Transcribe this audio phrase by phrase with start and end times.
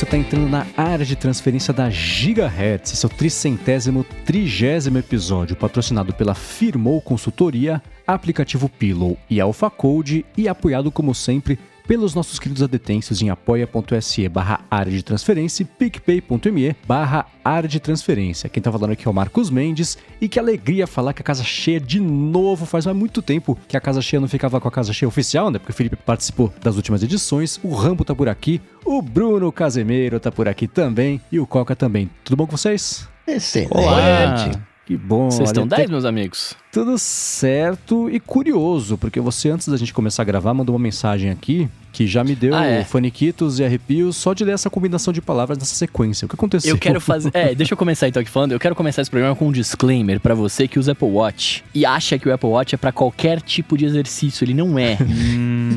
[0.00, 6.34] você está entrando na área de transferência da Gigahertz, seu tricentésimo, trigésimo episódio, patrocinado pela
[6.34, 13.30] Firmou Consultoria, aplicativo Pillow e AlphaCode e apoiado, como sempre, pelos nossos queridos adetêncios em
[13.30, 18.48] apoia.se barra área de transferência e picpay.me barra área de transferência.
[18.48, 21.44] Quem tá falando aqui é o Marcos Mendes e que alegria falar que a casa
[21.44, 22.66] cheia de novo.
[22.66, 25.58] Faz muito tempo que a casa cheia não ficava com a casa cheia oficial, né?
[25.58, 30.20] Porque o Felipe participou das últimas edições, o Rambo tá por aqui, o Bruno Casemiro
[30.20, 32.10] tá por aqui também e o Coca também.
[32.24, 33.08] Tudo bom com vocês?
[33.26, 33.72] Excelente.
[33.72, 34.69] Olá.
[34.90, 35.30] Que bom.
[35.30, 36.56] Vocês estão 10, meus amigos?
[36.72, 41.30] Tudo certo e curioso, porque você, antes da gente começar a gravar, mandou uma mensagem
[41.30, 42.82] aqui que já me deu ah, é.
[42.82, 46.26] faniquitos e arrepios só de ler essa combinação de palavras nessa sequência.
[46.26, 46.74] O que aconteceu?
[46.74, 47.30] Eu quero fazer.
[47.32, 48.50] É, deixa eu começar então aqui falando.
[48.50, 51.86] Eu quero começar esse programa com um disclaimer para você que usa Apple Watch e
[51.86, 54.44] acha que o Apple Watch é para qualquer tipo de exercício.
[54.44, 54.98] Ele não é.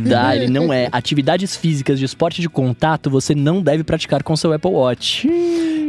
[0.10, 0.90] Dá, ele não é.
[0.92, 5.30] Atividades físicas de esporte de contato você não deve praticar com seu Apple Watch.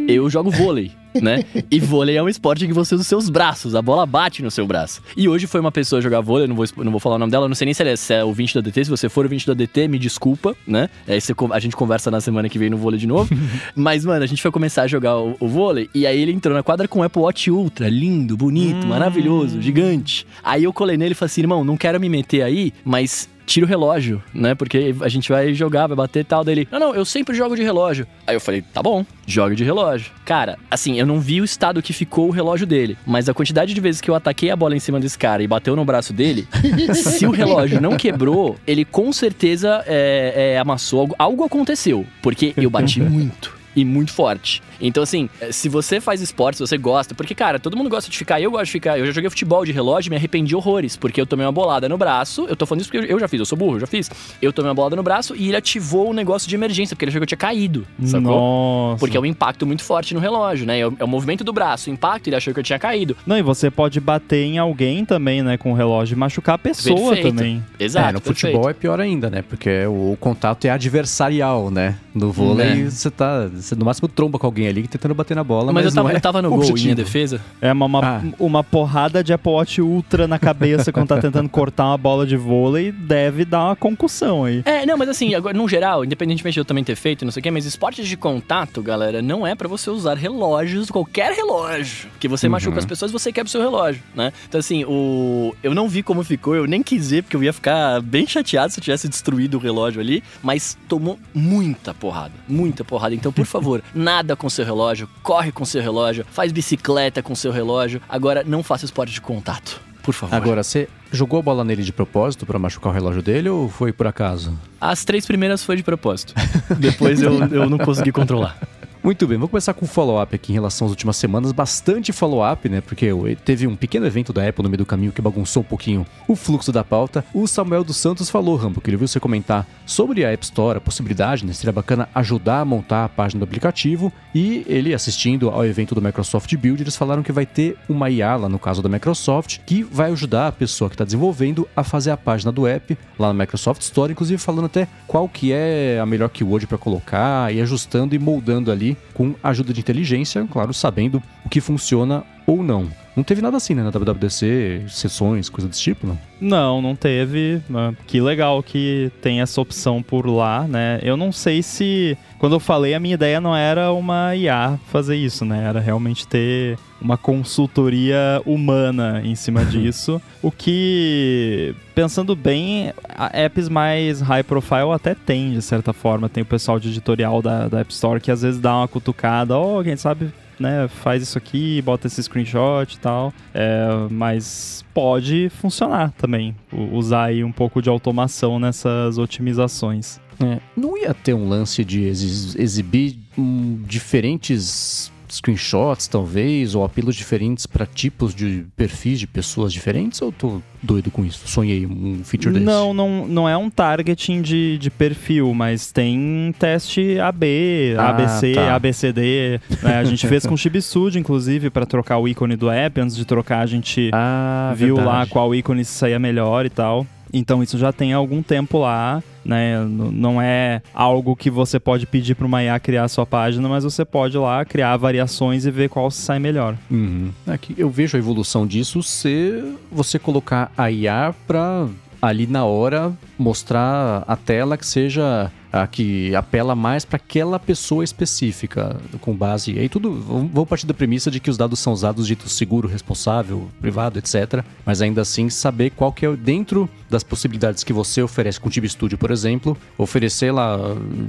[0.07, 1.45] Eu jogo vôlei né?
[1.71, 4.51] E vôlei é um esporte que você usa os seus braços, a bola bate no
[4.51, 5.03] seu braço.
[5.17, 7.49] E hoje foi uma pessoa jogar vôlei, não vou, não vou falar o nome dela,
[7.49, 9.29] não sei nem se, é, se é o 20 da DT, se você for o
[9.29, 10.89] 20 da DT, me desculpa, né?
[11.07, 13.35] Aí você, a gente conversa na semana que vem no vôlei de novo.
[13.75, 16.55] Mas, mano, a gente foi começar a jogar o, o, vôlei e aí ele entrou
[16.55, 18.89] na quadra com o Apple Watch Ultra, lindo, bonito, hum.
[18.89, 20.27] maravilhoso, gigante.
[20.43, 23.67] Aí eu colei nele e falei assim, irmão, não quero me meter aí, mas tira
[23.67, 24.55] o relógio, né?
[24.55, 26.45] Porque a gente vai jogar, vai bater e tal.
[26.45, 28.07] Dele, não, não, eu sempre jogo de relógio.
[28.27, 30.13] Aí eu falei, tá bom, joga de relógio.
[30.25, 33.75] Cara, assim, eu não vi o estado que ficou o relógio dele, mas a quantidade
[33.75, 36.13] de vezes que eu ataquei a bola em cima desse cara e bateu no braço
[36.13, 36.47] dele,
[36.95, 41.15] se o relógio não quebrou, ele com certeza é, é, amassou.
[41.19, 44.63] Algo aconteceu, porque eu bati muito e muito forte.
[44.81, 48.11] Então, assim, eh, se você faz esporte, se você gosta, porque, cara, todo mundo gosta
[48.11, 48.99] de ficar, eu gosto de ficar.
[48.99, 51.89] Eu já joguei futebol de relógio e me arrependi horrores, porque eu tomei uma bolada
[51.89, 52.47] no braço.
[52.49, 54.11] Eu tô falando isso porque eu já fiz, eu sou burro, eu já fiz.
[54.43, 57.05] Eu tomei uma bolada no braço e ele ativou o um negócio de emergência, porque
[57.05, 58.23] ele achou que eu tinha caído, sacou?
[58.23, 59.01] Nossa.
[59.01, 60.81] Porque é um impacto muito forte no relógio, né?
[60.81, 63.17] É o, é o movimento do braço, o impacto, ele achou que eu tinha caído.
[63.27, 66.59] Não, e você pode bater em alguém também, né, com o relógio e machucar a
[66.59, 67.29] pessoa perfeito.
[67.29, 67.65] também.
[67.79, 68.09] Exato.
[68.09, 68.53] É, no perfeito.
[68.53, 69.43] futebol é pior ainda, né?
[69.43, 71.97] Porque o, o contato é adversarial, né?
[72.15, 72.91] No vôlei, é.
[72.91, 73.49] você tá.
[73.65, 75.73] Você no máximo tromba com alguém ali tentando bater na bola.
[75.73, 76.73] Mas, mas eu, tava, é eu tava no objetivo.
[76.73, 77.41] gol em minha defesa.
[77.61, 78.23] É uma, uma, ah.
[78.39, 82.37] uma, porrada de Apple Watch Ultra na cabeça quando tá tentando cortar uma bola de
[82.37, 84.63] vôlei deve dar uma concussão aí.
[84.67, 87.41] É, não, mas assim, agora, no geral, independentemente de eu também ter feito, não sei
[87.41, 92.11] o quê, mas esportes de contato, galera, não é para você usar relógios, qualquer relógio.
[92.21, 92.53] Que você uhum.
[92.53, 94.33] machuca as pessoas, você quebra o seu relógio, né?
[94.47, 95.55] Então, assim, o...
[95.63, 98.73] eu não vi como ficou, eu nem quis ver, porque eu ia ficar bem chateado
[98.73, 103.15] se eu tivesse destruído o relógio ali, mas tomou muita porrada, muita porrada.
[103.15, 107.53] Então, por favor, nada com seu relógio, corre com seu relógio, faz bicicleta com seu
[107.53, 108.01] relógio.
[108.09, 109.81] Agora, não faça esporte de contato.
[110.03, 110.35] Por favor.
[110.35, 113.93] Agora, você jogou a bola nele de propósito para machucar o relógio dele ou foi
[113.93, 114.53] por acaso?
[114.79, 116.35] As três primeiras foi de propósito.
[116.79, 118.59] Depois eu, eu não consegui controlar.
[119.05, 121.53] Muito bem, vamos começar com um follow-up aqui em relação às últimas semanas.
[121.53, 122.81] Bastante follow-up, né?
[122.81, 123.11] Porque
[123.45, 126.35] teve um pequeno evento da Apple no meio do caminho que bagunçou um pouquinho o
[126.35, 127.23] fluxo da pauta.
[127.35, 130.79] O Samuel dos Santos falou, Rambo, que ele viu você comentar sobre a App Store,
[130.79, 131.53] a possibilidade, né?
[131.53, 134.11] Seria bacana ajudar a montar a página do aplicativo.
[134.35, 138.35] E ele, assistindo ao evento do Microsoft Build, eles falaram que vai ter uma IA
[138.37, 142.11] lá no caso da Microsoft, que vai ajudar a pessoa que está desenvolvendo a fazer
[142.11, 146.07] a página do app lá na Microsoft Store, inclusive falando até qual que é a
[146.07, 151.23] melhor keyword para colocar e ajustando e moldando ali com ajuda de inteligência, claro, sabendo
[151.45, 152.91] o que funciona ou não.
[153.17, 156.19] Não teve nada assim, né, na WWDC, sessões, coisa desse tipo, não?
[156.41, 157.63] Não, não teve.
[158.09, 160.99] Que legal que tem essa opção por lá, né?
[161.01, 162.19] Eu não sei se.
[162.41, 165.65] Quando eu falei, a minha ideia não era uma IA fazer isso, né?
[165.65, 170.21] Era realmente ter uma consultoria humana em cima disso.
[170.43, 172.93] o que, pensando bem,
[173.33, 176.29] apps mais high profile até tem, de certa forma.
[176.29, 179.57] Tem o pessoal de editorial da, da App Store que às vezes dá uma cutucada,
[179.57, 183.33] ó, oh, quem sabe né, faz isso aqui, bota esse screenshot e tal.
[183.53, 190.21] É, mas pode funcionar também, usar aí um pouco de automação nessas otimizações.
[190.43, 197.67] É, não ia ter um lance de exibir um, diferentes screenshots, talvez, ou apelos diferentes
[197.67, 200.21] para tipos de perfis de pessoas diferentes?
[200.23, 201.47] Ou tô doido com isso?
[201.49, 202.65] Sonhei um feature desse?
[202.65, 208.55] Não, não, não é um targeting de, de perfil, mas tem teste AB, ah, ABC,
[208.55, 208.75] tá.
[208.75, 209.61] ABCD.
[209.83, 209.99] Né?
[209.99, 213.01] A gente fez com o Shibisude, inclusive, para trocar o ícone do app.
[213.01, 215.19] Antes de trocar, a gente ah, viu verdade.
[215.19, 217.07] lá qual ícone saía melhor e tal.
[217.35, 219.85] Então isso já tem algum tempo lá, né?
[219.85, 223.83] Não é algo que você pode pedir para uma IA criar a sua página, mas
[223.83, 226.77] você pode lá criar variações e ver qual se sai melhor.
[226.89, 227.31] Uhum.
[227.47, 231.89] Aqui eu vejo a evolução disso se você colocar a IA para
[232.23, 238.05] ali na hora mostrar a tela que seja a que apela mais para aquela pessoa
[238.05, 239.73] específica, com base.
[239.73, 240.13] E aí tudo.
[240.13, 244.65] Vou partir da premissa de que os dados são usados de seguro, responsável, privado, etc.
[244.87, 248.71] Mas ainda assim, saber qual que é dentro das possibilidades que você oferece com o
[248.71, 250.79] Tib Studio, por exemplo, oferecer lá,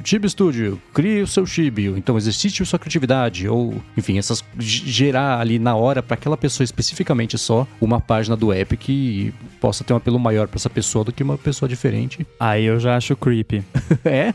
[0.03, 5.39] Tib Studio, crie o seu Tib, então exercite a sua criatividade, ou, enfim, essas gerar
[5.39, 9.93] ali na hora para aquela pessoa especificamente só uma página do app que possa ter
[9.93, 12.25] um apelo maior para essa pessoa do que uma pessoa diferente.
[12.39, 13.63] Aí eu já acho creepy.
[14.05, 14.34] é?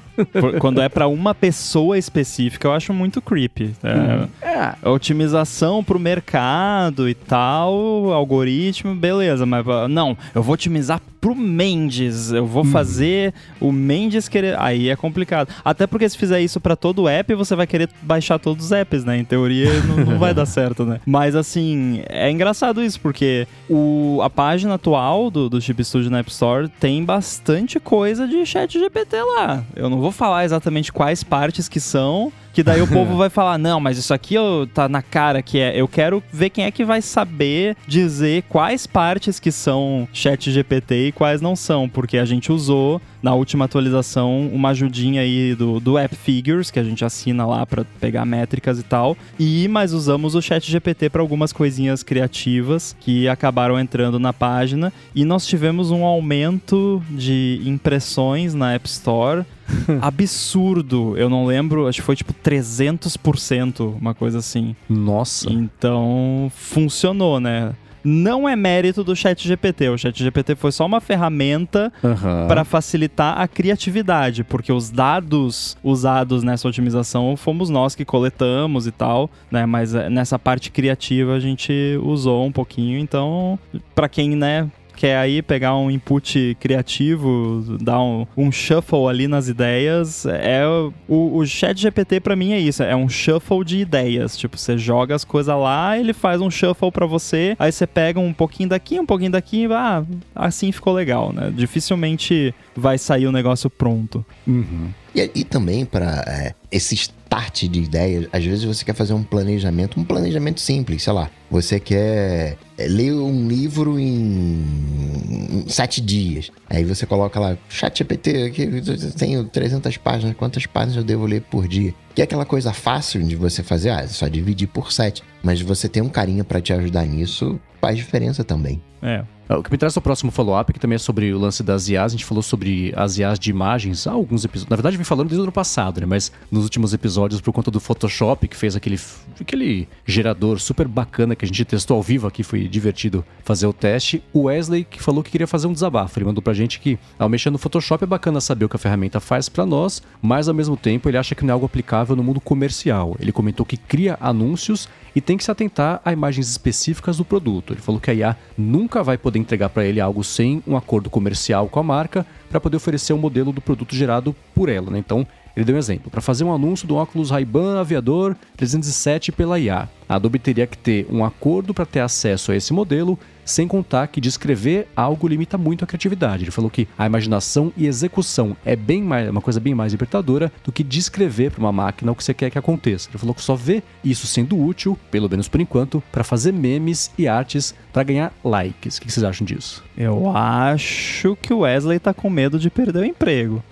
[0.58, 3.74] Quando é para uma pessoa específica, eu acho muito creepy.
[3.82, 4.88] É, é.
[4.88, 12.32] Otimização pro mercado e tal, algoritmo, beleza, mas não, eu vou otimizar pro Mendes.
[12.32, 12.70] Eu vou hum.
[12.70, 14.58] fazer o Mendes querer.
[14.58, 15.48] Aí é complicado.
[15.64, 19.04] Até porque se fizer isso para todo app, você vai querer baixar todos os apps,
[19.04, 19.18] né?
[19.18, 21.00] Em teoria não, não vai dar certo, né?
[21.04, 26.20] Mas assim, é engraçado isso, porque o, a página atual do, do Chip Studio na
[26.20, 29.62] App Store tem bastante coisa de chat GPT lá.
[29.76, 33.58] Eu não vou falar exatamente quais partes que são, que daí o povo vai falar,
[33.58, 35.78] não, mas isso aqui eu, tá na cara que é.
[35.78, 41.08] Eu quero ver quem é que vai saber dizer quais partes que são chat GPT
[41.08, 45.78] e quais não são, porque a gente usou na última atualização uma ajudinha aí do,
[45.78, 49.16] do App Figures, que a gente assina lá para pegar métricas e tal.
[49.38, 54.92] E mas usamos o Chat GPT para algumas coisinhas criativas que acabaram entrando na página
[55.14, 59.44] e nós tivemos um aumento de impressões na App Store
[60.00, 61.16] absurdo.
[61.16, 64.74] Eu não lembro, acho que foi tipo 300%, uma coisa assim.
[64.88, 65.50] Nossa.
[65.50, 67.74] Então, funcionou, né?
[68.04, 69.88] não é mérito do Chat GPT.
[69.88, 72.48] O Chat GPT foi só uma ferramenta uhum.
[72.48, 78.90] para facilitar a criatividade, porque os dados usados nessa otimização fomos nós que coletamos e
[78.90, 79.66] tal, né?
[79.66, 82.98] Mas eh, nessa parte criativa a gente usou um pouquinho.
[82.98, 83.58] Então,
[83.94, 89.48] para quem né quer aí pegar um input criativo, dar um, um shuffle ali nas
[89.48, 90.62] ideias, é
[91.08, 94.36] o, o chat GPT para mim é isso, é um shuffle de ideias.
[94.36, 98.20] Tipo, você joga as coisas lá, ele faz um shuffle para você, aí você pega
[98.20, 100.04] um pouquinho daqui, um pouquinho daqui, ah,
[100.34, 101.50] assim ficou legal, né?
[101.50, 104.22] Dificilmente vai sair o negócio pronto.
[104.46, 104.90] Uhum.
[105.14, 109.22] E, e também para é, esse start de ideias, às vezes você quer fazer um
[109.22, 111.30] planejamento, um planejamento simples, sei lá.
[111.48, 116.50] Você quer é, ler um livro em sete dias.
[116.68, 121.24] Aí você coloca lá, chat GPT, aqui eu tenho 300 páginas, quantas páginas eu devo
[121.24, 121.94] ler por dia?
[122.14, 125.22] Que é aquela coisa fácil de você fazer, ah, é só dividir por sete.
[125.42, 128.82] Mas você tem um carinha para te ajudar nisso, faz diferença também.
[129.02, 129.24] É,
[129.56, 132.12] o que me traz o próximo follow-up, que também é sobre o lance das IAs.
[132.12, 134.70] A gente falou sobre as IAs de imagens há alguns episódios.
[134.70, 136.06] Na verdade, vem falando desde o ano passado, né?
[136.06, 138.98] Mas nos últimos episódios, por conta do Photoshop, que fez aquele,
[139.40, 143.72] aquele gerador super bacana que a gente testou ao vivo aqui, foi divertido fazer o
[143.72, 144.22] teste.
[144.32, 146.18] O Wesley, que falou que queria fazer um desabafo.
[146.18, 148.78] Ele mandou pra gente que, ao mexer no Photoshop, é bacana saber o que a
[148.78, 152.14] ferramenta faz para nós, mas ao mesmo tempo ele acha que não é algo aplicável
[152.14, 153.16] no mundo comercial.
[153.18, 157.72] Ele comentou que cria anúncios e tem que se atentar a imagens específicas do produto.
[157.72, 161.10] Ele falou que a IA nunca vai poder entregar para ele algo sem um acordo
[161.10, 164.90] comercial com a marca para poder oferecer um modelo do produto gerado por ela.
[164.90, 164.98] Né?
[164.98, 166.10] Então, ele deu um exemplo.
[166.10, 170.76] Para fazer um anúncio do óculos Ray-Ban Aviador 307 pela IA, a Adobe teria que
[170.76, 175.56] ter um acordo para ter acesso a esse modelo, sem contar que descrever algo limita
[175.56, 176.44] muito a criatividade.
[176.44, 180.52] Ele falou que a imaginação e execução é bem mais, uma coisa bem mais libertadora
[180.64, 183.08] do que descrever para uma máquina o que você quer que aconteça.
[183.08, 187.10] Ele falou que só vê isso sendo útil, pelo menos por enquanto, para fazer memes
[187.16, 188.98] e artes para ganhar likes.
[188.98, 189.84] O que vocês acham disso?
[189.96, 193.62] Eu acho que o Wesley tá com medo de perder o emprego.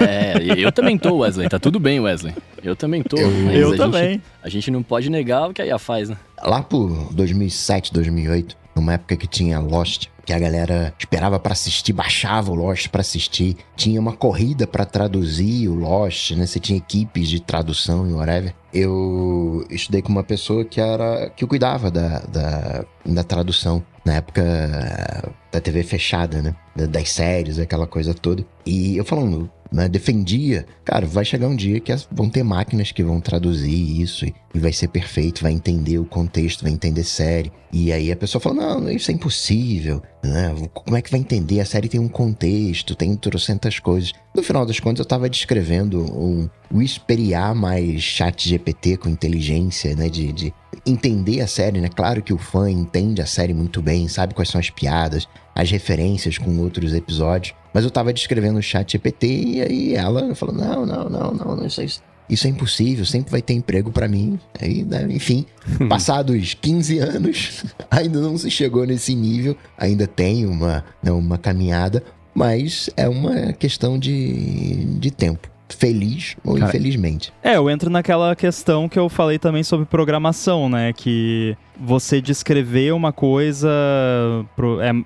[0.00, 1.48] É, eu também tô, Wesley.
[1.48, 2.34] Tá tudo bem, Wesley.
[2.62, 3.16] Eu também tô.
[3.16, 4.10] Eu, eu a também.
[4.12, 6.16] Gente, a gente não pode negar o que a IA faz, né?
[6.42, 11.92] Lá por 2007, 2008, numa época que tinha Lost, que a galera esperava para assistir,
[11.92, 13.56] baixava o Lost para assistir.
[13.76, 16.46] Tinha uma corrida para traduzir o Lost, né?
[16.46, 18.54] Você tinha equipes de tradução e whatever.
[18.72, 25.32] Eu estudei com uma pessoa que era que cuidava da, da, da tradução na época
[25.52, 26.56] da TV fechada, né?
[26.74, 28.44] Das séries, aquela coisa toda.
[28.64, 33.02] E eu falando, né, defendia, cara, vai chegar um dia que vão ter máquinas que
[33.02, 37.52] vão traduzir isso e, vai ser perfeito, vai entender o contexto, vai entender série.
[37.72, 40.54] E aí a pessoa fala, não, isso é impossível, né?
[40.74, 41.58] Como é que vai entender?
[41.58, 44.12] A série tem um contexto, tem trocentas coisas.
[44.34, 50.10] No final das contas, eu estava descrevendo um Whisperia mais chat GPT com inteligência, né?
[50.10, 51.88] De, de entender a série, né?
[51.88, 55.70] Claro que o fã entende a série muito bem, sabe quais são as piadas, as
[55.70, 57.54] referências com outros episódios.
[57.72, 61.56] Mas eu tava descrevendo o chat GPT e aí ela falou: não, não, não, não,
[61.56, 61.86] não, isso é,
[62.46, 64.38] é impossível, sempre vai ter emprego para mim.
[64.60, 65.44] Aí, né, enfim,
[65.88, 72.02] passados 15 anos, ainda não se chegou nesse nível, ainda tem uma, né, uma caminhada,
[72.34, 75.51] mas é uma questão de, de tempo.
[75.74, 77.32] Feliz ou Cara, infelizmente.
[77.42, 80.92] É, eu entro naquela questão que eu falei também sobre programação, né?
[80.92, 83.68] Que você descrever uma coisa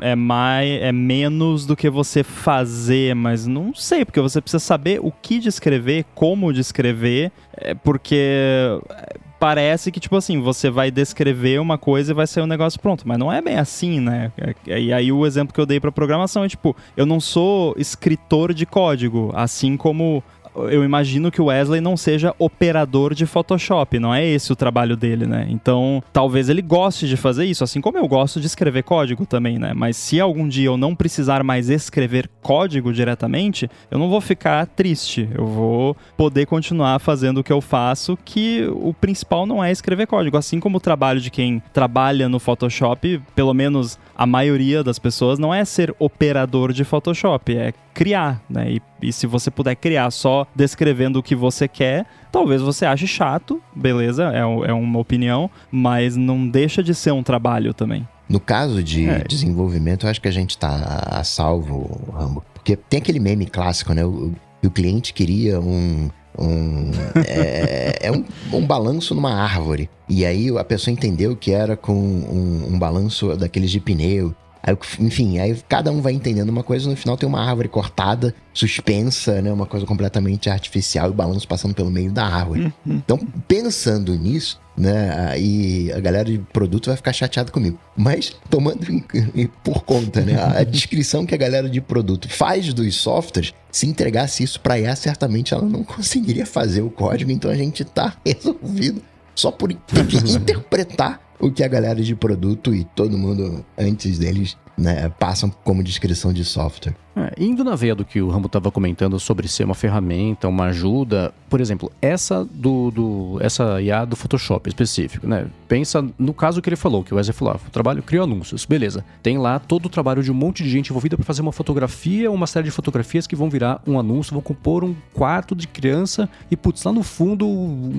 [0.00, 4.58] é, é mais é menos do que você fazer, mas não sei, porque você precisa
[4.62, 10.90] saber o que descrever, como descrever, é, porque é, parece que, tipo assim, você vai
[10.90, 14.32] descrever uma coisa e vai ser um negócio pronto, mas não é bem assim, né?
[14.66, 17.74] É- E aí o exemplo que eu dei pra programação é tipo, eu não sou
[17.78, 20.22] escritor de código, assim como
[20.70, 24.96] eu imagino que o Wesley não seja operador de Photoshop, não é esse o trabalho
[24.96, 25.46] dele, né?
[25.50, 29.58] Então, talvez ele goste de fazer isso, assim como eu gosto de escrever código também,
[29.58, 29.72] né?
[29.74, 34.66] Mas se algum dia eu não precisar mais escrever código diretamente, eu não vou ficar
[34.66, 35.28] triste.
[35.34, 40.06] Eu vou poder continuar fazendo o que eu faço, que o principal não é escrever
[40.06, 44.98] código, assim como o trabalho de quem trabalha no Photoshop, pelo menos a maioria das
[44.98, 48.72] pessoas não é ser operador de Photoshop, é criar, né?
[48.72, 53.06] E, e se você puder criar só descrevendo o que você quer, talvez você ache
[53.06, 58.06] chato, beleza, é, é uma opinião, mas não deixa de ser um trabalho também.
[58.28, 59.18] No caso de É.
[59.24, 62.44] desenvolvimento, eu acho que a gente tá a salvo, Rambo.
[62.54, 64.04] Porque tem aquele meme clássico, né?
[64.04, 64.32] O,
[64.64, 66.10] o cliente queria um.
[66.38, 66.90] Um
[67.26, 69.88] é, é um, um balanço numa árvore.
[70.08, 74.34] E aí a pessoa entendeu que era com um, um balanço daqueles de pneu.
[74.62, 78.34] Aí, enfim, aí cada um vai entendendo uma coisa, no final tem uma árvore cortada,
[78.52, 79.52] suspensa, né?
[79.52, 82.72] Uma coisa completamente artificial e o balanço passando pelo meio da árvore.
[82.86, 85.28] Então, pensando nisso, né?
[85.30, 87.78] Aí a galera de produto vai ficar chateada comigo.
[87.96, 90.34] Mas, tomando em- em- por conta, né?
[90.42, 94.96] A descrição que a galera de produto faz dos softwares, se entregasse isso pra IA,
[94.96, 97.30] certamente ela não conseguiria fazer o código.
[97.30, 99.00] Então a gente tá resolvido
[99.34, 99.70] só por
[100.34, 105.82] interpretar o que a galera de produto e todo mundo antes deles né, passam como
[105.82, 106.94] descrição de software.
[107.16, 110.64] É, indo na veia do que o Rambo estava comentando sobre ser uma ferramenta, uma
[110.66, 115.46] ajuda, por exemplo, essa do, do essa IA do Photoshop específico, né?
[115.66, 118.66] Pensa no caso que ele falou, que o Wesley falou, ah, o trabalho criou anúncios,
[118.66, 119.02] beleza.
[119.22, 122.30] Tem lá todo o trabalho de um monte de gente envolvida para fazer uma fotografia,
[122.30, 126.28] uma série de fotografias que vão virar um anúncio, vão compor um quarto de criança
[126.50, 127.46] e putz, lá no fundo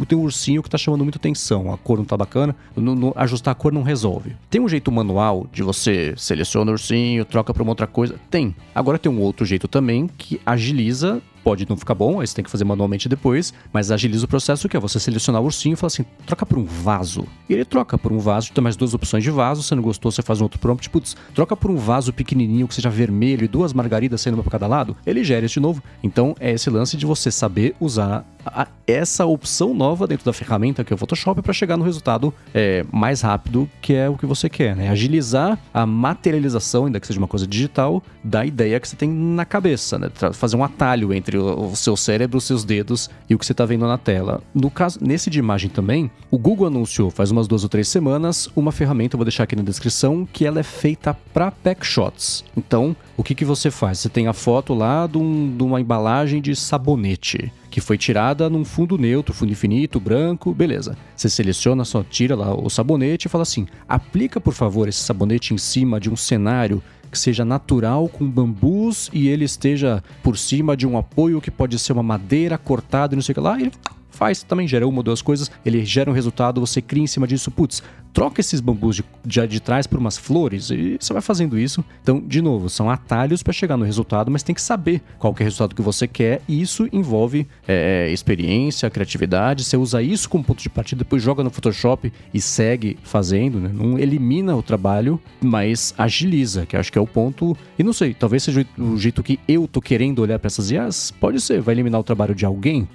[0.07, 3.13] tem um ursinho que tá chamando muita atenção, a cor não tá bacana, no- no-
[3.15, 4.35] ajustar a cor não resolve.
[4.49, 8.15] Tem um jeito manual de você seleciona o ursinho, troca para uma outra coisa?
[8.29, 8.55] Tem.
[8.75, 12.43] Agora tem um outro jeito também que agiliza pode não ficar bom, aí você tem
[12.43, 15.75] que fazer manualmente depois, mas agiliza o processo que é você selecionar o ursinho e
[15.77, 17.25] falar assim, troca por um vaso.
[17.47, 20.11] E ele troca por um vaso, tem mais duas opções de vaso, se não gostou,
[20.11, 23.47] você faz um outro prompt, putz, troca por um vaso pequenininho que seja vermelho e
[23.47, 25.81] duas margaridas saindo uma cada lado, ele gera isso de novo.
[26.03, 30.83] Então é esse lance de você saber usar a- essa opção nova dentro da ferramenta
[30.83, 34.25] que é o Photoshop para chegar no resultado é, mais rápido, que é o que
[34.25, 34.89] você quer, né?
[34.89, 39.45] Agilizar a materialização, ainda que seja uma coisa digital, da ideia que você tem na
[39.45, 40.09] cabeça, né?
[40.33, 43.51] Fazer um atalho entre o, o seu cérebro, os seus dedos e o que você
[43.51, 44.41] está vendo na tela.
[44.53, 48.49] No caso, nesse de imagem também, o Google anunciou faz umas duas ou três semanas
[48.55, 52.43] uma ferramenta, eu vou deixar aqui na descrição, que ela é feita para packshots.
[52.55, 53.99] Então, o que, que você faz?
[53.99, 58.49] Você tem a foto lá de, um- de uma embalagem de sabonete que foi tirada
[58.49, 60.97] num fundo neutro, fundo infinito, branco, beleza.
[61.15, 65.53] Você seleciona, só tira lá o sabonete e fala assim: aplica por favor esse sabonete
[65.53, 70.75] em cima de um cenário que seja natural com bambus e ele esteja por cima
[70.75, 73.59] de um apoio que pode ser uma madeira cortada e não sei o que lá.
[73.59, 73.71] Ele
[74.09, 77.27] faz, também gera uma ou duas coisas, ele gera um resultado, você cria em cima
[77.27, 77.83] disso, putz,
[78.17, 81.85] troca esses bambus de, de, de trás por umas flores e você vai fazendo isso.
[82.01, 85.43] Então, de novo, são atalhos para chegar no resultado, mas tem que saber qual que
[85.43, 89.63] é o resultado que você quer e isso envolve é, experiência, criatividade.
[89.63, 93.69] Você usa isso como ponto de partida, depois joga no Photoshop e segue fazendo, né?
[93.71, 97.55] Não elimina o trabalho, mas agiliza, que acho que é o ponto.
[97.77, 101.11] E não sei, talvez seja o jeito que eu tô querendo olhar para essas IAs.
[101.11, 102.89] Pode ser, vai eliminar o trabalho de alguém?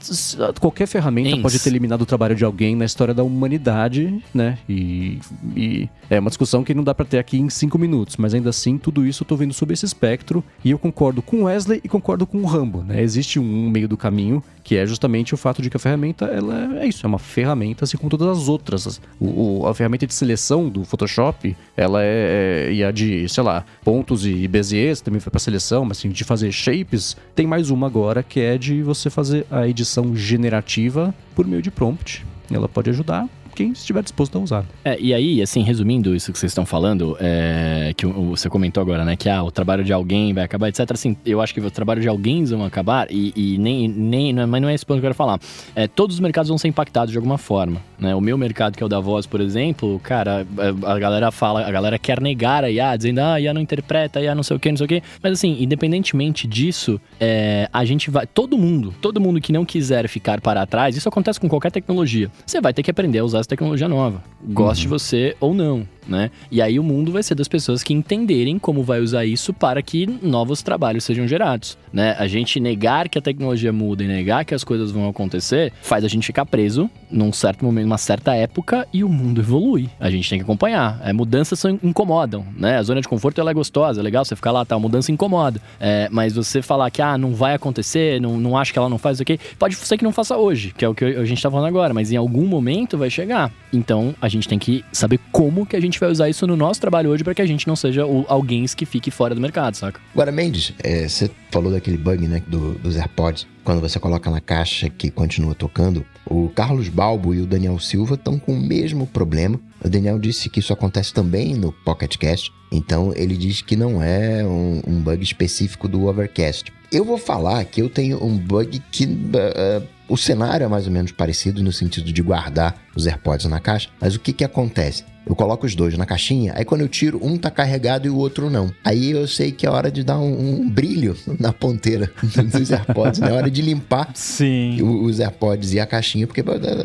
[0.00, 1.42] S- qualquer ferramenta Ens.
[1.42, 4.58] pode ter eliminado o trabalho de alguém na história da humanidade, né?
[4.68, 5.18] E,
[5.56, 8.50] e é uma discussão que não dá pra ter aqui em cinco minutos, mas ainda
[8.50, 11.80] assim, tudo isso eu tô vendo sob esse espectro e eu concordo com o Wesley
[11.82, 13.02] e concordo com o Rambo, né?
[13.02, 16.78] Existe um meio do caminho que é justamente o fato de que a ferramenta, ela
[16.80, 19.00] é isso, é uma ferramenta assim como todas as outras.
[19.20, 23.42] O, o- a ferramenta de seleção do Photoshop, ela é, é e a de, sei
[23.42, 27.68] lá, pontos e Beziers também foi pra seleção, mas assim, de fazer shapes, tem mais
[27.70, 32.24] uma agora que é de você fazer a edição generativa por meio de prompt.
[32.50, 34.64] Ela pode ajudar quem estiver disposto a usar.
[34.84, 39.04] É, e aí, assim, resumindo isso que vocês estão falando, é, que você comentou agora,
[39.04, 39.16] né?
[39.16, 40.90] Que ah, o trabalho de alguém vai acabar, etc.
[40.90, 44.38] Assim, eu acho que o trabalho de alguém vão acabar, e, e nem, nem.
[44.38, 45.38] É, mas não é esse ponto que eu quero falar.
[45.74, 47.80] É, todos os mercados vão ser impactados de alguma forma.
[47.98, 48.14] Né?
[48.14, 51.66] O meu mercado, que é o da voz, por exemplo, cara, a, a galera fala,
[51.66, 54.42] a galera quer negar a IA, dizendo, ah, a IA não interpreta, a IA não
[54.42, 55.02] sei o que, não sei o que.
[55.22, 58.26] Mas assim, independentemente disso, é, a gente vai.
[58.26, 62.30] Todo mundo, todo mundo que não quiser ficar para trás, isso acontece com qualquer tecnologia.
[62.44, 64.24] Você vai ter que aprender a usar essa tecnologia nova.
[64.42, 64.90] Goste uhum.
[64.90, 66.30] você ou não né?
[66.50, 69.82] E aí o mundo vai ser das pessoas que entenderem como vai usar isso para
[69.82, 72.14] que novos trabalhos sejam gerados, né?
[72.18, 76.04] A gente negar que a tecnologia muda e negar que as coisas vão acontecer faz
[76.04, 79.88] a gente ficar preso num certo momento, uma certa época e o mundo evolui.
[79.98, 81.00] A gente tem que acompanhar.
[81.04, 82.76] É, mudanças são, incomodam, né?
[82.76, 84.74] A zona de conforto ela é gostosa, é legal você ficar lá, tá?
[84.74, 85.60] A mudança incomoda.
[85.80, 88.98] É, mas você falar que ah, não vai acontecer, não, não acho que ela não
[88.98, 91.42] faz isso aqui, pode ser que não faça hoje, que é o que a gente
[91.42, 93.52] tá falando agora, mas em algum momento vai chegar.
[93.72, 96.56] Então a gente tem que saber como que a gente gente vai usar isso no
[96.56, 99.40] nosso trabalho hoje para que a gente não seja o, alguém que fique fora do
[99.40, 100.00] mercado, saca?
[100.12, 103.46] Agora, Mendes, é, você falou daquele bug, né, do, dos AirPods.
[103.62, 108.14] Quando você coloca na caixa que continua tocando, o Carlos Balbo e o Daniel Silva
[108.14, 109.58] estão com o mesmo problema.
[109.82, 114.02] O Daniel disse que isso acontece também no Pocket Cast, então ele diz que não
[114.02, 116.72] é um, um bug específico do Overcast.
[116.90, 120.92] Eu vou falar que eu tenho um bug que uh, o cenário é mais ou
[120.92, 125.04] menos parecido no sentido de guardar os AirPods na caixa, mas o que que acontece?
[125.26, 128.16] Eu coloco os dois na caixinha, aí quando eu tiro, um tá carregado e o
[128.16, 128.70] outro não.
[128.84, 133.20] Aí eu sei que é hora de dar um, um brilho na ponteira dos AirPods,
[133.20, 133.30] né?
[133.30, 134.82] É hora de limpar Sim.
[134.82, 136.42] os AirPods e a caixinha, porque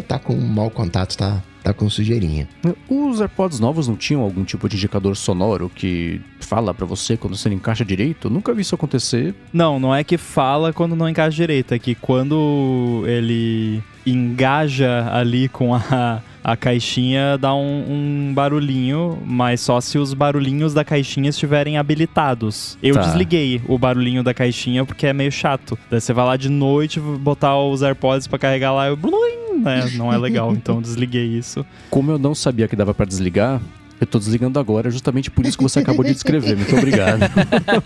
[0.08, 2.48] tá com mau contato, tá, tá com sujeirinha.
[2.90, 7.36] Os AirPods novos não tinham algum tipo de indicador sonoro que fala para você quando
[7.36, 8.30] você não encaixa direito?
[8.30, 9.36] nunca vi isso acontecer.
[9.52, 15.48] Não, não é que fala quando não encaixa direito, é que quando ele engaja ali
[15.50, 21.30] com a a caixinha dá um, um, barulhinho, mas só se os barulhinhos da caixinha
[21.30, 22.78] estiverem habilitados.
[22.82, 23.02] Eu tá.
[23.02, 25.78] desliguei o barulhinho da caixinha porque é meio chato.
[25.90, 29.90] Daí você vai lá de noite botar os AirPods para carregar lá e bluim, né?
[29.96, 31.66] Não é legal, então desliguei isso.
[31.90, 33.62] Como eu não sabia que dava para desligar,
[34.00, 36.56] eu tô desligando agora, justamente por isso que você acabou de descrever.
[36.56, 37.20] Muito obrigado.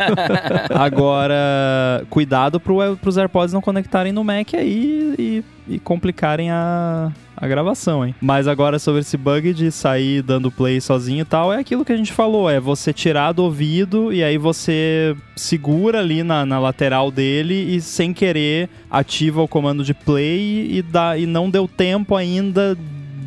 [0.73, 7.47] agora, cuidado pro, pros AirPods não conectarem no Mac aí e, e complicarem a, a
[7.47, 8.13] gravação, hein?
[8.21, 11.91] Mas agora sobre esse bug de sair dando play sozinho e tal, é aquilo que
[11.91, 16.59] a gente falou, é você tirar do ouvido e aí você segura ali na, na
[16.59, 21.67] lateral dele e sem querer ativa o comando de play e, dá, e não deu
[21.67, 22.77] tempo ainda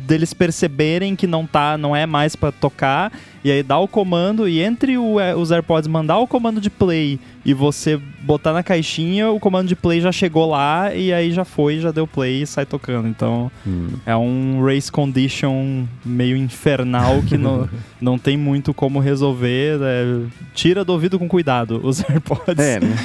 [0.07, 3.11] deles perceberem que não tá, não é mais para tocar,
[3.43, 6.69] e aí dá o comando e entre o, é, os AirPods mandar o comando de
[6.69, 11.31] play e você botar na caixinha, o comando de play já chegou lá e aí
[11.31, 13.07] já foi, já deu play e sai tocando.
[13.07, 13.87] Então hum.
[14.05, 17.69] é um race condition meio infernal que não,
[18.01, 19.79] não tem muito como resolver.
[19.79, 20.27] Né?
[20.53, 22.59] Tira do ouvido com cuidado os AirPods.
[22.59, 22.95] É, né?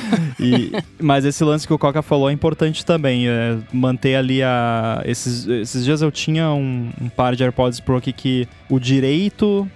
[0.41, 3.29] e, mas esse lance que o Coca falou é importante também.
[3.29, 5.03] É manter ali a.
[5.05, 9.69] Esses, esses dias eu tinha um, um par de AirPods Pro aqui que o direito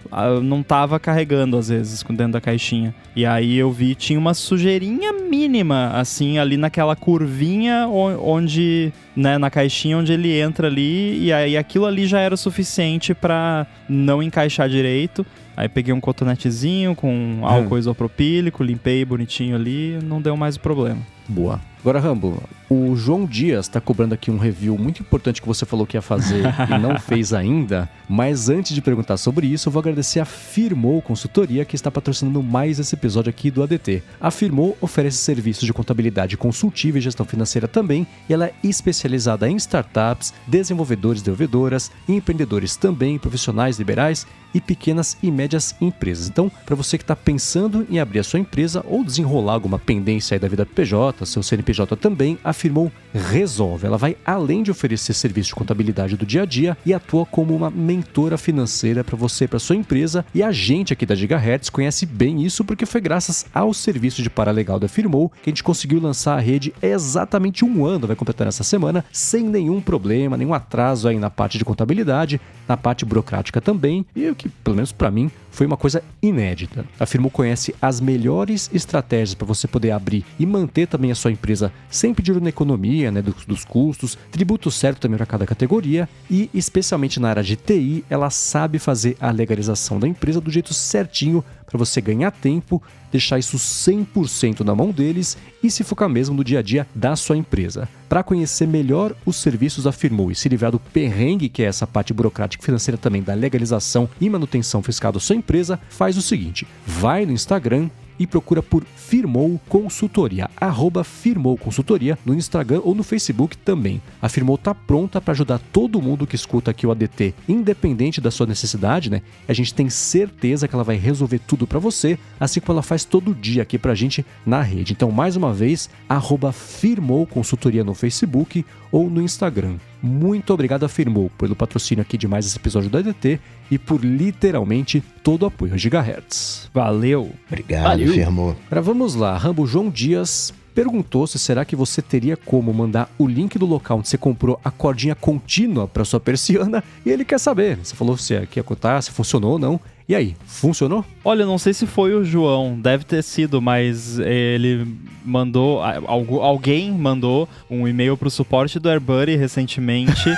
[0.46, 2.94] não tava carregando às vezes dentro da caixinha.
[3.14, 9.50] E aí eu vi, tinha uma sujeirinha mínima, assim, ali naquela curvinha onde, né, na
[9.50, 14.22] caixinha onde ele entra ali, e aí aquilo ali já era o suficiente para não
[14.22, 15.26] encaixar direito.
[15.56, 17.78] Aí peguei um cotonetezinho com álcool hum.
[17.78, 21.00] isopropílico, limpei bonitinho ali, não deu mais problema.
[21.26, 21.60] Boa.
[21.86, 25.86] Agora, Rambo, o João Dias está cobrando aqui um review muito importante que você falou
[25.86, 27.88] que ia fazer e não fez ainda.
[28.08, 32.42] Mas antes de perguntar sobre isso, eu vou agradecer a Firmou Consultoria que está patrocinando
[32.42, 34.02] mais esse episódio aqui do ADT.
[34.20, 39.48] A Firmou oferece serviços de contabilidade consultiva e gestão financeira também, e ela é especializada
[39.48, 46.28] em startups, desenvolvedores, desenvolvedoras, empreendedores também, profissionais liberais e pequenas e médias empresas.
[46.28, 50.34] Então, para você que está pensando em abrir a sua empresa ou desenrolar alguma pendência
[50.34, 53.86] aí da vida PJ, seu CNPJ também, a afirmou resolve.
[53.86, 57.54] Ela vai além de oferecer serviço de contabilidade do dia a dia e atua como
[57.54, 60.24] uma mentora financeira para você, para sua empresa.
[60.34, 64.30] E a gente aqui da Gigahertz conhece bem isso porque foi graças ao serviço de
[64.30, 68.44] paralegal da Firmou que a gente conseguiu lançar a rede exatamente um ano, vai completar
[68.44, 73.60] nessa semana, sem nenhum problema, nenhum atraso aí na parte de contabilidade, na parte burocrática
[73.60, 74.04] também.
[74.14, 76.84] E o que, pelo menos para mim, foi uma coisa inédita.
[77.00, 81.32] A Firmou conhece as melhores estratégias para você poder abrir e manter também a sua
[81.32, 86.08] empresa sem pedir na economia né, dos, dos custos, tributo certo também para cada categoria
[86.30, 90.72] e, especialmente na área de TI, ela sabe fazer a legalização da empresa do jeito
[90.74, 96.36] certinho para você ganhar tempo, deixar isso 100% na mão deles e se focar mesmo
[96.36, 97.88] no dia a dia da sua empresa.
[98.08, 102.12] Para conhecer melhor os serviços afirmou e se livrar do perrengue que é essa parte
[102.12, 106.66] burocrática e financeira também da legalização e manutenção fiscal da sua empresa, faz o seguinte:
[106.86, 113.02] vai no Instagram e procura por Firmou Consultoria, arroba Firmou Consultoria no Instagram ou no
[113.02, 114.00] Facebook também.
[114.20, 118.30] A Firmou tá pronta para ajudar todo mundo que escuta aqui o ADT, independente da
[118.30, 119.22] sua necessidade, né?
[119.46, 123.04] A gente tem certeza que ela vai resolver tudo para você, assim como ela faz
[123.04, 124.92] todo dia aqui pra gente na rede.
[124.92, 129.76] Então, mais uma vez, arroba Firmou Consultoria no Facebook ou no Instagram.
[130.02, 134.04] Muito obrigado a Firmou pelo patrocínio aqui de mais esse episódio do ADT e por
[134.04, 136.70] literalmente todo o apoio a Gigahertz.
[136.72, 137.32] Valeu!
[137.48, 138.12] Obrigado, Valeu.
[138.12, 138.56] Firmou.
[138.66, 143.26] Agora vamos lá, Rambo João Dias perguntou se será que você teria como mandar o
[143.26, 147.40] link do local onde você comprou a cordinha contínua para sua persiana e ele quer
[147.40, 147.78] saber.
[147.82, 149.80] Você falou se aqui ia contar, se funcionou ou não.
[150.08, 151.04] E aí, funcionou?
[151.24, 154.86] Olha, não sei se foi o João, deve ter sido, mas ele
[155.24, 160.22] mandou, alguém mandou um e-mail pro suporte do AirBuddy recentemente.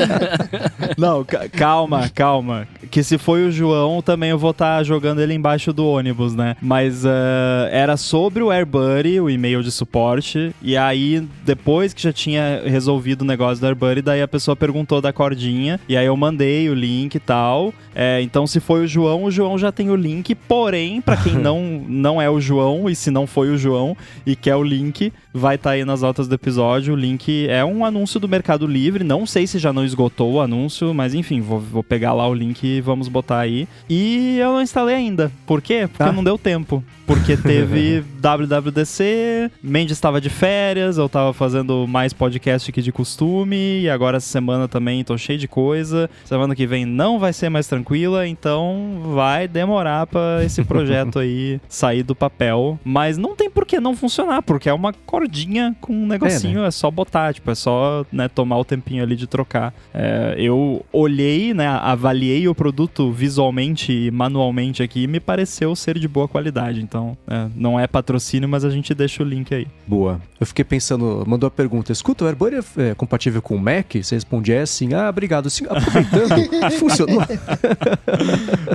[0.96, 2.66] Não, ca- calma, calma.
[2.94, 6.54] Que se foi o João, também eu vou estar jogando ele embaixo do ônibus, né?
[6.62, 12.12] Mas ah, era sobre o AirBuddy, o e-mail de suporte, e aí depois que já
[12.12, 16.16] tinha resolvido o negócio do AirBuddy, daí a pessoa perguntou da cordinha, e aí eu
[16.16, 17.74] mandei o link e tal.
[17.96, 20.32] É, então, se foi o João, o João já tem o link.
[20.32, 24.36] Porém, pra quem não, não é o João, e se não foi o João e
[24.36, 26.94] quer o link, vai estar aí nas notas do episódio.
[26.94, 29.02] O link é um anúncio do Mercado Livre.
[29.02, 32.34] Não sei se já não esgotou o anúncio, mas enfim, vou, vou pegar lá o
[32.34, 33.66] link e vamos botar aí.
[33.88, 35.32] E eu não instalei ainda.
[35.46, 35.88] Por quê?
[35.90, 36.12] Porque Tá.
[36.12, 36.82] não deu tempo.
[37.06, 43.82] Porque teve WWDC, Mendes estava de férias, eu tava fazendo mais podcast que de costume,
[43.82, 46.08] e agora essa semana também tô cheio de coisa.
[46.24, 51.60] Semana que vem não vai ser mais tranquila, então vai demorar pra esse projeto aí
[51.68, 52.78] sair do papel.
[52.82, 56.70] Mas não tem por que não funcionar, porque é uma cordinha com um negocinho, é,
[56.70, 59.74] só botar, tipo, é só né, tomar o tempinho ali de trocar.
[59.92, 62.73] É, eu olhei, né, avaliei o produto
[63.12, 66.80] visualmente e manualmente aqui me pareceu ser de boa qualidade.
[66.80, 69.66] Então, é, não é patrocínio, mas a gente deixa o link aí.
[69.86, 70.20] Boa.
[70.38, 73.94] Eu fiquei pensando, mandou a pergunta: escuta, o AirBuddy é, é compatível com o Mac?
[73.94, 74.92] Você responde é sim.
[74.94, 75.48] Ah, obrigado.
[75.50, 77.22] Sim, aproveitando, funcionou.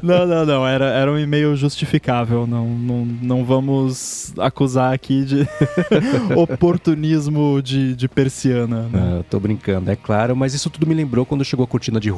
[0.04, 0.68] não, não, não.
[0.68, 2.48] Era, era um e-mail justificável.
[2.48, 5.48] Não, não, não vamos acusar aqui de
[6.36, 8.84] oportunismo de, de persiana.
[8.84, 9.20] Né?
[9.20, 12.12] Ah, tô brincando, é claro, mas isso tudo me lembrou quando chegou a cortina de,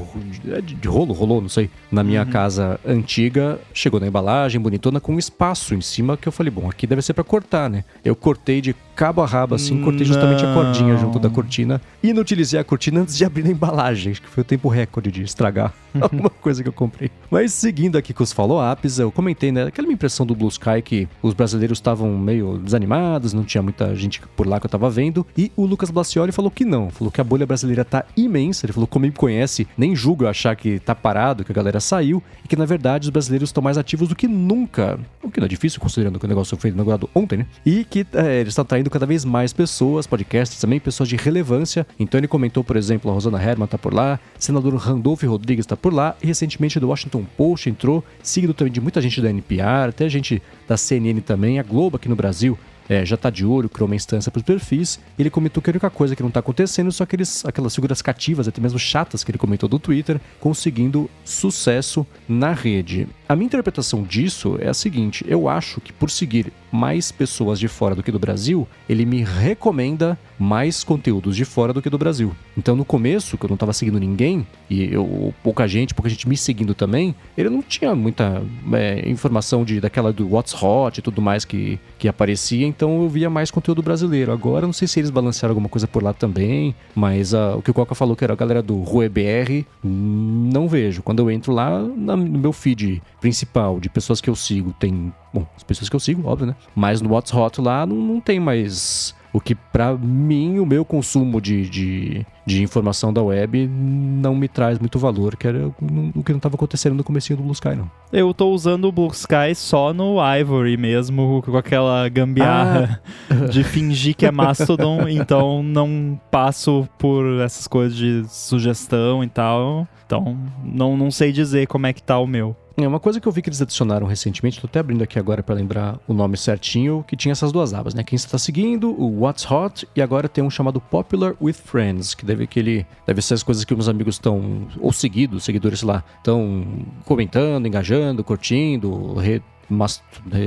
[0.62, 1.61] de, de rolo, rolou, não sei,
[1.92, 3.60] na minha casa antiga.
[3.74, 7.02] Chegou na embalagem, bonitona, com um espaço em cima que eu falei, bom, aqui deve
[7.02, 7.84] ser pra cortar, né?
[8.04, 12.14] Eu cortei de cabo a rabo assim, cortei justamente a cordinha junto da cortina e
[12.14, 14.12] não utilizei a cortina antes de abrir a embalagem.
[14.12, 17.10] Acho que foi o tempo recorde de estragar alguma coisa que eu comprei.
[17.32, 20.84] Mas seguindo aqui com os follow-ups, eu comentei, né, aquela minha impressão do Blue Sky
[20.84, 24.88] que os brasileiros estavam meio desanimados, não tinha muita gente por lá que eu tava
[24.88, 25.26] vendo.
[25.36, 28.68] E o Lucas Blacioli falou que não, falou que a bolha brasileira tá imensa.
[28.68, 32.22] Ele falou, como me conhece, nem julga achar que tá parado, que a galera saiu,
[32.46, 35.00] e que na verdade os brasileiros estão mais ativos do que nunca.
[35.24, 37.48] O que não é difícil, considerando que o negócio foi inaugurado ontem, né?
[37.66, 41.88] E que é, eles estão atraindo cada vez mais pessoas, podcasts também, pessoas de relevância.
[42.00, 45.76] Então ele comentou, por exemplo, a Rosana Herman tá por lá, senador Randolph Rodrigues tá
[45.76, 49.90] por lá, e recentemente do Washington Post entrou, seguido também de muita gente da NPR,
[49.90, 52.58] até gente da CNN também, a Globo aqui no Brasil.
[52.92, 55.00] É, já tá de olho, criou uma instância para os perfis.
[55.18, 58.50] Ele comentou que a única coisa que não tá acontecendo são aqueles, aquelas figuras cativas,
[58.50, 63.08] até mesmo chatas que ele comentou do Twitter, conseguindo sucesso na rede.
[63.30, 67.70] A minha interpretação disso é a seguinte: eu acho que por seguir mais pessoas de
[67.70, 71.98] fora do que do Brasil, ele me recomenda mais conteúdos de fora do que do
[71.98, 72.32] Brasil.
[72.58, 76.28] Então no começo, que eu não tava seguindo ninguém, e eu, pouca gente, pouca gente
[76.28, 78.42] me seguindo também, ele não tinha muita
[78.74, 83.08] é, informação de daquela do What's Hot e tudo mais que, que aparecia, então eu
[83.10, 84.32] via mais conteúdo brasileiro.
[84.32, 87.70] Agora não sei se eles balancearam alguma coisa por lá também, mas ah, o que
[87.72, 91.02] o Coca falou que era a galera do RueBR, não vejo.
[91.04, 95.14] Quando eu entro lá na- no meu feed principal de pessoas que eu sigo, tem.
[95.34, 96.56] Bom, as pessoas que eu sigo, óbvio, né?
[96.76, 99.16] Mas no What's Hot lá não, não tem mais.
[99.34, 104.48] O que pra mim, o meu consumo de, de, de informação da web não me
[104.48, 107.76] traz muito valor, que era o que não estava acontecendo no comecinho do Blue Sky,
[107.76, 107.90] não.
[108.12, 113.02] Eu tô usando o Blue Sky só no Ivory mesmo, com aquela gambiarra
[113.50, 119.88] de fingir que é Mastodon, então não passo por essas coisas de sugestão e tal.
[120.06, 122.54] Então, não, não sei dizer como é que tá o meu.
[122.86, 125.44] É uma coisa que eu vi que eles adicionaram recentemente, tô até abrindo aqui agora
[125.44, 128.04] para lembrar o nome certinho, que tinha essas duas abas, né?
[128.04, 132.14] Quem você tá seguindo, o What's Hot, e agora tem um chamado Popular with Friends,
[132.14, 135.84] que deve que ele deve ser as coisas que meus amigos estão ou seguidos, seguidores
[135.84, 136.66] lá, estão
[137.06, 139.42] comentando, engajando, curtindo, re,
[139.72, 140.04] mas,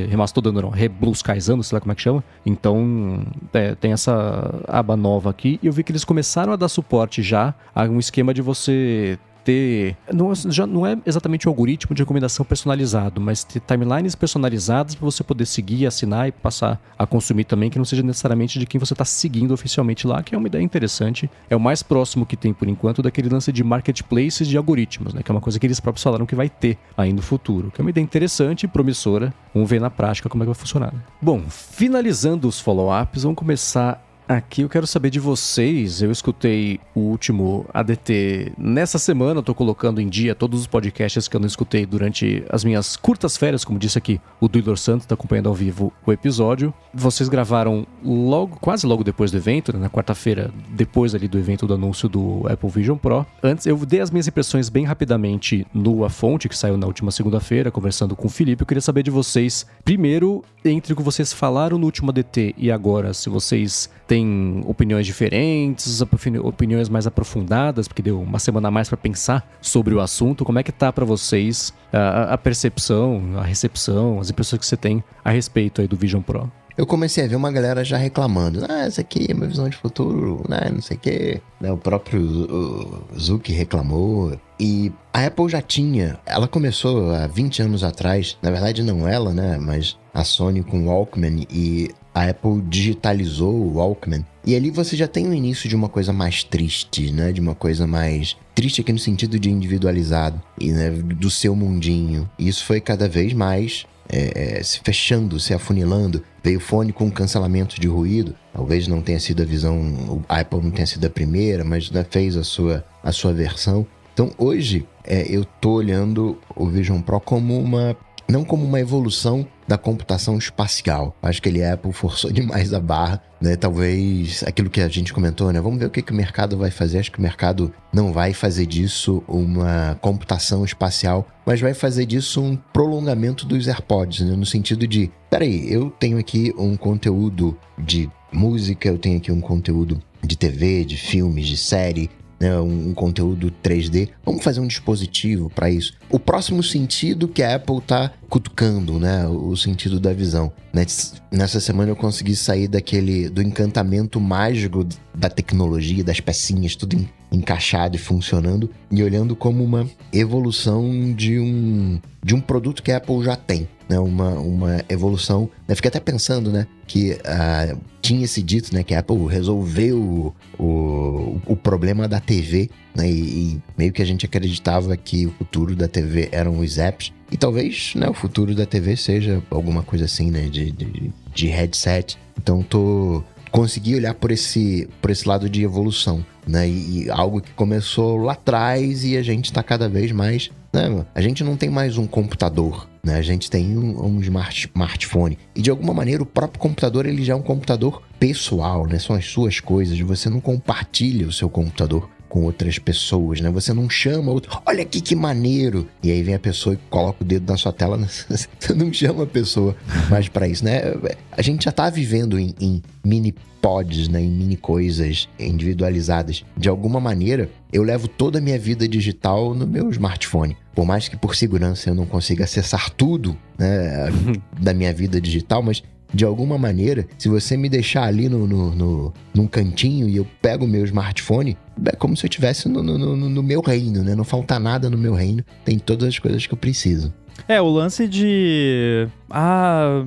[0.09, 2.23] remastodando, não, rebluscaizando, sei lá como é que chama.
[2.45, 5.59] Então, é, tem essa aba nova aqui.
[5.63, 9.19] E eu vi que eles começaram a dar suporte já a um esquema de você
[9.45, 9.97] ter.
[10.13, 15.05] Não, já não é exatamente um algoritmo de recomendação personalizado, mas ter timelines personalizadas para
[15.05, 18.79] você poder seguir, assinar e passar a consumir também, que não seja necessariamente de quem
[18.79, 21.31] você está seguindo oficialmente lá, que é uma ideia interessante.
[21.49, 25.23] É o mais próximo que tem por enquanto daquele lance de marketplaces de algoritmos, né?
[25.23, 27.71] Que é uma coisa que eles próprios falaram que vai ter aí no futuro.
[27.71, 29.33] Que é uma ideia interessante e promissora.
[29.53, 30.93] Vamos ver na prática como é que vai funcionar.
[30.93, 31.01] Né?
[31.21, 36.01] Bom, finalizando os follow-ups, vamos começar Aqui eu quero saber de vocês.
[36.01, 39.43] Eu escutei o último ADT nessa semana.
[39.43, 43.37] Tô colocando em dia todos os podcasts que eu não escutei durante as minhas curtas
[43.37, 46.73] férias, como disse aqui o Duilor Santos, tá acompanhando ao vivo o episódio.
[46.93, 51.67] Vocês gravaram logo, quase logo depois do evento, né, na quarta-feira, depois ali do evento
[51.67, 53.27] do anúncio do Apple Vision Pro.
[53.43, 57.11] Antes, eu dei as minhas impressões bem rapidamente no A Fonte, que saiu na última
[57.11, 58.63] segunda-feira, conversando com o Felipe.
[58.63, 62.71] Eu queria saber de vocês, primeiro, entre o que vocês falaram no último ADT e
[62.71, 66.01] agora, se vocês tem opiniões diferentes,
[66.43, 70.45] opiniões mais aprofundadas, porque deu uma semana a mais para pensar sobre o assunto.
[70.45, 74.77] Como é que tá para vocês a, a, percepção, a recepção, as impressões que você
[74.77, 76.51] tem a respeito aí do Vision Pro?
[76.77, 78.67] Eu comecei a ver uma galera já reclamando.
[78.69, 80.71] Ah, essa aqui é minha visão de futuro, né?
[80.73, 81.41] Não sei o quê.
[81.61, 84.37] Né, o próprio Zuck reclamou.
[84.59, 86.19] E a Apple já tinha.
[86.27, 88.37] Ela começou há 20 anos atrás.
[88.43, 89.57] Na verdade, não ela, né?
[89.57, 91.47] Mas a Sony com o Walkman.
[91.49, 94.25] E a Apple digitalizou o Walkman.
[94.47, 97.33] E ali você já tem o início de uma coisa mais triste, né?
[97.33, 100.91] De uma coisa mais triste aqui no sentido de individualizado e né?
[100.91, 102.31] do seu mundinho.
[102.39, 106.23] E isso foi cada vez mais é, é, se fechando, se afunilando.
[106.43, 108.35] Veio fone com cancelamento de ruído.
[108.53, 112.07] Talvez não tenha sido a visão, a Apple não tenha sido a primeira, mas né,
[112.09, 113.87] fez a sua, a sua versão.
[114.13, 117.97] Então hoje é, eu tô olhando o Vision Pro como uma
[118.29, 121.17] não como uma evolução da computação espacial.
[121.23, 123.57] Acho que ele Apple forçou demais a barra, né?
[123.57, 125.61] Talvez aquilo que a gente comentou, né?
[125.61, 126.99] Vamos ver o que, que o mercado vai fazer.
[126.99, 132.43] Acho que o mercado não vai fazer disso uma computação espacial, mas vai fazer disso
[132.43, 134.37] um prolongamento dos AirPods, né?
[134.37, 139.41] No sentido de, peraí, eu tenho aqui um conteúdo de música, eu tenho aqui um
[139.41, 142.11] conteúdo de TV, de filmes, de série,
[142.45, 144.11] né, um, um, conteúdo 3D.
[144.23, 145.95] Vamos fazer um dispositivo para isso.
[146.11, 150.53] O próximo sentido que a Apple está cutucando, né, o sentido da visão.
[150.71, 150.85] Né?
[151.33, 157.97] Nessa semana eu consegui sair daquele do encantamento mágico da tecnologia, das pecinhas, tudo encaixado
[157.97, 163.23] e funcionando, e olhando como uma evolução de um de um produto que a Apple
[163.23, 165.49] já tem né, uma, uma evolução.
[165.69, 169.99] Eu fiquei até pensando, né, que uh, tinha se dito, né, que a Apple resolveu
[169.99, 175.27] o, o, o problema da TV, né, e, e, meio que a gente acreditava que
[175.27, 177.15] o futuro da TV eram os apps.
[177.33, 181.47] E talvez, né, o futuro da TV seja alguma coisa assim, né, de, de, de
[181.47, 182.19] headset.
[182.37, 186.69] Então tô consegui olhar por esse, por esse lado de evolução, né?
[186.69, 191.07] E, e algo que começou lá atrás e a gente está cada vez mais né?
[191.15, 193.17] A gente não tem mais um computador, né?
[193.17, 195.39] A gente tem um, um smart, smartphone.
[195.55, 198.99] E de alguma maneira o próprio computador ele já é um computador pessoal, né?
[198.99, 199.99] São as suas coisas.
[200.01, 203.49] Você não compartilha o seu computador com outras pessoas, né?
[203.51, 205.89] Você não chama outro, olha aqui que maneiro.
[206.03, 208.09] E aí vem a pessoa e coloca o dedo na sua tela, né?
[208.09, 209.77] você não chama a pessoa
[210.11, 210.83] mais para isso, né?
[211.31, 213.33] A gente já tá vivendo em, em mini
[213.63, 216.45] pods, né, em mini coisas individualizadas.
[216.55, 220.55] De alguma maneira, eu levo toda a minha vida digital no meu smartphone.
[220.75, 224.09] Por mais que por segurança eu não consiga acessar tudo né,
[224.61, 225.83] da minha vida digital, mas
[226.13, 230.27] de alguma maneira, se você me deixar ali no, no, no num cantinho e eu
[230.41, 234.15] pego o meu smartphone, é como se eu estivesse no, no, no, meu reino, né?
[234.15, 237.13] Não falta nada no meu reino, tem todas as coisas que eu preciso.
[237.47, 239.07] É, o lance de.
[239.31, 240.05] Ah,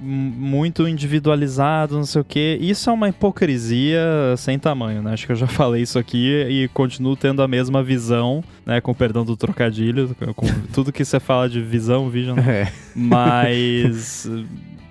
[0.00, 2.58] muito individualizado, não sei o quê.
[2.60, 4.00] Isso é uma hipocrisia
[4.36, 5.12] sem tamanho, né?
[5.12, 8.80] Acho que eu já falei isso aqui e continuo tendo a mesma visão, né?
[8.80, 12.38] Com perdão do trocadilho, com tudo que você fala de visão, vision.
[12.50, 12.72] É.
[12.96, 14.28] Mas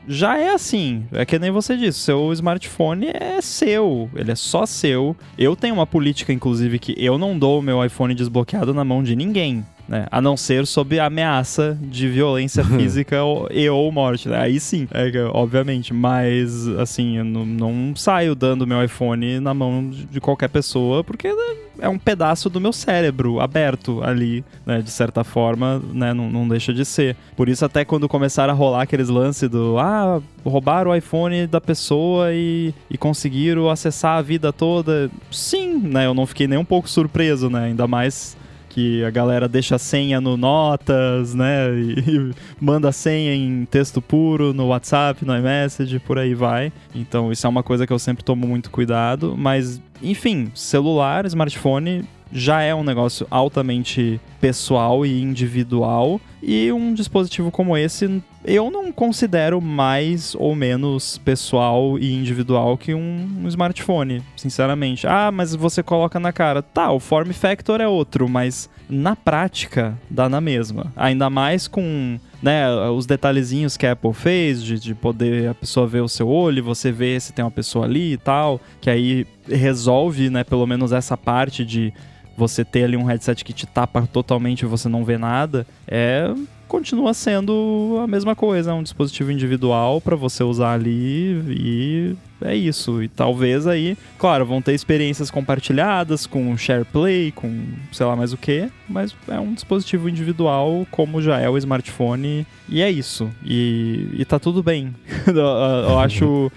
[0.08, 1.06] já é assim.
[1.12, 5.16] É que nem você disse, seu smartphone é seu, ele é só seu.
[5.38, 9.04] Eu tenho uma política, inclusive, que eu não dou o meu iPhone desbloqueado na mão
[9.04, 9.66] de ninguém.
[9.90, 10.06] Né?
[10.12, 14.40] A não ser sob ameaça de violência física ou, e ou morte, né?
[14.40, 15.94] Aí sim, é, obviamente.
[15.94, 21.28] Mas, assim, eu não, não saio dando meu iPhone na mão de qualquer pessoa, porque
[21.34, 24.80] né, é um pedaço do meu cérebro aberto ali, né?
[24.80, 26.14] De certa forma, né?
[26.14, 27.18] Não, não deixa de ser.
[27.36, 31.60] Por isso, até quando começaram a rolar aqueles lances do ah, roubaram o iPhone da
[31.60, 35.10] pessoa e, e conseguiram acessar a vida toda.
[35.32, 36.06] Sim, né?
[36.06, 37.66] Eu não fiquei nem um pouco surpreso, né?
[37.66, 38.38] Ainda mais
[38.80, 41.70] que a galera deixa a senha no Notas, né?
[41.74, 46.72] E, e manda a senha em texto puro no WhatsApp, no iMessage, por aí vai.
[46.96, 49.36] Então isso é uma coisa que eu sempre tomo muito cuidado.
[49.38, 56.20] Mas, enfim, celular, smartphone já é um negócio altamente pessoal e individual.
[56.42, 62.94] E um dispositivo como esse eu não considero mais ou menos pessoal e individual que
[62.94, 65.06] um, smartphone, sinceramente.
[65.06, 66.62] Ah, mas você coloca na cara.
[66.62, 70.92] Tá, o form factor é outro, mas na prática dá na mesma.
[70.96, 75.86] Ainda mais com né, os detalhezinhos que a Apple fez, de, de poder a pessoa
[75.86, 79.28] ver o seu olho, você ver se tem uma pessoa ali e tal, que aí
[79.48, 81.94] resolve, né, pelo menos essa parte de
[82.40, 86.34] você ter ali um headset que te tapa totalmente e você não vê nada, é
[86.70, 92.56] continua sendo a mesma coisa, é um dispositivo individual para você usar ali e é
[92.56, 93.02] isso.
[93.04, 98.38] E talvez aí, claro, vão ter experiências compartilhadas com SharePlay, com sei lá mais o
[98.38, 103.30] que, mas é um dispositivo individual, como já é o smartphone, e é isso.
[103.44, 104.94] E, e tá tudo bem.
[105.28, 106.52] eu acho,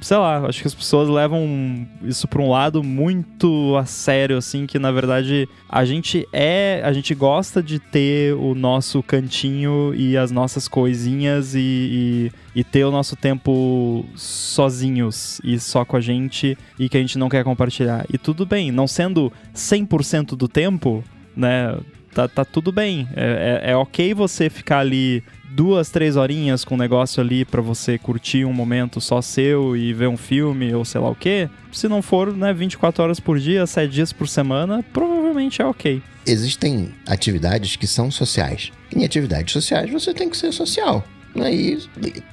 [0.00, 4.66] sei lá, acho que as pessoas levam isso pra um lado muito a sério, assim,
[4.66, 10.16] que na verdade a gente é, a gente gosta de ter o nosso cantinho e
[10.16, 16.00] as nossas coisinhas e, e, e ter o nosso tempo sozinhos e só com a
[16.00, 18.06] gente e que a gente não quer compartilhar.
[18.12, 21.04] E tudo bem, não sendo 100% do tempo,
[21.36, 21.78] né?
[22.14, 23.08] Tá, tá tudo bem.
[23.14, 27.60] É, é, é ok você ficar ali duas, três horinhas com um negócio ali para
[27.60, 31.48] você curtir um momento só seu e ver um filme ou sei lá o que.
[31.72, 36.02] Se não for, né, 24 horas por dia, 7 dias por semana, provavelmente é ok.
[36.26, 38.72] Existem atividades que são sociais.
[38.94, 41.04] Em atividades sociais você tem que ser social.
[41.34, 41.54] Né?
[41.54, 41.78] E,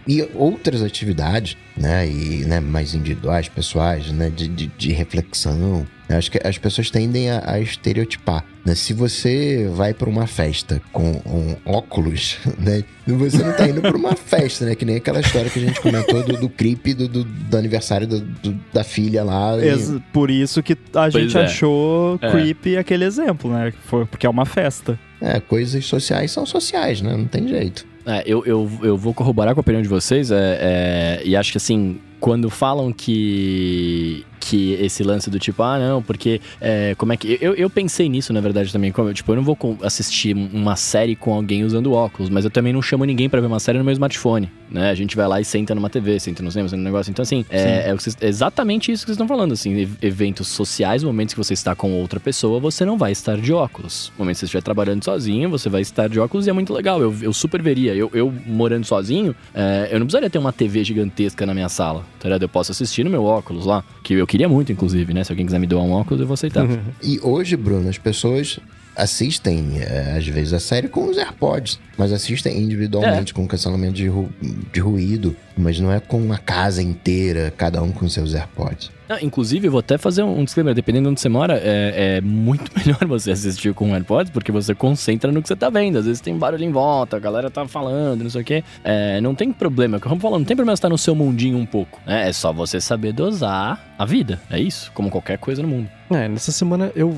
[0.08, 2.08] e, outras atividades, né?
[2.08, 4.30] E, né, mais individuais, pessoais, né?
[4.30, 5.86] De, de, de reflexão.
[6.10, 8.44] Acho que as pessoas tendem a, a estereotipar.
[8.66, 8.76] Né?
[8.76, 12.84] Se você vai para uma festa com um óculos, né?
[13.06, 14.76] Você não tá indo para uma festa, né?
[14.76, 18.08] Que nem aquela história que a gente comentou do, do creep do, do, do aniversário
[18.08, 19.54] do, do, da filha lá.
[19.58, 20.00] E...
[20.12, 21.44] Por isso que a pois gente é.
[21.44, 22.32] achou é.
[22.32, 23.74] creepy aquele exemplo, né?
[23.86, 25.00] Foi porque é uma festa.
[25.22, 27.16] É, coisas sociais são sociais, né?
[27.16, 27.87] Não tem jeito.
[28.08, 31.52] É, eu, eu, eu vou corroborar com a opinião de vocês, é, é, e acho
[31.52, 37.12] que assim, quando falam que que esse lance do tipo, ah, não, porque é, como
[37.12, 37.38] é que.
[37.42, 38.94] Eu, eu pensei nisso, na verdade, também.
[38.94, 42.72] Como, tipo, eu não vou assistir uma série com alguém usando óculos, mas eu também
[42.72, 44.90] não chamo ninguém para ver uma série no meu smartphone, né?
[44.90, 47.10] A gente vai lá e senta numa TV, senta no cinema, senta no negócio.
[47.10, 51.38] Então, assim, é, é, exatamente isso que vocês estão falando, assim, eventos sociais, momentos que
[51.38, 54.12] você está com outra pessoa, você não vai estar de óculos.
[54.18, 56.74] No momento que você estiver trabalhando sozinho, você vai estar de óculos e é muito
[56.74, 57.02] legal.
[57.02, 57.96] Eu, eu super veria.
[57.96, 62.06] Eu, eu morando sozinho, é, eu não precisaria ter uma TV gigantesca na minha sala,
[62.20, 62.44] tá ligado?
[62.44, 65.24] Eu posso assistir no meu óculos lá, que eu queria muito, inclusive, né?
[65.24, 66.66] Se alguém quiser me doar um óculos, eu vou aceitar.
[66.66, 66.80] Uhum.
[67.02, 68.60] E hoje, Bruno, as pessoas
[68.98, 73.36] assistem, é, às vezes, a série com os AirPods, mas assistem individualmente, é.
[73.36, 74.30] com cancelamento de, ru
[74.74, 78.92] de ruído, mas não é com a casa inteira, cada um com seus AirPods.
[79.10, 82.22] Ah, inclusive, eu vou até fazer um disclaimer, dependendo de onde você mora, é, é,
[82.22, 85.98] muito melhor você assistir com AirPods, porque você concentra no que você tá vendo.
[85.98, 88.64] Às vezes tem barulho em volta, a galera tá falando, não sei o quê.
[88.84, 92.02] É, não tem problema, como falando, não tem problema estar no seu mundinho um pouco.
[92.06, 92.28] Né?
[92.28, 94.42] É só você saber dosar a vida.
[94.50, 95.90] É isso, como qualquer coisa no mundo.
[96.10, 97.16] É, nessa semana eu,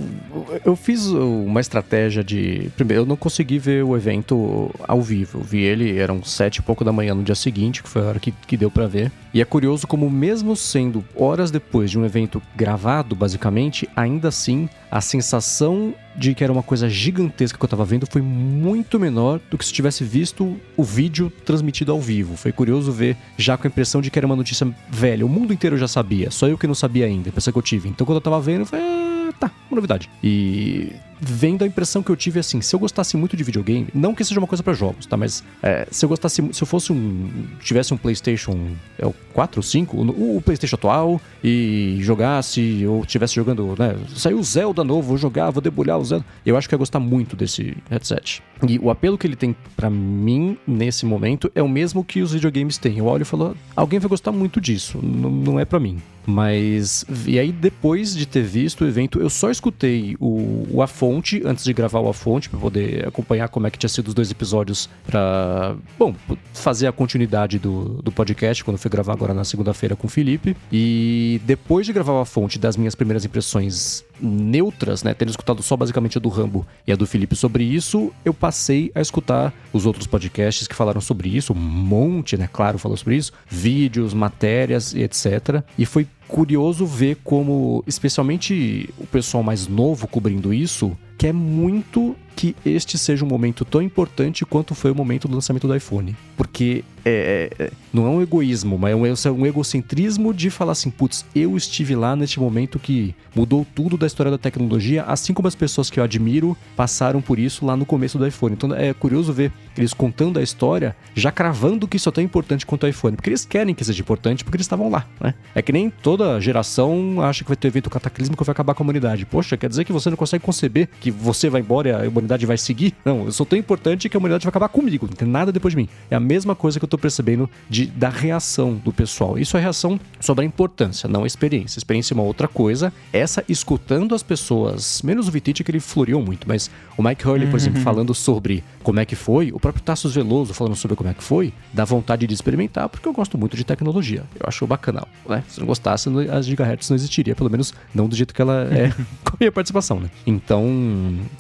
[0.66, 2.72] eu fiz uma estratégia de.
[2.76, 5.40] Primeiro, eu não consegui ver o evento ao vivo.
[5.40, 8.06] Eu vi ele, eram sete e pouco da manhã no dia seguinte, que foi a
[8.06, 9.12] hora que, que deu para ver.
[9.32, 14.68] E é curioso como, mesmo sendo horas depois de um evento gravado, basicamente, ainda assim
[14.90, 19.40] a sensação de que era uma coisa gigantesca que eu tava vendo foi muito menor
[19.50, 22.36] do que se tivesse visto o vídeo transmitido ao vivo.
[22.36, 25.26] Foi curioso ver já com a impressão de que era uma notícia velha.
[25.26, 27.64] O mundo inteiro já sabia, só eu que não sabia ainda, a impressão que eu
[27.64, 27.88] tive.
[27.88, 30.10] Então quando eu tava vendo, falei, ah, tá, uma novidade.
[30.22, 34.16] E vendo a impressão que eu tive assim, se eu gostasse muito de videogame, não
[34.16, 35.18] que seja uma coisa para jogos, tá?
[35.18, 37.48] Mas é, se eu gostasse, se eu fosse um.
[37.62, 43.02] tivesse um PlayStation é o 4 ou 5, o, o, PlayStation atual, e jogasse, ou
[43.02, 43.96] estivesse jogando, né?
[44.16, 46.26] Saiu o Zelda novo, vou jogar, vou debulhar o Zelda.
[46.46, 48.42] Eu acho que ia gostar muito desse headset.
[48.68, 52.34] E o apelo que ele tem para mim nesse momento é o mesmo que os
[52.34, 52.98] videogames têm.
[52.98, 55.98] Eu olho e falo, alguém vai gostar muito disso, N não é para mim.
[56.26, 57.06] Mas.
[57.26, 61.42] E aí, depois de ter visto o evento, eu só escutei o, o A Fonte
[61.44, 64.14] antes de gravar o A Fonte, pra poder acompanhar como é que tinha sido os
[64.14, 65.76] dois episódios, pra.
[65.98, 66.14] Bom,
[66.54, 70.10] fazer a continuidade do, do podcast, quando eu fui gravar agora na segunda-feira com o
[70.10, 70.56] Felipe.
[70.72, 75.14] E depois de gravar o A Fonte, das minhas primeiras impressões neutras, né?
[75.14, 78.92] Tendo escutado só basicamente a do Rambo e a do Felipe sobre isso, eu passei
[78.94, 82.50] a escutar os outros podcasts que falaram sobre isso, um monte, né?
[82.52, 85.64] Claro, falou sobre isso, vídeos, matérias e etc.
[85.78, 92.56] E foi curioso ver como, especialmente o pessoal mais novo cobrindo isso, quer muito que
[92.66, 96.16] este seja um momento tão importante quanto foi o momento do lançamento do iPhone.
[96.38, 100.50] Porque é, é, é não é um egoísmo, mas é um, é um egocentrismo de
[100.50, 105.04] falar assim, putz, eu estive lá neste momento que mudou tudo da história da tecnologia,
[105.04, 108.54] assim como as pessoas que eu admiro passaram por isso lá no começo do iPhone.
[108.54, 112.66] Então é curioso ver eles contando a história, já cravando que isso é tão importante
[112.66, 115.34] quanto o iPhone, porque eles querem que seja importante, porque eles estavam lá, né?
[115.56, 118.84] É que nem toda geração acha que vai ter evento cataclismo que vai acabar com
[118.84, 119.26] a humanidade.
[119.26, 122.29] Poxa, quer dizer que você não consegue conceber que você vai embora e a humanidade
[122.46, 122.94] vai seguir?
[123.04, 125.74] Não, eu sou tão importante que a humanidade vai acabar comigo, não tem nada depois
[125.74, 125.90] de mim.
[126.10, 129.38] É a mesma coisa que eu tô percebendo de, da reação do pessoal.
[129.38, 131.78] Isso é reação sobre a importância, não a experiência.
[131.78, 132.94] A experiência é uma outra coisa.
[133.12, 137.48] Essa, escutando as pessoas, menos o Vitite, que ele floriu muito, mas o Mike Hurley,
[137.50, 137.84] por exemplo, uhum.
[137.84, 141.24] falando sobre como é que foi, o próprio Tassos Veloso falando sobre como é que
[141.24, 144.24] foi, dá vontade de experimentar, porque eu gosto muito de tecnologia.
[144.36, 145.44] Eu acho bacana, né?
[145.48, 148.90] Se não gostasse, as gigahertz não existiria, pelo menos não do jeito que ela é
[149.24, 150.10] com a minha participação, né?
[150.26, 150.66] Então,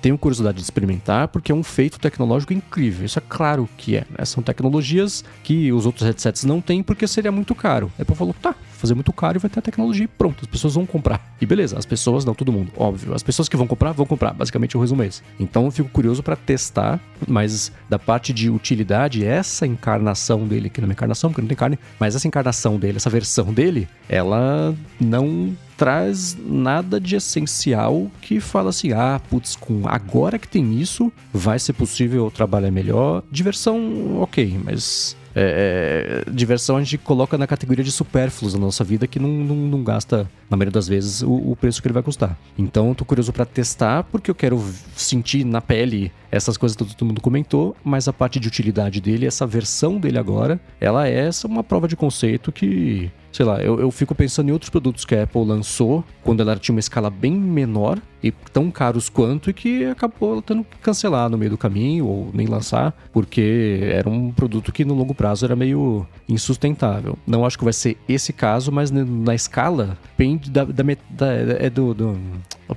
[0.01, 3.05] tenho curiosidade de experimentar, porque é um feito tecnológico incrível.
[3.05, 4.25] Isso é claro que é, né?
[4.25, 7.91] São tecnologias que os outros headsets não têm, porque seria muito caro.
[7.97, 10.47] Aí Apple falou, tá, fazer muito caro e vai ter a tecnologia e pronto, as
[10.47, 11.35] pessoas vão comprar.
[11.41, 13.13] E beleza, as pessoas, não todo mundo, óbvio.
[13.13, 14.33] As pessoas que vão comprar, vão comprar.
[14.33, 15.21] Basicamente o resumo é esse.
[15.39, 20.79] Então eu fico curioso para testar, mas da parte de utilidade, essa encarnação dele, que
[20.79, 24.73] não é encarnação, porque não tem carne, mas essa encarnação dele, essa versão dele, ela
[24.99, 31.09] não traz nada de essencial que fala assim: ah, putz, com agora que tem isso,
[31.33, 33.23] vai ser possível trabalhar melhor.
[33.31, 38.83] Diversão, ok, mas é, é, diversão a gente coloca na categoria de supérfluos na nossa
[38.83, 41.93] vida que não, não, não gasta, na maioria das vezes, o, o, preço que ele
[41.93, 42.37] vai custar.
[42.57, 44.63] Então, tô curioso para testar, porque eu quero
[44.95, 49.25] sentir na pele essas coisas que todo mundo comentou, mas a parte de utilidade dele,
[49.25, 53.91] essa versão dele agora, ela é uma prova de conceito que sei lá, eu, eu
[53.91, 57.31] fico pensando em outros produtos que a Apple lançou quando ela tinha uma escala bem
[57.31, 62.05] menor e tão caros quanto e que acabou tendo que cancelar no meio do caminho
[62.05, 67.17] ou nem lançar porque era um produto que no longo prazo era meio insustentável.
[67.25, 71.27] Não acho que vai ser esse caso, mas na escala depende da, da, da
[71.59, 72.17] é do, do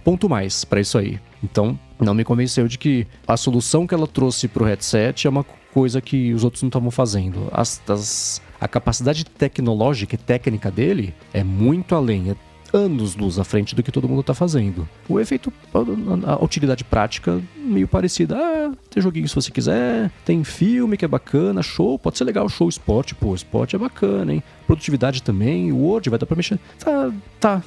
[0.03, 1.19] ponto mais para isso aí.
[1.43, 5.31] Então, não me convenceu de que a solução que ela trouxe para o headset é
[5.31, 7.49] uma coisa que os outros não estavam fazendo.
[7.53, 12.37] As, as, a capacidade tecnológica e técnica dele é muito além, é
[12.73, 14.89] anos luz à frente do que todo mundo está fazendo.
[15.09, 15.53] O efeito,
[16.27, 18.37] a, utilidade prática, meio parecida.
[18.37, 22.49] Ah, tem joguinho se você quiser, tem filme que é bacana, show, pode ser legal,
[22.49, 24.43] show esporte, pô, esporte é bacana, hein?
[24.67, 26.59] Produtividade também, Word vai dar pra mexer.
[26.79, 27.63] Tá, tá.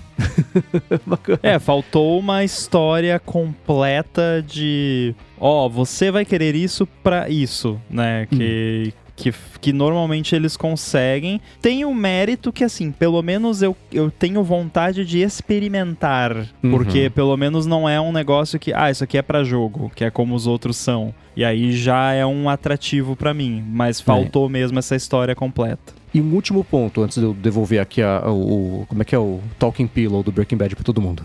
[1.05, 1.39] bacana.
[1.43, 5.13] É, faltou uma história completa de.
[5.37, 8.25] Ó, oh, você vai querer isso para isso, né?
[8.27, 8.93] Que.
[8.95, 11.39] Hum que, que normalmente eles conseguem.
[11.61, 16.35] Tem o mérito que, assim, pelo menos eu, eu tenho vontade de experimentar.
[16.61, 16.71] Uhum.
[16.71, 20.03] Porque pelo menos não é um negócio que, ah, isso aqui é para jogo, que
[20.03, 21.13] é como os outros são.
[21.35, 23.63] E aí já é um atrativo para mim.
[23.67, 24.51] Mas faltou é.
[24.51, 25.93] mesmo essa história completa.
[26.13, 28.85] E um último ponto, antes de eu devolver aqui a, a, o.
[28.87, 31.21] Como é que é o Talking Pillow do Breaking Bad pra todo mundo.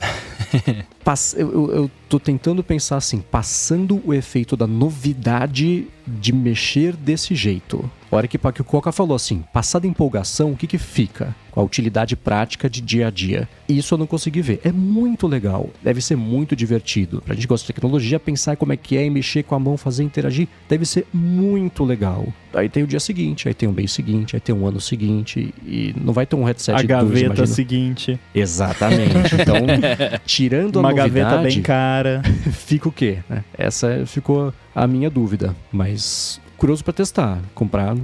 [1.04, 6.96] Pass, eu, eu, eu tô tentando pensar assim, passando o efeito da novidade de mexer
[6.96, 7.90] desse jeito.
[8.10, 11.34] A hora que, o Coca falou assim, passada empolgação, o que que fica?
[11.52, 13.48] Com a utilidade prática de dia a dia.
[13.68, 14.60] Isso eu não consegui ver.
[14.64, 15.70] É muito legal.
[15.80, 17.22] Deve ser muito divertido.
[17.24, 19.60] Pra gente que gosta de tecnologia, pensar como é que é e mexer com a
[19.60, 22.26] mão, fazer interagir, deve ser muito legal.
[22.52, 25.54] Aí tem o dia seguinte, aí tem o mês seguinte, aí tem o ano seguinte,
[25.64, 28.18] e não vai ter um headset A gaveta dois, seguinte.
[28.34, 29.36] Exatamente.
[29.40, 29.54] Então,
[30.26, 31.20] tirando Uma a novidade...
[31.20, 32.22] Uma gaveta bem cara.
[32.52, 33.18] fica o quê?
[33.28, 33.44] Né?
[33.56, 35.54] Essa ficou a minha dúvida.
[35.70, 37.96] Mas mais curioso para testar, comprar.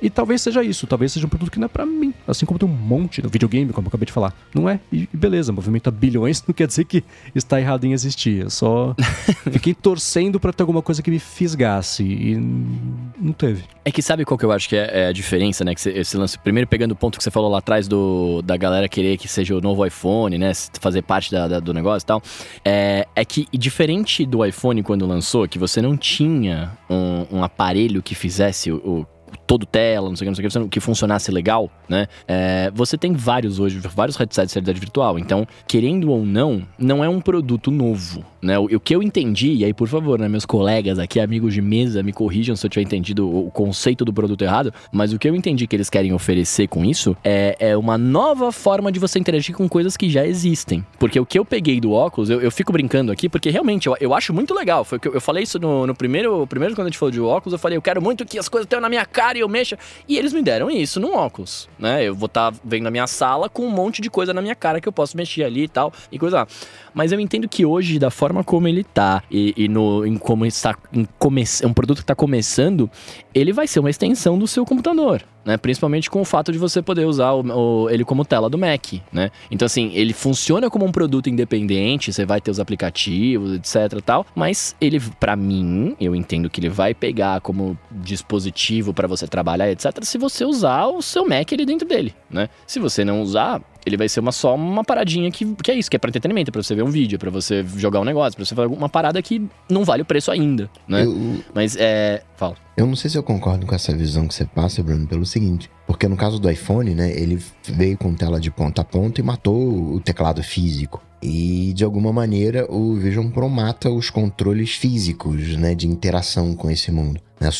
[0.00, 2.14] E talvez seja isso, talvez seja um produto que não é para mim.
[2.26, 4.32] Assim como tem um monte no videogame, como eu acabei de falar.
[4.54, 4.78] Não é.
[4.92, 7.02] E beleza, movimenta bilhões não quer dizer que
[7.34, 8.42] está errado em existir.
[8.44, 8.94] Eu só
[9.50, 12.04] fiquei torcendo para ter alguma coisa que me fisgasse.
[12.04, 13.64] E não teve.
[13.84, 15.74] É que sabe qual que eu acho que é, é a diferença, né?
[15.74, 18.56] Que cê- esse lance, primeiro pegando o ponto que você falou lá atrás do, da
[18.56, 20.52] galera querer que seja o novo iPhone, né?
[20.80, 22.22] Fazer parte da- da- do negócio e tal.
[22.64, 27.79] É, é que, diferente do iPhone quando lançou, que você não tinha um, um aparelho
[28.02, 28.76] que fizesse o.
[28.76, 29.06] o
[29.46, 32.06] todo tela, não sei o que, não sei o que, que funcionasse legal, né?
[32.26, 35.18] É, você tem vários hoje, vários headsets de realidade virtual.
[35.18, 38.58] Então, querendo ou não, não é um produto novo, né?
[38.58, 41.60] O, o que eu entendi, e aí, por favor, né, meus colegas aqui, amigos de
[41.60, 45.18] mesa, me corrijam se eu tiver entendido o, o conceito do produto errado, mas o
[45.18, 48.98] que eu entendi que eles querem oferecer com isso é, é uma nova forma de
[48.98, 50.84] você interagir com coisas que já existem.
[50.98, 53.96] Porque o que eu peguei do óculos, eu, eu fico brincando aqui, porque realmente eu,
[54.00, 54.84] eu acho muito legal.
[54.84, 57.20] Foi que eu, eu falei isso no, no primeiro, primeiro quando a gente falou de
[57.20, 59.48] óculos, eu falei, eu quero muito que as coisas tenham na minha cara e eu
[59.48, 59.78] mexa.
[60.08, 62.04] E eles me deram isso no óculos, né?
[62.04, 64.80] Eu vou estar vendo a minha sala com um monte de coisa na minha cara
[64.80, 66.46] que eu posso mexer ali e tal, e coisa lá.
[66.94, 70.46] Mas eu entendo que hoje, da forma como ele tá, e, e no, em como
[70.46, 72.90] está em come, um produto que está começando,
[73.34, 75.22] ele vai ser uma extensão do seu computador.
[75.42, 75.56] Né?
[75.56, 78.92] Principalmente com o fato de você poder usar o- o- ele como tela do Mac,
[79.10, 79.30] né?
[79.50, 84.26] Então, assim, ele funciona como um produto independente, você vai ter os aplicativos, etc tal,
[84.34, 89.70] mas ele, pra mim, eu entendo que ele vai pegar como dispositivo pra você trabalhar,
[89.70, 92.50] etc, se você usar o seu Mac ali dentro dele, né?
[92.66, 95.90] Se você não usar, ele vai ser uma só uma paradinha que, que é isso,
[95.90, 98.04] que é pra entretenimento, é pra você ver um vídeo, é pra você jogar um
[98.04, 101.04] negócio, pra você fazer uma parada que não vale o preço ainda, né?
[101.04, 102.22] Eu, Mas é.
[102.36, 102.56] Fala.
[102.76, 105.70] eu não sei se eu concordo com essa visão que você passa, Bruno, pelo seguinte.
[105.86, 109.24] Porque no caso do iPhone, né, ele veio com tela de ponta a ponta e
[109.24, 111.02] matou o teclado físico.
[111.22, 116.70] E de alguma maneira o Vision Pro mata os controles físicos, né, de interação com
[116.70, 117.20] esse mundo.
[117.38, 117.50] Né,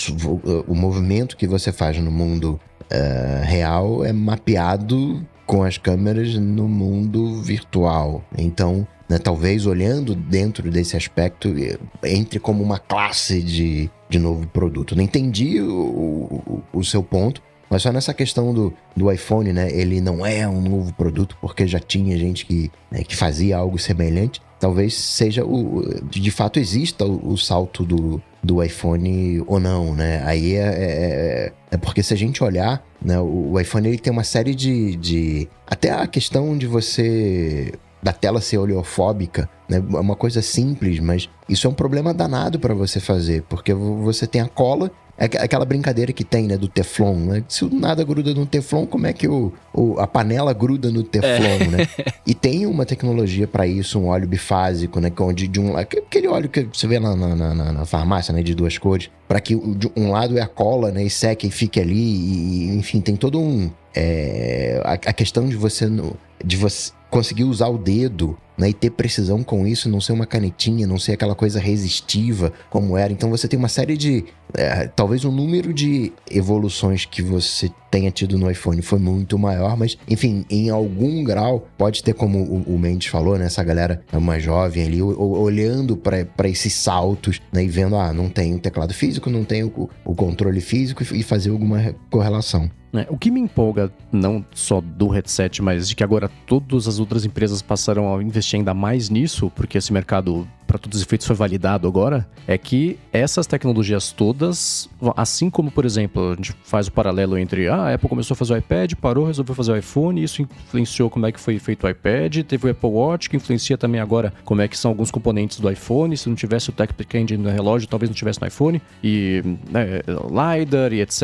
[0.66, 2.58] o- movimento que você faz no mundo
[2.88, 8.22] eh, real é mapeado com as câmeras no mundo virtual.
[8.38, 14.46] Então, né, talvez olhando dentro desse aspecto, eh, entre como uma classe de, de novo
[14.46, 14.94] produto.
[14.94, 19.68] Não entendi o, o, o seu ponto, mas só nessa questão do, do iPhone, né?
[19.72, 23.76] Ele não é um novo produto porque já tinha gente que, né, que fazia algo
[23.76, 24.40] semelhante.
[24.60, 25.82] Talvez seja o.
[26.04, 30.22] De fato exista o, o salto do, do iPhone ou não, né?
[30.24, 34.12] Aí é, é, é porque se a gente olhar, né, o, o iPhone ele tem
[34.12, 35.48] uma série de, de.
[35.66, 37.72] Até a questão de você.
[38.02, 39.76] Da tela ser oleofóbica, né?
[39.76, 43.96] É uma coisa simples, mas isso é um problema danado para você fazer, porque vo-
[44.02, 44.90] você tem a cola.
[45.18, 47.44] É aqu- aquela brincadeira que tem, né, do Teflon, né?
[47.46, 51.02] Se o nada gruda no Teflon, como é que o, o- a panela gruda no
[51.02, 51.86] Teflon, né?
[52.26, 55.10] E tem uma tecnologia para isso, um óleo bifásico, né?
[55.10, 55.76] que Onde de um.
[55.76, 58.42] Aquele óleo que você vê lá na, na- na- na farmácia, né?
[58.42, 59.10] De duas cores.
[59.28, 61.04] para que um lado é a cola, né?
[61.04, 61.94] E seque e fique ali.
[61.94, 63.70] E, enfim, tem todo um.
[63.94, 65.86] é, a, a questão de você.
[65.86, 68.36] no- de você conseguir usar o dedo.
[68.58, 72.52] Né, e ter precisão com isso, não ser uma canetinha, não ser aquela coisa resistiva
[72.68, 73.10] como era.
[73.10, 74.26] Então você tem uma série de.
[74.52, 79.78] é, talvez o número de evoluções que você tenha tido no iPhone foi muito maior,
[79.78, 83.46] mas enfim, em algum grau, pode ter, como o, o Mendes falou, né?
[83.46, 87.64] Essa galera mais jovem ali, o- olhando para esses saltos, né?
[87.64, 91.48] E vendo, ah, não tem o teclado físico, não tem o, controle físico e, fazer
[91.48, 92.70] alguma re- correlação.
[92.92, 93.06] Né?
[93.08, 97.24] O que me empolga, não só do headset, mas de que agora todas as outras
[97.24, 101.34] empresas passaram a investir ainda mais nisso, porque esse mercado, para todos os efeitos, foi
[101.34, 106.92] validado agora, é que essas tecnologias todas, assim como, por exemplo, a gente faz o
[106.92, 110.22] paralelo entre ah, a Apple começou a fazer o iPad, parou, resolveu fazer o iPhone,
[110.22, 113.76] isso influenciou como é que foi feito o iPad, teve o Apple Watch, que influencia
[113.76, 116.94] também agora como é que são alguns componentes do iPhone, se não tivesse o Tech
[117.14, 121.22] Engine no relógio, talvez não tivesse no iPhone, e né, LiDAR e etc,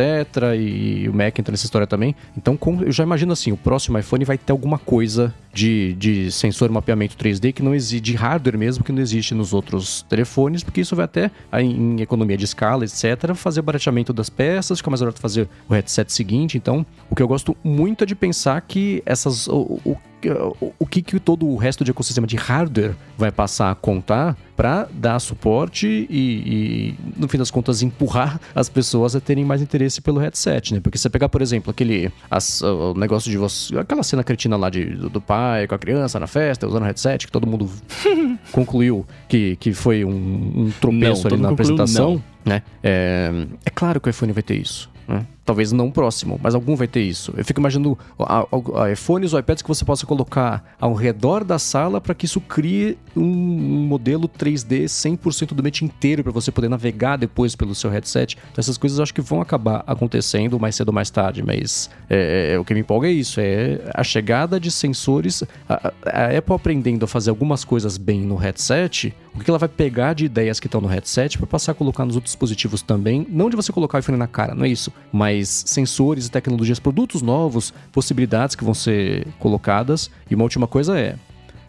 [0.58, 2.16] e o Mac entra nessa história também.
[2.36, 6.68] Então, eu já imagino assim, o próximo iPhone vai ter alguma coisa de, de sensor
[6.70, 10.80] mapeamento 3D que não existe, de hardware mesmo, que não existe nos outros telefones, porque
[10.80, 11.30] isso vai até,
[11.60, 16.12] em economia de escala, etc, fazer barateamento das peças, fica mais barato fazer o headset
[16.12, 16.56] seguinte.
[16.56, 19.46] Então, o que eu gosto muito é de pensar que essas...
[19.46, 19.96] o- o-
[20.30, 24.36] o, o que, que todo o resto de ecossistema de hardware vai passar a contar
[24.56, 29.60] para dar suporte e, e, no fim das contas, empurrar as pessoas a terem mais
[29.60, 30.80] interesse pelo headset, né?
[30.80, 33.76] Porque você pegar, por exemplo, aquele as- o negócio de você.
[33.78, 36.86] aquela cena cretina lá de, do, do pai com a criança na festa, usando o
[36.86, 37.68] headset, que todo mundo
[38.52, 40.10] concluiu que, que foi um,
[40.66, 42.14] um tropeço Não, ali na apresentação.
[42.14, 42.22] não.
[42.44, 42.62] Né?
[42.82, 43.30] É,
[43.64, 44.88] é claro que o iPhone vai ter isso.
[45.08, 45.26] né?
[45.46, 47.32] Talvez não próximo, mas algum vai ter isso.
[47.36, 47.96] Eu fico imaginando
[48.92, 52.98] iPhones ou iPads que você possa colocar ao redor da sala para que isso crie
[53.16, 58.36] um, modelo 3D 100% do ambiente inteiro para você poder navegar depois pelo seu headset.
[58.50, 61.88] Então essas coisas eu acho que vão acabar acontecendo mais cedo ou mais tarde, mas
[62.10, 66.36] é, é, o que me empolga é isso, é a chegada de sensores, a- a
[66.36, 70.24] Apple aprendendo a fazer algumas coisas bem no headset, o que ela vai pegar de
[70.24, 73.26] ideias que estão no headset para passar a colocar nos outros dispositivos também.
[73.30, 74.90] Não de você colocar o iPhone na cara, não é isso.
[75.12, 80.10] Mas sensores, tecnologias, produtos novos, possibilidades que vão ser colocadas.
[80.30, 81.16] E uma última coisa é,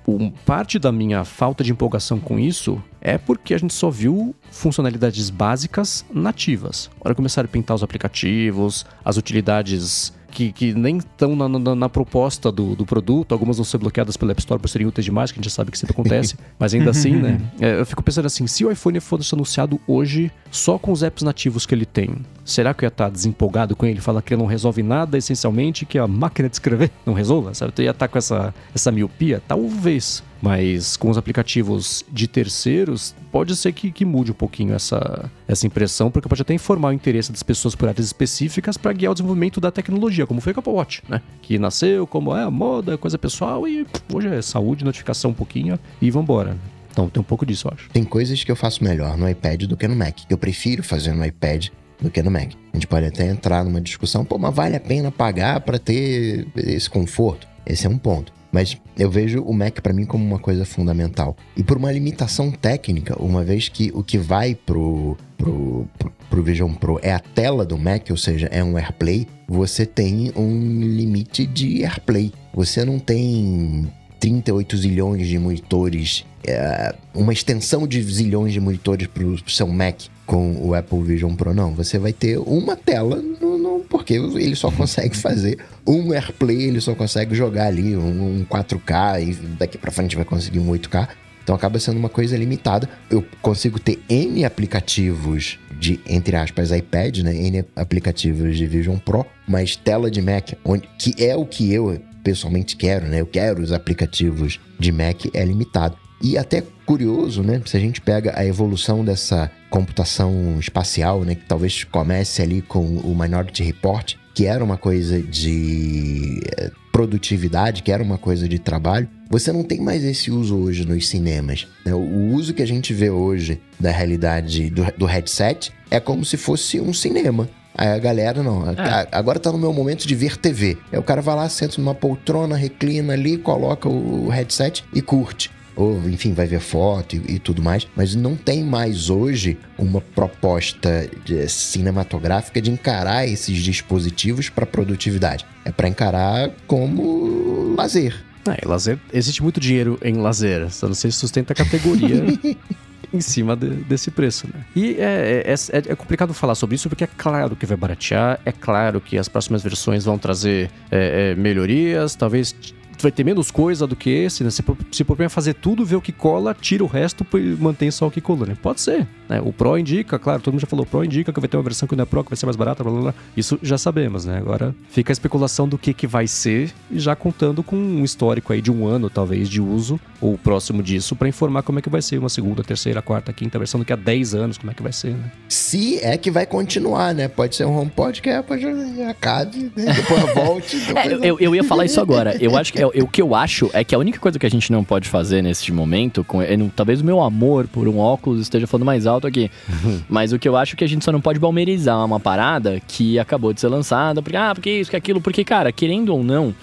[0.08, 4.34] um, parte da minha falta de empolgação com isso é porque a gente só viu
[4.52, 6.90] funcionalidades básicas nativas.
[7.02, 11.90] Hora começaram a pintar os aplicativos, as utilidades que, que nem estão na, na, na,
[11.90, 15.32] proposta do, do produto, algumas vão ser bloqueadas pela App Store por serem úteis demais,
[15.32, 17.42] que a gente já sabe que sempre acontece, mas ainda assim, né?
[17.60, 21.24] É, eu fico pensando assim, se o iPhone fosse anunciado hoje só com os apps
[21.24, 24.00] nativos que ele tem, será que eu ia estar desempolgado com ele?
[24.00, 27.74] Falar que ele não resolve nada, essencialmente, que a máquina de escrever não resolva, sabe?
[27.76, 29.42] Eu ia estar com essa, essa miopia?
[29.48, 30.22] Talvez.
[30.42, 35.66] Mas com os aplicativos de terceiros, pode ser que, que, mude um pouquinho essa, essa
[35.66, 39.16] impressão, porque pode até informar o interesse das pessoas por áreas específicas para guiar o
[39.16, 41.22] desenvolvimento da tecnologia, como foi o Apple Watch, né?
[41.42, 46.12] Que nasceu como é moda, coisa pessoal, e hoje é saúde, notificação um pouquinho e
[46.12, 46.58] vambora.
[46.92, 47.90] Então tem um pouco disso, eu acho.
[47.90, 50.20] Tem coisas que eu faço melhor no iPad do que no Mac.
[50.30, 51.68] Eu prefiro fazer no iPad
[52.02, 52.54] do que no Mac.
[52.74, 56.48] A gente pode até entrar numa discussão, pô, mas vale a pena pagar para ter
[56.56, 57.48] esse conforto?
[57.66, 58.34] Esse é um ponto.
[58.58, 61.38] Mas eu vejo o Mac para mim como uma coisa fundamental.
[61.56, 66.42] E por uma limitação técnica, uma vez que o que vai pro, pro, pro, pro
[66.42, 70.80] Vision Pro é a tela do Mac, ou seja, é um AirPlay, você tem um
[70.82, 72.34] limite de AirPlay.
[72.52, 73.88] Você não tem
[74.20, 80.02] 38 zilhões de monitores, é, uma extensão de zilhões de monitores para o seu Mac
[80.26, 81.76] com o Apple Vision Pro, não.
[81.76, 86.96] Você vai ter uma tela, no, porque ele só consegue fazer um AirPlay, ele só
[86.96, 91.08] consegue jogar ali um, um 4K e daqui para frente vai conseguir um 8K.
[91.44, 92.90] Então acaba sendo uma coisa limitada.
[93.10, 97.34] Eu consigo ter N aplicativos de, entre aspas, iPad, né?
[97.34, 102.02] N aplicativos de Vision Pro, mas tela de Mac, onde, que é o que eu
[102.22, 103.22] pessoalmente quero, né?
[103.22, 105.98] Eu quero os aplicativos de Mac, é limitado.
[106.22, 107.62] E até curioso, né?
[107.66, 111.36] Se a gente pega a evolução dessa computação espacial, né?
[111.36, 117.84] Que talvez comece ali com o Minority Report, que era uma coisa de eh, produtividade,
[117.84, 121.68] que era uma coisa de trabalho, você não tem mais esse uso hoje nos cinemas.
[121.86, 121.94] Né?
[121.94, 126.38] O uso que a gente vê hoje da realidade do, do headset é como se
[126.38, 127.50] fosse um cinema.
[127.76, 129.08] Aí a galera, não, é.
[129.12, 130.78] agora tá no meu momento de ver TV.
[130.92, 135.52] Aí o cara vai lá, senta numa poltrona, reclina ali, coloca o headset e curte
[135.78, 140.02] ou enfim, vai ver foto e, e, tudo mais, mas não tem mais hoje uma
[140.02, 145.46] proposta de, cinematográfica de encarar esses dispositivos para produtividade.
[145.64, 148.26] É para encarar como lazer.
[148.48, 152.24] É, lazer, existe muito dinheiro em lazer, só não sei se sustenta a categoria
[153.14, 154.66] em cima de, desse preço, né?
[154.76, 158.40] E é, é, é, é, complicado falar sobre isso porque é claro que vai baratear,
[158.46, 162.56] é claro que as próximas versões vão trazer é, é melhorias, talvez
[163.04, 164.50] vai ter menos coisa do que esse, né?
[164.50, 167.92] Se, se propõe a fazer tudo, vê o que cola, tira o resto e mantém
[167.92, 168.58] só o que colou, né?
[168.62, 169.42] Pode ser, né?
[169.44, 171.64] O Pro indica, claro, todo mundo já falou, o Pro indica que vai ter uma
[171.64, 173.14] versão que não é Pro, que vai ser mais barata, blá blá blá.
[173.36, 174.38] Isso já sabemos, né?
[174.38, 178.54] Agora fica a especulação do que que vai ser, e já contando com um histórico
[178.54, 181.90] aí de um ano, talvez, de uso, ou próximo disso, para informar como é que
[181.90, 184.84] vai ser uma segunda, terceira, quarta, quinta versão daqui a 10 anos, como é que
[184.84, 185.32] vai ser, né?
[185.48, 187.28] Se é que vai continuar, né?
[187.28, 188.66] Pode ser um HomePod que é, pode
[189.10, 189.94] acabe, né?
[189.94, 190.78] depois volte.
[190.78, 192.36] Depois é, eu, eu ia falar isso agora.
[192.42, 194.50] Eu acho que é, o que eu acho é que a única coisa que a
[194.50, 198.42] gente não pode fazer nesse momento, com, é, talvez o meu amor por um óculos
[198.42, 199.50] esteja falando mais alto aqui,
[200.10, 202.80] mas o que eu acho é que a gente só não pode balmerizar uma parada
[202.88, 206.24] que acabou de ser lançada, porque, ah, porque isso, que aquilo, porque, cara, querendo ou
[206.24, 206.54] não,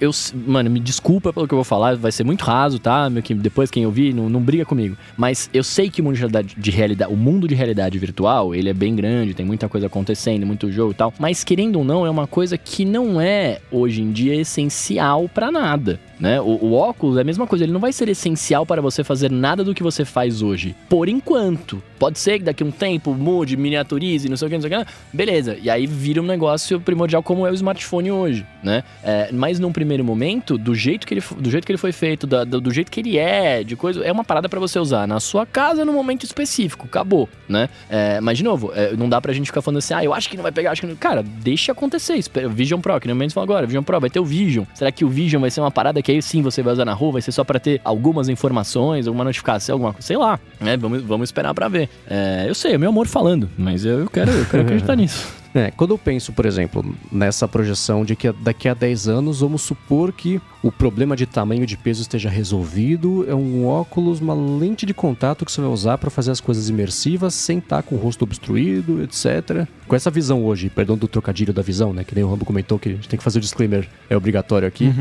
[0.00, 0.10] eu,
[0.46, 3.08] mano, me desculpa pelo que eu vou falar, vai ser muito raso, tá?
[3.10, 4.96] Meu, que depois quem ouvir, não, não briga comigo.
[5.16, 8.54] Mas eu sei que o mundo de realidade, de realidade, o mundo de realidade virtual,
[8.54, 11.12] ele é bem grande, tem muita coisa acontecendo, muito jogo e tal.
[11.18, 15.50] Mas querendo ou não, é uma coisa que não é, hoje em dia, essencial para
[15.50, 15.98] nada.
[16.18, 16.40] Né?
[16.40, 19.30] O, o, óculos é a mesma coisa, ele não vai ser essencial para você fazer
[19.30, 20.74] nada do que você faz hoje.
[20.88, 21.82] Por enquanto.
[21.98, 24.76] Pode ser que daqui a um tempo mude, miniaturize, não sei o que, não sei
[24.76, 24.90] o que.
[25.12, 25.56] Beleza.
[25.60, 28.82] E aí vira um negócio primordial como é o smartphone hoje, né?
[29.02, 32.26] É, mas num primeiro momento, do jeito que ele, do jeito que ele foi feito,
[32.26, 35.20] do, do jeito que ele é, de coisa, é uma parada para você usar na
[35.20, 36.86] sua casa no momento específico.
[36.86, 37.68] Acabou, né?
[37.88, 40.28] É, mas, de novo, é, não dá pra gente ficar falando assim, ah, eu acho
[40.28, 40.96] que não vai pegar, acho que não.
[40.96, 42.22] Cara, deixa acontecer.
[42.50, 44.64] Vision Pro, que no momento falou agora, Vision Pro, vai ter o Vision.
[44.74, 46.92] Será que o Vision vai ser uma parada que aí sim você vai usar na
[46.92, 50.76] rua, vai ser só para ter algumas informações, alguma notificação, alguma coisa, sei lá, né?
[50.76, 51.88] Vamos, vamos esperar para ver.
[52.08, 55.26] É, eu sei, é meu amor falando, mas eu, eu quero, eu quero acreditar nisso.
[55.56, 59.62] É, quando eu penso, por exemplo, nessa projeção de que daqui a 10 anos, vamos
[59.62, 64.84] supor que o problema de tamanho de peso esteja resolvido, é um óculos, uma lente
[64.84, 67.98] de contato que você vai usar para fazer as coisas imersivas sem estar com o
[67.98, 69.66] rosto obstruído, etc.
[69.86, 72.04] Com essa visão hoje, perdão do trocadilho da visão, né?
[72.04, 74.68] Que nem o Rambo comentou que a gente tem que fazer o disclaimer, é obrigatório
[74.68, 74.92] aqui.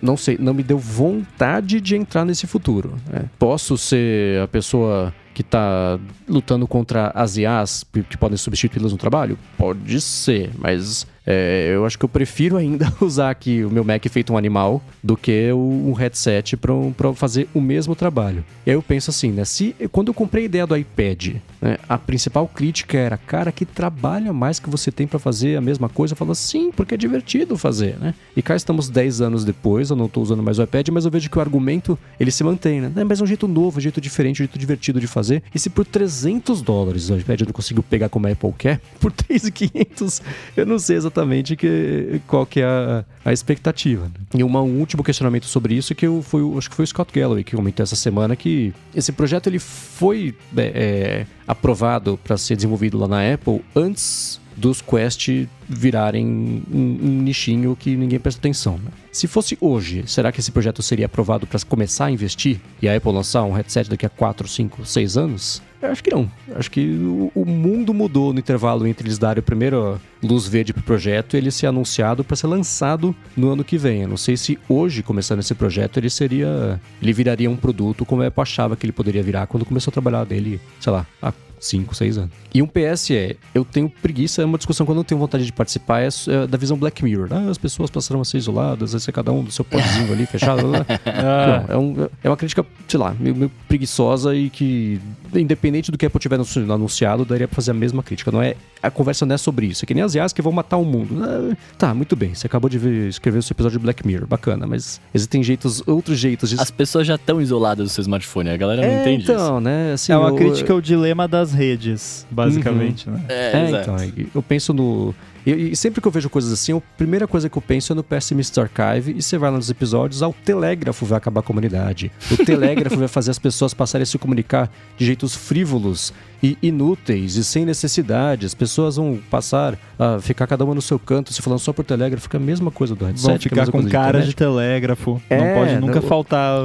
[0.00, 2.94] Não sei, não me deu vontade de entrar nesse futuro.
[3.10, 3.24] né?
[3.38, 9.38] Posso ser a pessoa que tá lutando contra as IAs que podem substituí-las no trabalho?
[9.58, 14.04] Pode ser, mas é, eu acho que eu prefiro ainda usar aqui o meu Mac
[14.08, 18.44] feito um animal do que um headset para fazer o mesmo trabalho.
[18.66, 19.44] E aí eu penso assim, né?
[19.44, 23.64] Se, quando eu comprei a ideia do iPad, né, a principal crítica era, cara, que
[23.64, 26.12] trabalha mais que você tem para fazer a mesma coisa.
[26.12, 28.14] Eu falo, sim, porque é divertido fazer, né?
[28.36, 31.10] E cá estamos 10 anos depois, eu não tô usando mais o iPad, mas eu
[31.10, 32.92] vejo que o argumento, ele se mantém, né?
[32.96, 35.42] É, mas é um jeito novo, um jeito diferente, um jeito divertido de fazer.
[35.54, 38.80] E se por 300 dólares o iPad eu não consigo pegar como a Apple quer,
[39.00, 40.22] por 3.500
[40.56, 41.13] eu não sei exatamente
[41.56, 44.04] que, qual que é a, a expectativa.
[44.04, 44.14] né?
[44.34, 47.44] E um último questionamento sobre isso que eu, foi, acho que foi o Scott Galloway
[47.44, 52.98] que comentou essa semana que esse projeto ele foi é, é, aprovado para ser desenvolvido
[52.98, 55.28] lá na Apple antes dos Quest
[55.68, 56.26] virarem
[56.70, 58.78] um, um nichinho que ninguém presta atenção.
[58.78, 58.90] né?
[59.10, 62.96] Se fosse hoje, será que esse projeto seria aprovado para começar a investir e a
[62.96, 65.62] Apple lançar um headset daqui a 4, 5, 6 anos?
[65.84, 66.30] Eu acho que não.
[66.54, 70.72] Acho que o, o mundo mudou no intervalo entre eles darem a primeira luz verde
[70.72, 74.02] pro projeto e ele ser anunciado para ser lançado no ano que vem.
[74.02, 76.80] Eu não sei se hoje, começando esse projeto, ele seria.
[77.02, 79.92] Ele viraria um produto como a Apple achava que ele poderia virar quando começou a
[79.92, 81.32] trabalhar dele, sei lá, há
[81.64, 82.30] 5, 6 anos.
[82.52, 85.44] E um PS é, eu tenho preguiça, é uma discussão quando eu não tenho vontade
[85.44, 87.28] de participar, é, é da visão Black Mirror.
[87.30, 90.26] Ah, as pessoas passaram a ser isoladas, vai ser cada um do seu podzinho ali,
[90.26, 90.66] fechado.
[90.68, 90.84] né?
[91.06, 95.00] Ah, Não, é, um- é uma crítica, sei lá, meio, meio preguiçosa e que,
[95.34, 98.30] independente do que a Apple tiver anunci- anunciado, daria pra fazer a mesma crítica.
[98.30, 99.84] Não é, a conversa não é sobre isso.
[99.84, 101.16] É que nem as IAs que vão matar o mundo.
[101.24, 102.34] Ah, tá, muito bem.
[102.34, 104.26] Você acabou de ver- escrever o seu episódio de Black Mirror.
[104.26, 106.60] Bacana, mas existem jeitos, outros jeitos de.
[106.60, 109.92] As pessoas já estão isoladas do seu smartphone, a galera não é, entende então, né?
[109.94, 113.18] Assim, é uma eu- crítica ao dilema das redes, basicamente, né?
[113.22, 113.32] isso.
[113.32, 113.96] É, É, então,
[114.34, 115.14] eu penso no.
[115.46, 117.94] E, e sempre que eu vejo coisas assim, a primeira coisa que eu penso é
[117.94, 121.46] no Pessimist Archive, e você vai lá nos episódios, ah, o telégrafo vai acabar com
[121.46, 122.10] a comunidade.
[122.32, 127.36] O telégrafo vai fazer as pessoas passarem a se comunicar de jeitos frívolos e inúteis
[127.36, 128.46] e sem necessidade.
[128.46, 131.84] As pessoas vão passar a ficar cada uma no seu canto, se falando só por
[131.84, 133.28] telégrafo, fica a mesma coisa do headset.
[133.28, 134.36] Vão ficar com cara de internet.
[134.36, 135.20] telégrafo.
[135.28, 136.58] É, não pode nunca não- faltar.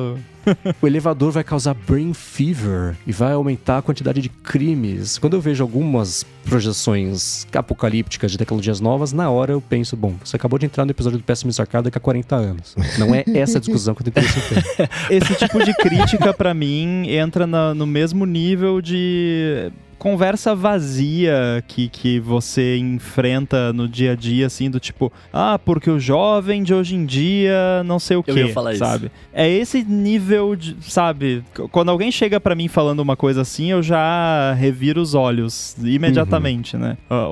[0.82, 5.18] o- elevador vai causar brain fever e vai aumentar a quantidade de crimes.
[5.18, 10.36] Quando eu vejo algumas projeções apocalípticas de tecnologias novas, na hora eu penso, bom, você
[10.36, 12.76] acabou de entrar no episódio do Pessimist Arcade daqui a 40 anos.
[12.98, 14.90] Não é essa discussão que eu tenho ter.
[15.10, 21.90] Esse tipo de crítica, pra mim, entra na- no mesmo nível de conversa vazia que,
[21.90, 26.74] que você enfrenta no dia a dia, assim, do tipo, ah, porque o jovem de
[26.74, 28.84] hoje em dia não sei o ia falar isso.
[28.84, 29.12] sabe?
[29.34, 33.84] É esse nível de, sabe, quando alguém chega pra mim falando uma coisa assim, eu
[33.84, 36.98] já reviro os olhos imediatamente, né?
[37.10, 37.28] Ah,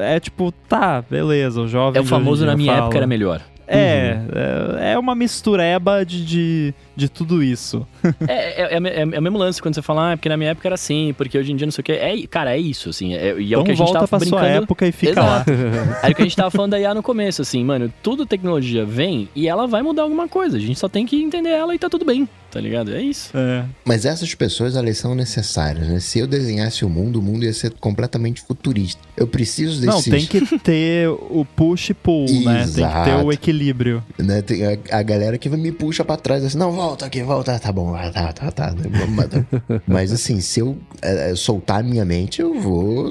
[0.00, 2.84] É, é tipo, tá, beleza, o jovem É o famoso na minha fala.
[2.86, 3.40] época era melhor.
[3.66, 4.18] É,
[4.80, 7.86] é, é uma mistureba de, de, de tudo isso.
[8.28, 10.36] É, é, é, é- é o mesmo lance quando você fala, ah, é porque na
[10.36, 11.92] minha época era assim, porque hoje em dia não sei o quê.
[11.92, 13.14] É, cara, é isso, assim.
[13.14, 14.42] É, e é o então que a gente volta tava pra brincando.
[14.42, 15.44] sua época e fica lá.
[15.46, 15.50] Exato.
[16.02, 18.84] Era o que a gente tava falando da IA no começo, assim, mano, tudo tecnologia
[18.84, 20.56] vem e ela vai mudar alguma coisa.
[20.56, 22.94] A gente só tem que entender ela e tá tudo bem, tá ligado?
[22.94, 23.30] É isso.
[23.36, 23.64] É.
[23.84, 26.00] Mas essas pessoas, elas são necessárias, né?
[26.00, 29.00] Se eu desenhasse o mundo, o mundo ia ser completamente futurista.
[29.16, 30.10] Eu preciso Não, desses...
[30.10, 32.26] tem que ter o push e pull, né?
[32.26, 33.24] Tem que ter Exato.
[33.26, 34.02] o equilíbrio.
[34.18, 37.58] né, tem a, a galera que me puxa pra trás, assim, não, volta aqui, volta,
[37.58, 38.74] tá bom, tá, tá, tá.
[39.88, 43.10] Mas assim, se eu é, é, soltar a minha mente, eu vou.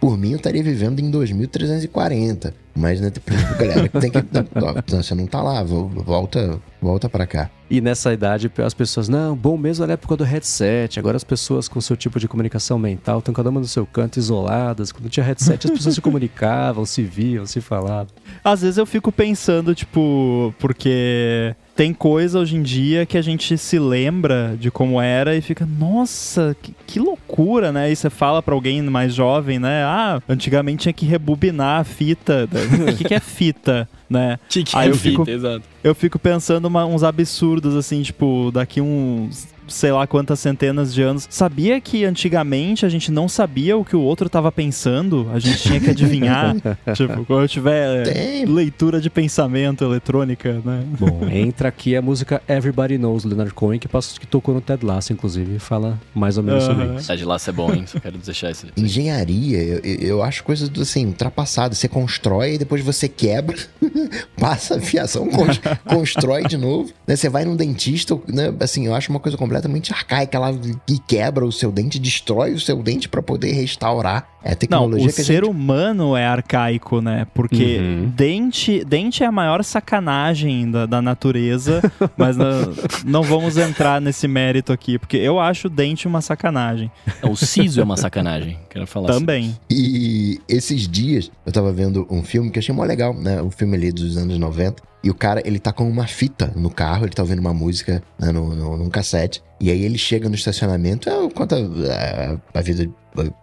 [0.00, 2.54] Por mim, eu estaria vivendo em 2340.
[2.74, 3.12] Mas, né,
[3.60, 4.18] galera tem que.
[4.54, 7.50] Não, você não tá lá, vo- volta, volta pra cá.
[7.68, 10.98] E nessa idade, as pessoas, não, bom mesmo na época do headset.
[10.98, 14.18] Agora as pessoas com seu tipo de comunicação mental estão cada uma no seu canto,
[14.18, 14.90] isoladas.
[14.90, 18.08] Quando tinha headset, as pessoas se comunicavam, se viam, se falavam.
[18.42, 23.58] Às vezes eu fico pensando, tipo, porque tem coisa hoje em dia que a gente
[23.58, 27.90] se lembra de como era e fica, nossa, que, que loucura, né?
[27.90, 29.82] E você fala pra alguém mais jovem, né?
[29.82, 32.48] Ah, antigamente tinha que rebobinar a fita.
[32.92, 34.38] O que, que é fita, né?
[34.48, 35.62] Que que Aí é eu fita, fico- exato.
[35.82, 41.02] Eu fico pensando uma- uns absurdos, assim, tipo, daqui uns sei lá quantas centenas de
[41.02, 41.26] anos.
[41.30, 45.28] Sabia que antigamente a gente não sabia o que o outro tava pensando?
[45.32, 46.54] A gente tinha que adivinhar.
[46.94, 48.44] tipo, quando eu tiver Tem.
[48.44, 50.84] leitura de pensamento eletrônica, né?
[50.98, 54.60] Bom, entra aqui a música Everybody Knows, do Leonard Cohen, que, passou, que tocou no
[54.60, 56.96] Ted Lasso, inclusive, fala mais ou menos sobre Aham.
[56.96, 57.08] isso.
[57.08, 57.84] Tá de laço é bom, hein?
[57.86, 58.66] Só quero deixar esse.
[58.76, 61.78] Engenharia, eu, eu- acho coisas assim, ultrapassadas.
[61.78, 63.56] Você constrói e depois você quebra,
[64.38, 66.90] passa a fiação, cons- constrói de novo.
[67.06, 67.16] Né?
[67.16, 68.52] Você vai num dentista, né?
[68.60, 69.51] Assim, eu acho uma coisa completamente
[69.92, 70.50] arcaica lá
[70.86, 74.28] que quebra o seu dente, destrói o seu dente pra poder restaurar.
[74.44, 75.48] É Não, tecnologia o que a ser gente...
[75.48, 77.26] humano é arcaico, né?
[77.32, 78.12] Porque Uhum.
[78.14, 81.80] dente, dente é a maior sacanagem da, da natureza,
[82.16, 82.74] mas não,
[83.04, 86.90] não vamos entrar nesse mérito aqui, porque eu acho dente uma sacanagem.
[87.22, 88.58] O siso é uma sacanagem.
[88.68, 89.20] Quero falar assim.
[89.20, 89.56] Também.
[89.70, 93.40] E esses dias eu tava vendo um filme que eu achei mó legal, né?
[93.40, 94.82] Um filme ali dos anos 90.
[95.02, 98.02] E o cara, ele tá com uma fita no carro, ele tá ouvindo uma música
[98.18, 99.42] né, no, no, num cassete.
[99.60, 102.88] E aí ele chega no estacionamento, é, conta é, a vida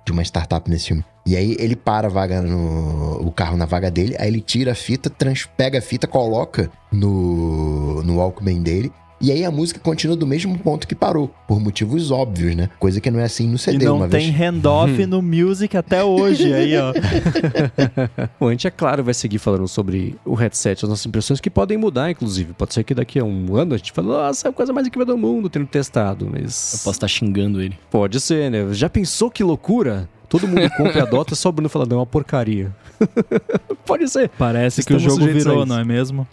[0.05, 1.03] de uma startup nesse filme.
[1.25, 3.21] E aí ele para a vaga no.
[3.21, 6.71] o carro na vaga dele, aí ele tira a fita, trans, pega a fita, coloca
[6.91, 8.91] no, no Walkman dele.
[9.21, 12.69] E aí a música continua do mesmo ponto que parou, por motivos óbvios, né?
[12.79, 14.39] Coisa que não é assim no E CD, não uma tem vez.
[14.39, 16.93] handoff no music até hoje aí, ó.
[18.39, 21.77] O Ant, é claro, vai seguir falando sobre o headset, as nossas impressões que podem
[21.77, 22.53] mudar, inclusive.
[22.53, 24.87] Pode ser que daqui a um ano a gente fale, nossa, é a coisa mais
[24.87, 26.73] incrível do mundo tendo testado, mas.
[26.73, 27.77] Eu posso estar xingando ele.
[27.91, 28.73] Pode ser, né?
[28.73, 30.07] Já pensou que loucura?
[30.29, 32.71] Todo mundo compra e adota, só o Bruno fala, não, é uma porcaria.
[33.85, 34.29] Pode ser.
[34.37, 36.27] Parece que o Estamos jogo virou, não é mesmo?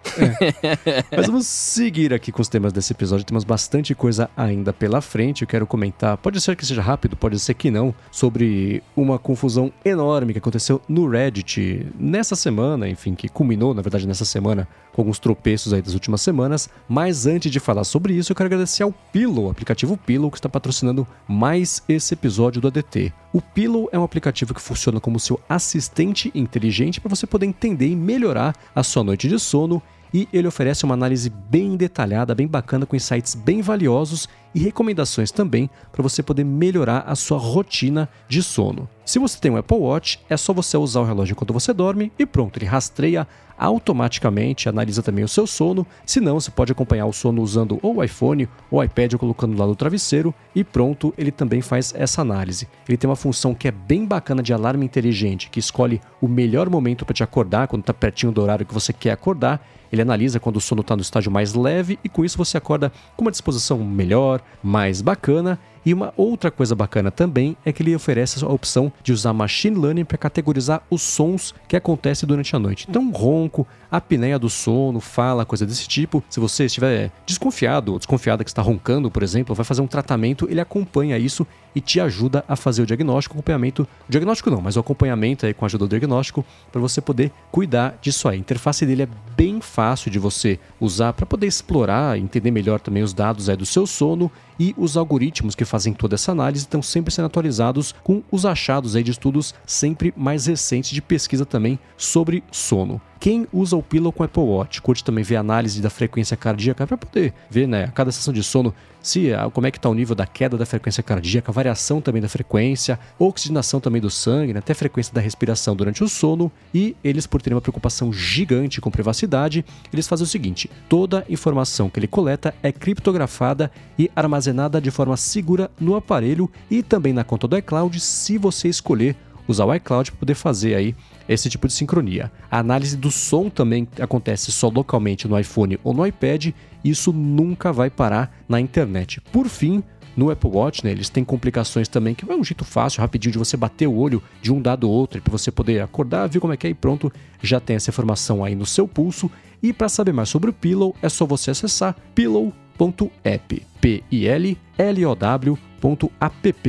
[1.17, 3.25] Mas vamos seguir aqui com os temas desse episódio.
[3.25, 5.43] Temos bastante coisa ainda pela frente.
[5.43, 9.73] Eu quero comentar, pode ser que seja rápido, pode ser que não, sobre uma confusão
[9.83, 15.03] enorme que aconteceu no Reddit nessa semana, enfim, que culminou, na verdade, nessa semana, com
[15.03, 16.71] alguns tropeços aí das últimas semanas.
[16.89, 20.39] Mas antes de falar sobre isso, eu quero agradecer ao Pillow, o aplicativo Pillow, que
[20.39, 23.13] está patrocinando mais esse episódio do ADT.
[23.31, 27.89] O Pillow é um aplicativo que funciona como seu assistente inteligente para você poder entender
[27.89, 29.83] e melhorar a sua noite de sono
[30.15, 35.31] e ele oferece uma análise bem detalhada, bem bacana, com insights bem valiosos e recomendações
[35.31, 38.89] também para você poder melhorar a sua rotina de sono.
[39.05, 42.11] Se você tem um Apple Watch, é só você usar o relógio enquanto você dorme
[42.19, 43.27] e pronto, ele rastreia
[43.59, 45.87] automaticamente, analisa também o seu sono.
[46.05, 49.19] Se não, você pode acompanhar o sono usando ou o iPhone ou o iPad ou
[49.19, 52.69] colocando lá no travesseiro e pronto, ele também faz essa análise.
[52.89, 56.69] Ele tem uma função que é bem bacana de alarme inteligente, que escolhe o melhor
[56.69, 59.67] momento para te acordar quando está pertinho do horário que você quer acordar.
[59.91, 62.93] Ele analisa quando o sono está no estágio mais leve e com isso você acorda
[63.17, 65.59] com uma disposição melhor, mais bacana.
[65.87, 69.79] E uma outra coisa bacana também é que ele oferece a opção de usar machine
[69.79, 72.87] learning para categorizar os sons que acontecem durante a noite.
[72.91, 76.25] Então, ronco, apneia do sono, fala, coisa desse tipo.
[76.29, 80.49] Se você estiver desconfiado ou desconfiada que está roncando, por exemplo, vai fazer um tratamento,
[80.51, 81.47] ele acompanha isso
[81.77, 85.63] e te ajuda a fazer o diagnóstico, acompanhamento, diagnóstico não, mas o acompanhamento aí com
[85.63, 88.37] a ajuda do diagnóstico para você poder cuidar disso aí.
[88.37, 93.03] A interface dele é bem fácil de você usar para poder explorar, entender melhor também
[93.03, 96.81] os dados aí do seu sono e os algoritmos que fazem toda essa análise estão
[96.81, 101.79] sempre sendo atualizados com os achados aí de estudos sempre mais recentes de pesquisa também
[101.99, 103.03] sobre sono.
[103.19, 106.87] Quem usa o Pillow com Apple Watch curte também ver a análise da frequência cardíaca
[106.87, 108.75] para poder ver, né, a cada sessão de sono
[109.07, 112.21] se ah, como é que está o nível da queda da frequência cardíaca, variação também
[112.21, 116.51] da frequência, oxigenação também do sangue, né, até frequência da respiração durante o sono.
[116.75, 121.89] E eles, por terem uma preocupação gigante com privacidade, eles fazem o seguinte: toda informação
[121.89, 127.23] que ele coleta é criptografada e armazenada de forma segura no aparelho e também na
[127.23, 129.17] conta do iCloud, se você escolher
[129.49, 130.95] usar o iCloud para poder fazer aí
[131.29, 132.31] esse tipo de sincronia.
[132.51, 137.13] A análise do som também acontece só localmente no iPhone ou no iPad, e isso
[137.13, 139.21] nunca vai parar na internet.
[139.33, 139.83] Por fim,
[140.17, 143.39] no Apple Watch, né, eles têm complicações também, que é um jeito fácil, rapidinho, de
[143.39, 146.55] você bater o olho de um dado ou outro, para você poder acordar, ver como
[146.55, 147.13] é que é e pronto,
[147.43, 149.31] já tem essa informação aí no seu pulso.
[149.63, 154.57] E para saber mais sobre o Pillow, é só você acessar pillow.app, P-I-L-L-O-W.app,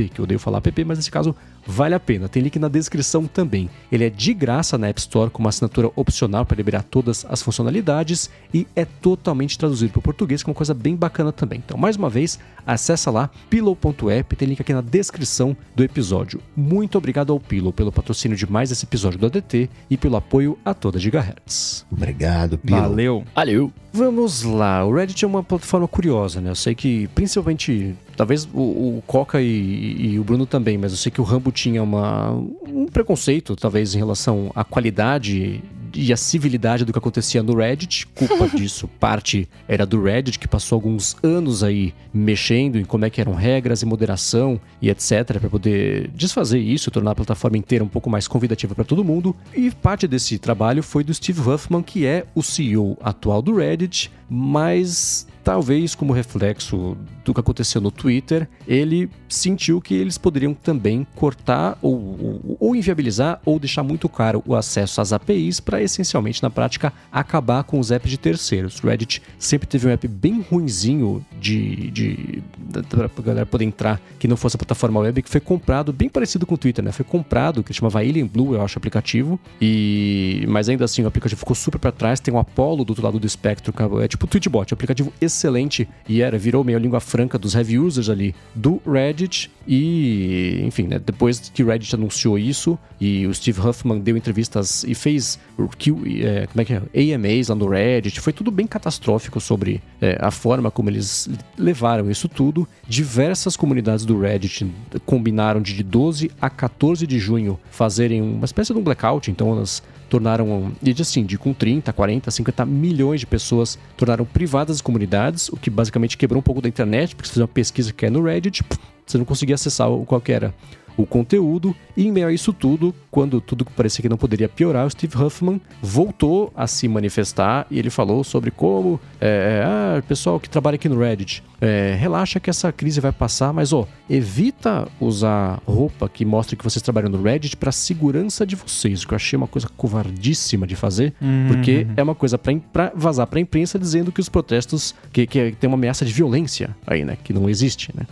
[0.08, 1.34] que eu odeio falar app, mas nesse caso
[1.68, 2.28] vale a pena.
[2.28, 3.68] Tem link na descrição também.
[3.92, 7.42] Ele é de graça na App Store com uma assinatura opcional para liberar todas as
[7.42, 11.62] funcionalidades e é totalmente traduzido para o português, que é uma coisa bem bacana também.
[11.64, 16.40] Então, mais uma vez, acessa lá pillow.app, tem link aqui na descrição do episódio.
[16.56, 20.58] Muito obrigado ao Pillow pelo patrocínio de mais esse episódio do ADT e pelo apoio
[20.64, 21.84] a toda Gigahertz.
[21.90, 22.80] Obrigado, Pilo.
[22.80, 23.24] Valeu.
[23.34, 23.72] Valeu.
[23.92, 26.50] Vamos lá, o Reddit é uma plataforma curiosa, né?
[26.50, 30.98] Eu sei que principalmente, talvez o, o Coca e, e o Bruno também, mas eu
[30.98, 32.30] sei que o Rambo tinha uma,
[32.66, 35.62] um preconceito, talvez, em relação à qualidade
[35.94, 38.06] e a civilidade do que acontecia no Reddit.
[38.08, 43.10] Culpa disso, parte era do Reddit, que passou alguns anos aí mexendo em como é
[43.10, 47.84] que eram regras e moderação e etc, para poder desfazer isso, tornar a plataforma inteira
[47.84, 49.34] um pouco mais convidativa para todo mundo.
[49.54, 54.10] E parte desse trabalho foi do Steve Huffman, que é o CEO atual do Reddit,
[54.28, 56.94] mas talvez como reflexo
[57.24, 62.76] do que aconteceu no Twitter, ele sentiu que eles poderiam também cortar ou, ou, ou
[62.76, 67.80] inviabilizar ou deixar muito caro o acesso às APIs para essencialmente na prática acabar com
[67.80, 68.78] os apps de terceiros.
[68.82, 72.42] O Reddit sempre teve um app bem ruinzinho de, de
[72.90, 76.10] para a galera poder entrar que não fosse a plataforma web que foi comprado bem
[76.10, 76.92] parecido com o Twitter, né?
[76.92, 81.38] Foi comprado que chamava Blue, eu acho, o aplicativo e mas ainda assim o aplicativo
[81.38, 82.20] ficou super para trás.
[82.20, 83.72] Tem o Apollo do outro lado do espectro,
[84.02, 87.54] é tipo o Tweetbot, um aplicativo excelente excelente e era, virou meio língua franca dos
[87.54, 89.50] heavy users ali do Reddit.
[89.66, 94.82] E, enfim, né, depois que o Reddit anunciou isso e o Steve Huffman deu entrevistas
[94.84, 95.38] e fez
[95.78, 97.14] Q, é, como é que é?
[97.14, 102.10] AMAs lá no Reddit, foi tudo bem catastrófico sobre é, a forma como eles levaram
[102.10, 102.66] isso tudo.
[102.88, 104.66] Diversas comunidades do Reddit
[105.04, 109.82] combinaram de 12 a 14 de junho fazerem uma espécie de um blackout, então elas
[110.08, 115.48] tornaram, e assim, de com 30, 40, 50 milhões de pessoas, tornaram privadas as comunidades,
[115.48, 118.10] o que basicamente quebrou um pouco da internet, porque se fizer uma pesquisa que é
[118.10, 118.64] no Reddit,
[119.06, 120.54] você não conseguia acessar qual que era
[120.98, 124.84] o conteúdo, e em meio a isso tudo, quando tudo parecia que não poderia piorar,
[124.84, 130.02] o Steve Huffman voltou a se manifestar e ele falou sobre como, é, é ah,
[130.02, 133.86] pessoal que trabalha aqui no Reddit, é, relaxa que essa crise vai passar, mas ó,
[134.10, 139.06] evita usar roupa que mostre que vocês trabalham no Reddit para segurança de vocês, o
[139.06, 141.46] que eu achei uma coisa covardíssima de fazer, uhum.
[141.46, 145.52] porque é uma coisa para vazar para a imprensa dizendo que os protestos, que, que
[145.52, 148.04] tem uma ameaça de violência aí, né, que não existe, né.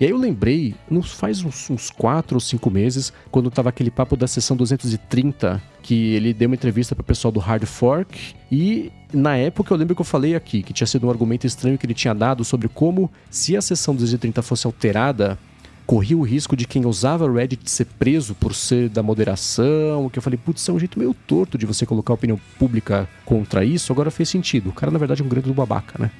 [0.00, 3.90] E aí eu lembrei, nos faz uns, uns quatro ou cinco meses, quando tava aquele
[3.90, 8.34] papo da sessão 230, que ele deu uma entrevista para o pessoal do Hard Fork
[8.50, 11.78] e na época eu lembro que eu falei aqui que tinha sido um argumento estranho
[11.78, 15.38] que ele tinha dado sobre como se a sessão 230 fosse alterada,
[15.86, 20.22] corria o risco de quem usava Reddit ser preso por ser da moderação, que eu
[20.22, 23.92] falei, putz, é um jeito meio torto de você colocar a opinião pública contra isso,
[23.92, 24.70] agora fez sentido.
[24.70, 26.10] O cara, na verdade, é um grande do babaca, né?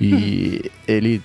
[0.00, 1.22] E ele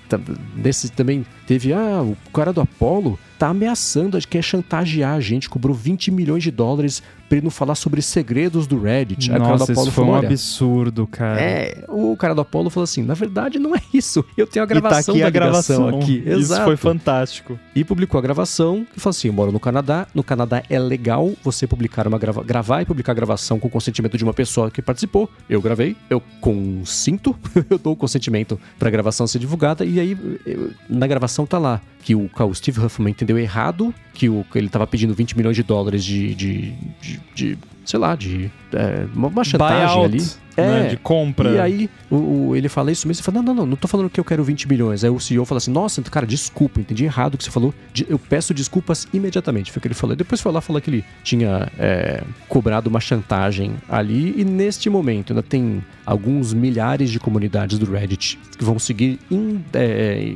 [0.55, 5.73] nesse também teve, ah, o cara do Apollo tá ameaçando, quer chantagear a gente, cobrou
[5.73, 9.29] 20 milhões de dólares pra ele não falar sobre segredos do Reddit.
[9.31, 11.39] Nossa, isso foi falou, um absurdo, cara.
[11.39, 14.65] É, o cara do Apollo falou assim, na verdade não é isso, eu tenho a
[14.65, 16.23] gravação e tá aqui da a gravação aqui.
[16.25, 16.39] Exato.
[16.39, 17.59] Isso foi fantástico.
[17.75, 21.31] E publicou a gravação, que falou assim, eu moro no Canadá, no Canadá é legal
[21.43, 24.71] você publicar uma grava gravar e publicar a gravação com o consentimento de uma pessoa
[24.71, 25.29] que participou.
[25.49, 27.35] Eu gravei, eu consinto,
[27.69, 31.81] eu dou o consentimento pra gravação ser divulgada, e aí eu, na gravação tá lá
[32.07, 35.63] que o, o Steve Huffman entendeu errado, que o, ele estava pedindo 20 milhões de
[35.63, 36.71] dólares de, de,
[37.01, 40.15] de, de sei lá, de é, uma chantagem Buyout.
[40.15, 40.46] ali.
[40.57, 41.51] É, né, de compra.
[41.51, 43.87] E aí o, o, ele fala isso mesmo, e fala, não, não, não, não tô
[43.87, 45.03] falando que eu quero 20 milhões.
[45.03, 47.73] Aí o CEO fala assim, nossa, cara, desculpa, entendi errado o que você falou,
[48.09, 50.15] eu peço desculpas imediatamente, foi o que ele falou.
[50.15, 55.31] Depois foi lá falar que ele tinha é, cobrado uma chantagem ali, e neste momento
[55.31, 60.33] ainda tem alguns milhares de comunidades do Reddit que vão seguir in, é,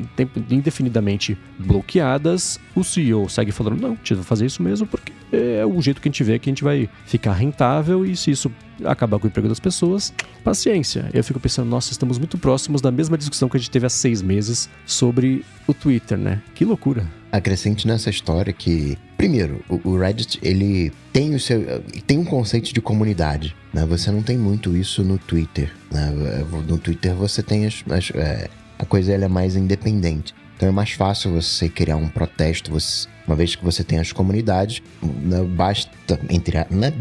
[0.49, 2.59] indefinidamente bloqueadas.
[2.75, 6.09] O CEO segue falando, não, a vou fazer isso mesmo porque é o jeito que
[6.09, 8.51] a gente vê que a gente vai ficar rentável e se isso
[8.85, 10.13] acabar com o emprego das pessoas,
[10.43, 11.09] paciência.
[11.13, 13.89] Eu fico pensando, nossa, estamos muito próximos da mesma discussão que a gente teve há
[13.89, 16.41] seis meses sobre o Twitter, né?
[16.53, 17.05] Que loucura.
[17.31, 22.81] Acrescente nessa história que, primeiro, o, Reddit ele tem o seu tem um conceito de
[22.81, 23.85] comunidade, né?
[23.85, 26.11] Você não tem muito isso no Twitter, né?
[26.67, 30.33] No Twitter você tem as, as é, a coisa ela é mais independente.
[30.57, 34.11] Então é mais fácil você criar um protesto, você, uma vez que você tem as
[34.11, 35.89] comunidades, né, basta,
[36.29, 36.91] entre né,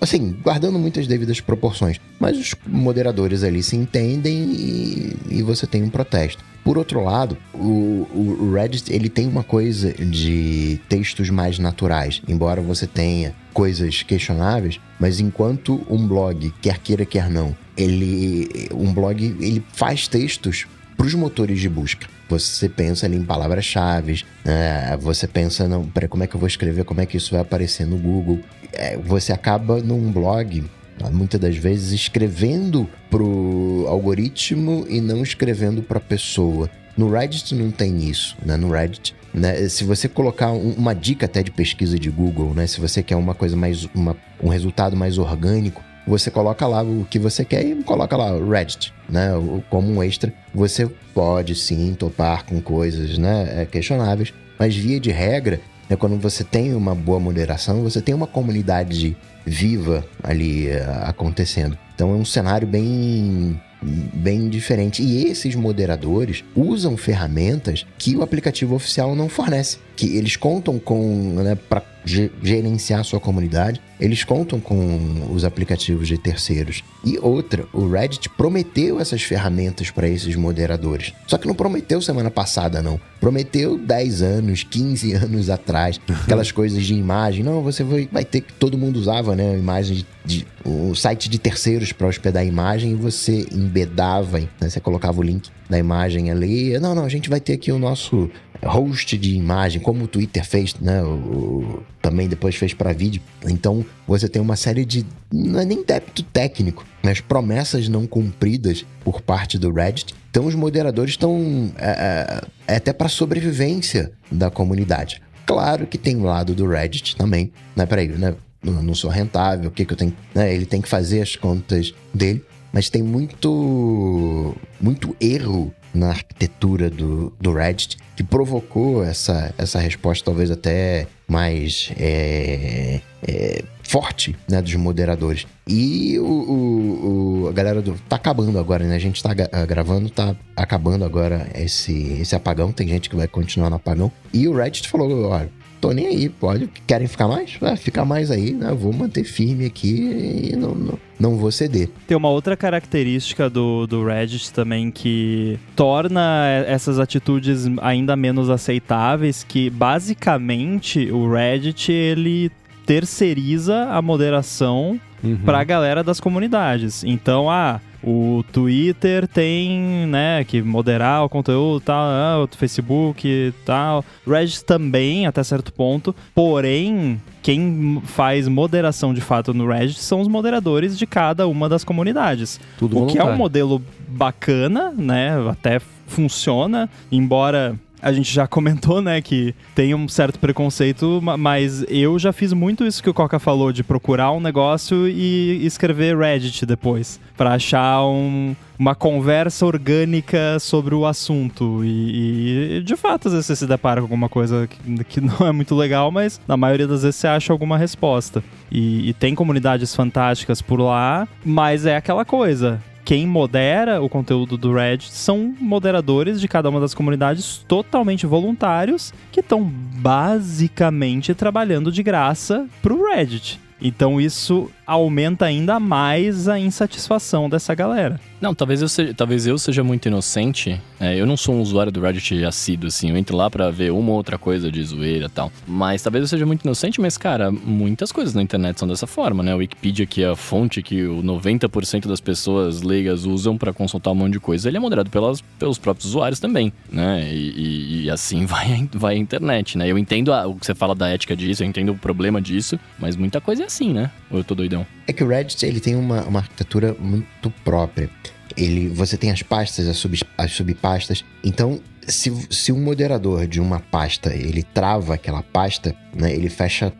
[0.00, 5.82] assim, guardando muitas devidas proporções, mas os moderadores ali se entendem e, e você tem
[5.82, 6.44] um protesto.
[6.62, 12.60] Por outro lado, o, o, Reddit ele tem uma coisa de textos mais naturais, embora
[12.60, 19.24] você tenha coisas questionáveis, mas enquanto um blog, quer queira quer não, ele um blog
[19.40, 20.66] ele faz textos
[20.96, 22.06] para os motores de busca.
[22.30, 24.96] Você pensa em palavras-chave, né?
[24.98, 27.84] você pensa, não, como é que eu vou escrever, como é que isso vai aparecer
[27.86, 28.38] no Google.
[28.72, 30.64] É, você acaba num blog,
[31.12, 36.70] muitas das vezes, escrevendo pro algoritmo e não escrevendo para pessoa.
[36.96, 38.56] No Reddit não tem isso, né?
[38.56, 39.68] No Reddit, né?
[39.68, 42.66] Se você colocar um, uma dica até de pesquisa de Google, né?
[42.66, 47.06] Se você quer uma coisa mais, uma, um resultado mais orgânico, você coloca lá o
[47.08, 49.30] que você quer e coloca lá Reddit, né?
[49.70, 50.32] Como um extra.
[50.52, 53.62] Você pode sim topar com coisas, né?
[53.62, 58.14] É, questionáveis, mas via de regra, né, quando você tem uma boa moderação, você tem
[58.14, 61.78] uma comunidade viva ali uh, acontecendo.
[61.94, 65.02] Então é um cenário bem bem diferente.
[65.02, 71.34] E esses moderadores usam ferramentas que o aplicativo oficial não fornece, que eles contam com
[71.36, 76.82] né, para gerenciar sua comunidade, eles contam com os aplicativos de terceiros.
[77.04, 81.12] E outra, o Reddit prometeu essas ferramentas para esses moderadores.
[81.26, 82.98] Só que não prometeu semana passada, não.
[83.20, 86.00] Prometeu 10 anos, 15 anos atrás.
[86.22, 87.44] Aquelas coisas de imagem.
[87.44, 88.52] Não, você vai, vai ter que.
[88.54, 89.56] Todo mundo usava, né?
[89.56, 94.68] Imagem de o site de terceiros para hospedar a imagem e você embedava, né?
[94.68, 96.78] Você colocava o link da imagem ali.
[96.78, 98.30] Não, não, a gente vai ter aqui o nosso
[98.62, 101.02] host de imagem, como o Twitter fez, né?
[101.02, 103.22] O, também depois fez para vídeo.
[103.44, 105.04] Então você tem uma série de.
[105.32, 110.14] Não é nem débito técnico, mas promessas não cumpridas por parte do Reddit.
[110.30, 111.72] Então os moderadores estão.
[111.76, 115.22] É, é, é até para sobrevivência da comunidade.
[115.46, 117.86] Claro que tem o lado do Reddit também, né?
[117.86, 118.34] Peraí, né?
[118.62, 120.14] Não, não sou rentável, o que, que eu tenho.
[120.34, 120.54] Né?
[120.54, 127.32] Ele tem que fazer as contas dele mas tem muito muito erro na arquitetura do,
[127.40, 134.74] do Reddit que provocou essa, essa resposta talvez até mais é, é, forte né, dos
[134.74, 135.46] moderadores.
[135.66, 137.94] E o, o, o, a galera do.
[138.10, 138.94] Tá acabando agora, né?
[138.94, 139.32] A gente tá
[139.66, 142.72] gravando, tá acabando agora esse, esse apagão.
[142.72, 144.12] Tem gente que vai continuar no apagão.
[144.34, 145.50] E o Reddit falou: olha,
[145.80, 146.68] tô nem aí, pode.
[146.86, 147.56] Querem ficar mais?
[147.60, 148.72] Ah, ficar mais aí, né?
[148.72, 151.88] Vou manter firme aqui e não, não, não vou ceder.
[152.06, 159.44] Tem uma outra característica do, do Reddit também que torna essas atitudes ainda menos aceitáveis,
[159.44, 162.50] que basicamente o Reddit ele
[162.84, 165.38] terceiriza a moderação uhum.
[165.44, 167.04] para a galera das comunidades.
[167.04, 173.52] Então, ah, o Twitter tem, né, que moderar o conteúdo tal, ah, o Facebook e
[173.64, 174.04] tal.
[174.26, 176.14] Reddit também, até certo ponto.
[176.34, 181.84] Porém, quem faz moderação de fato no Reddit são os moderadores de cada uma das
[181.84, 182.60] comunidades.
[182.78, 183.22] Tudo o voluntário.
[183.22, 185.32] que é um modelo bacana, né?
[185.48, 192.18] Até funciona, embora a gente já comentou, né, que tem um certo preconceito, mas eu
[192.18, 196.64] já fiz muito isso que o Coca falou, de procurar um negócio e escrever Reddit
[196.64, 201.84] depois, para achar um, uma conversa orgânica sobre o assunto.
[201.84, 205.46] E, e, de fato, às vezes você se depara com alguma coisa que, que, não
[205.46, 208.42] é muito legal, mas na maioria das vezes você acha alguma resposta.
[208.70, 212.80] E, e tem comunidades fantásticas por lá, mas é aquela coisa
[213.10, 219.12] quem modera o conteúdo do Reddit são moderadores de cada uma das comunidades totalmente voluntários
[219.32, 223.58] que estão basicamente trabalhando de graça pro Reddit.
[223.82, 228.20] Então isso aumenta ainda mais a insatisfação dessa galera.
[228.40, 230.80] Não, talvez eu seja, talvez eu seja muito inocente.
[230.98, 233.10] É, eu não sou um usuário do Reddit assíduo, assim.
[233.10, 235.52] Eu entro lá para ver uma ou outra coisa de zoeira e tal.
[235.64, 239.42] Mas talvez eu seja muito inocente, mas, cara, muitas coisas na internet são dessa forma,
[239.42, 239.54] né?
[239.54, 244.10] O Wikipedia, que é a fonte que o 90% das pessoas leigas usam para consultar
[244.10, 247.28] um monte de coisa, ele é moderado pelas, pelos próprios usuários também, né?
[247.32, 249.86] E, e, e assim vai, vai a internet, né?
[249.86, 252.80] Eu entendo a, o que você fala da ética disso, eu entendo o problema disso,
[252.98, 254.10] mas muita coisa é assim, né?
[254.30, 254.79] Ou eu tô doidão?
[255.06, 258.10] É que o Reddit, ele tem uma, uma arquitetura muito própria
[258.56, 261.24] ele, você tem as pastas, as, sub, as subpastas.
[261.44, 266.92] Então, se, se um moderador de uma pasta ele trava aquela pasta, né, ele fecha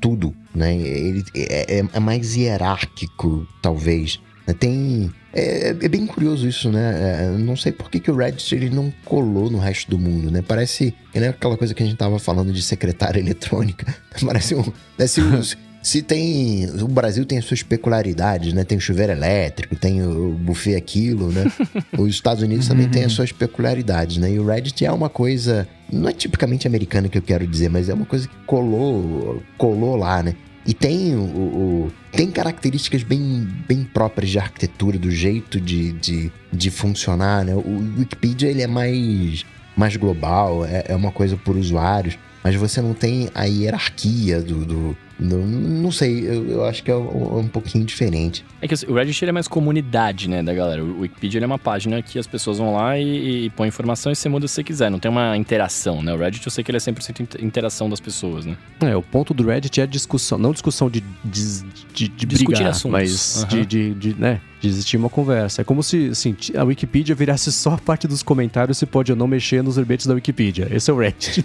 [0.00, 0.74] tudo, né?
[0.76, 4.20] Ele é, é, é mais hierárquico, talvez.
[4.58, 7.24] Tem é, é, bem curioso isso, né?
[7.24, 10.30] É, não sei por que, que o Reddit ele não colou no resto do mundo,
[10.30, 10.42] né?
[10.46, 10.94] Parece.
[11.14, 13.86] É aquela coisa que a gente tava falando de secretária eletrônica.
[14.24, 14.64] Parece um.
[14.96, 16.66] Parece uns, se tem.
[16.80, 18.64] O Brasil tem as suas peculiaridades, né?
[18.64, 21.44] Tem o chuveiro elétrico, tem o buffet aquilo, né?
[21.98, 24.32] Os Estados Unidos também tem as suas peculiaridades, né?
[24.32, 25.68] E o Reddit é uma coisa.
[25.92, 29.94] Não é tipicamente americana que eu quero dizer, mas é uma coisa que colou, colou
[29.94, 30.34] lá, né?
[30.66, 36.32] E tem o, o, tem características bem, bem próprias de arquitetura, do jeito de, de,
[36.50, 37.54] de funcionar, né?
[37.54, 39.44] O Wikipedia ele é mais,
[39.76, 44.66] mais global, é, é uma coisa por usuários, mas você não tem a hierarquia do,
[44.66, 48.44] do não, não sei, eu, eu acho que é um, um, pouquinho diferente.
[48.60, 50.84] É que o Reddit é mais comunidade, né, da galera.
[50.84, 54.16] O Wikipedia é uma página que as pessoas vão lá e, e põem informação e
[54.16, 54.90] você muda se você quiser.
[54.90, 56.12] Não tem uma interação, né?
[56.12, 58.56] O Reddit eu sei que ele é 100% interação das pessoas, né?
[58.80, 61.62] É, o ponto do Reddit é discussão, não discussão de, de,
[61.94, 62.90] de, de brigar, assuntos.
[62.90, 63.48] mas uhum.
[63.48, 65.60] de, de, de, né, de existir uma conversa.
[65.60, 69.16] É como se assim, a Wikipedia virasse só a parte dos comentários se pode ou
[69.16, 70.68] não mexer nos verbetes da Wikipedia.
[70.70, 71.42] Esse é o Reddit.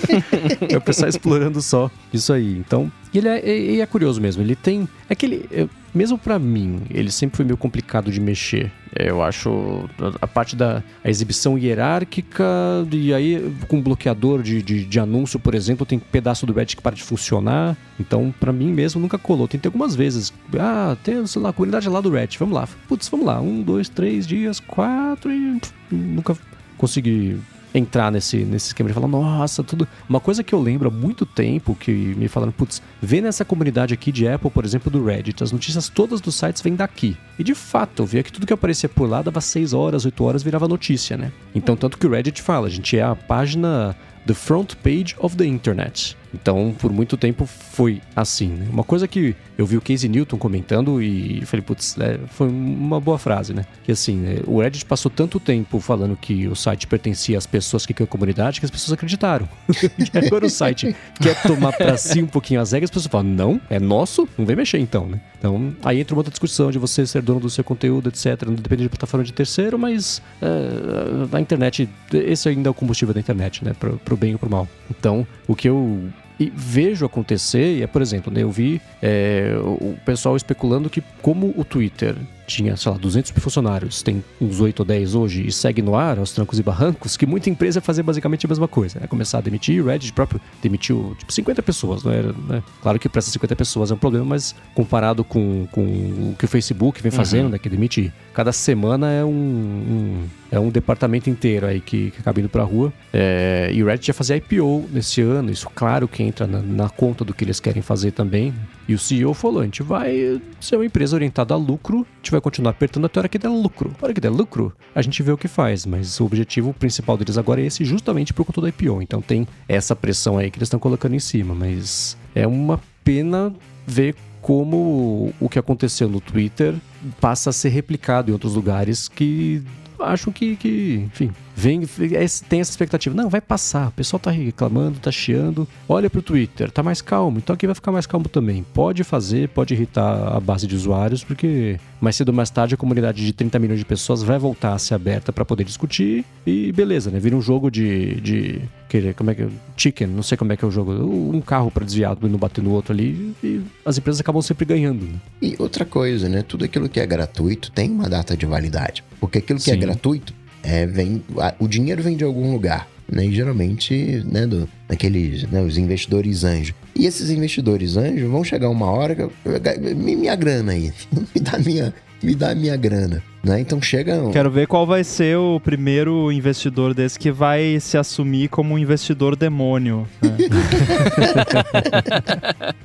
[0.72, 2.56] é o pessoal explorando só isso aí.
[2.56, 4.42] Então, E ele é, é, é curioso mesmo.
[4.42, 4.88] Ele tem.
[5.08, 5.68] É que ele.
[5.96, 8.70] Mesmo pra mim, ele sempre foi meio complicado de mexer.
[8.94, 9.88] É, Eu acho
[10.20, 12.44] a- parte da a exibição hierárquica,
[12.92, 16.82] e aí com bloqueador de, de, de anúncio, por exemplo, tem pedaço do Reddit que
[16.82, 17.76] para de funcionar.
[17.98, 19.48] Então, pra mim mesmo, nunca colou.
[19.48, 20.32] Tentei algumas vezes.
[20.58, 22.68] Ah, tem, sei lá, a comunidade lá do Reddit, vamos lá.
[22.88, 23.40] Putz, vamos lá.
[23.40, 25.58] Um, dois, três dias, quatro e
[25.90, 26.36] nunca
[26.76, 27.38] consegui
[27.74, 29.86] entrar nesse, nesse esquema de falar, nossa, tudo.
[30.08, 33.94] Uma coisa que eu lembro há muito tempo que me falaram, putz, vê nessa comunidade
[33.94, 37.16] aqui de Apple, por exemplo, do Reddit, as notícias todas dos sites vêm daqui.
[37.38, 40.24] E de fato, eu via que tudo que aparecia por lá dava 6 horas, 8
[40.24, 41.32] horas, virava notícia, né?
[41.54, 43.96] Então, tanto que o Reddit fala, a gente é a página
[44.26, 46.16] The Front Page of the Internet.
[46.34, 48.48] Então, por muito tempo foi assim.
[48.48, 48.66] Né?
[48.70, 53.00] Uma coisa que eu vi o Casey Newton comentando e falei, putz, é, foi uma
[53.00, 53.64] boa frase, né?
[53.84, 57.86] Que assim, né, o Reddit passou tanto tempo falando que o site pertencia às pessoas
[57.86, 59.48] que criam a comunidade que as pessoas acreditaram.
[59.68, 63.28] e agora o site quer tomar pra si um pouquinho as regras, as pessoas falam,
[63.28, 65.20] não, é nosso, não vem mexer então, né?
[65.38, 68.42] Então, aí entra uma outra discussão de você ser dono do seu conteúdo, etc.
[68.46, 73.14] Não depende de plataforma de terceiro, mas é, na internet, esse ainda é o combustível
[73.14, 73.72] da internet, né?
[73.78, 74.68] Pro, pro bem ou pro mal.
[74.90, 79.54] Então, o que eu e vejo acontecer, e é, por exemplo, né, eu vi é,
[79.58, 82.14] o pessoal especulando que como o Twitter
[82.46, 85.94] tinha, sei lá, 200 mil funcionários, tem uns 8 ou 10 hoje e segue no
[85.96, 89.06] ar, aos trancos e barrancos, que muita empresa ia fazer basicamente a mesma coisa, né?
[89.06, 92.62] Começar a demitir, o Reddit próprio demitiu, tipo, 50 pessoas, não era, né?
[92.82, 96.44] Claro que para essas 50 pessoas é um problema, mas comparado com, com o que
[96.44, 101.28] o Facebook vem fazendo, né, que demite cada semana é um, um- é um departamento
[101.28, 102.92] inteiro aí que, que acaba indo pra rua.
[103.12, 106.88] É, e o Reddit ia fazer IPO nesse ano, isso claro que entra na, na
[106.88, 108.54] conta do que eles querem fazer também.
[108.88, 112.30] E o CEO falou: a gente vai ser uma empresa orientada a lucro, a gente
[112.30, 113.94] vai continuar apertando até a hora que der lucro.
[114.00, 117.16] A hora que der lucro, a gente vê o que faz, mas o objetivo principal
[117.16, 119.02] deles agora é esse, justamente por conta do IPO.
[119.02, 123.52] Então tem essa pressão aí que eles estão colocando em cima, mas é uma pena
[123.86, 126.74] ver como o que aconteceu no Twitter
[127.20, 129.62] passa a ser replicado em outros lugares que
[130.00, 133.14] acham que, que enfim, vem, é- tem essa expectativa.
[133.14, 133.88] Não, vai passar.
[133.88, 135.66] O pessoal tá reclamando, tá chiando.
[135.88, 137.38] Olha pro Twitter, tá mais calmo.
[137.38, 138.64] Então aqui vai ficar mais calmo também.
[138.74, 142.78] Pode fazer, pode irritar a base de usuários, porque mais cedo ou mais tarde a
[142.78, 146.24] comunidade de 30 milhões de pessoas vai voltar a ser aberta para poder discutir.
[146.46, 147.18] E beleza, né?
[147.18, 148.20] Vira um jogo de.
[148.20, 149.48] de que, como é que é?
[149.76, 150.92] Chicken, não sei como é que é o jogo.
[150.92, 153.34] Um carro para desviar e não bater no outro ali.
[153.42, 155.04] E as empresas acabam sempre ganhando.
[155.04, 155.14] Né?
[155.42, 156.42] E outra coisa, né?
[156.42, 159.02] Tudo aquilo que é gratuito tem uma data de validade.
[159.20, 159.80] Porque aquilo que é Sim.
[159.80, 160.32] gratuito,
[160.62, 161.22] é, vem,
[161.58, 162.88] o dinheiro vem de algum lugar.
[163.10, 163.26] Né?
[163.26, 166.74] E geralmente, né, do, daqueles, né, os investidores anjos.
[166.94, 170.92] E esses investidores anjos vão chegar uma hora que eu- eu- minha grana aí,
[171.34, 173.60] me dá minha, me dá minha grana, né?
[173.60, 177.96] Então chega um- Quero ver qual vai ser o primeiro investidor desse que vai se
[177.96, 180.06] assumir como um investidor demônio.
[180.20, 180.36] né?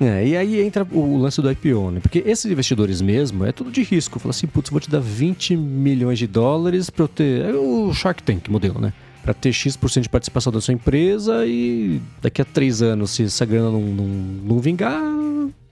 [0.00, 2.00] É, e aí entra o lance do IPO, né?
[2.00, 4.18] Porque esses investidores mesmo é tudo de risco.
[4.18, 7.44] Fala assim, putz, vou te dar 20 milhões de dólares pra eu ter.
[7.46, 8.92] É o Shark Tank modelo, né?
[9.22, 13.46] Pra ter X% de participação da sua empresa e daqui a três anos, se essa
[13.46, 15.00] grana não, não, não vingar.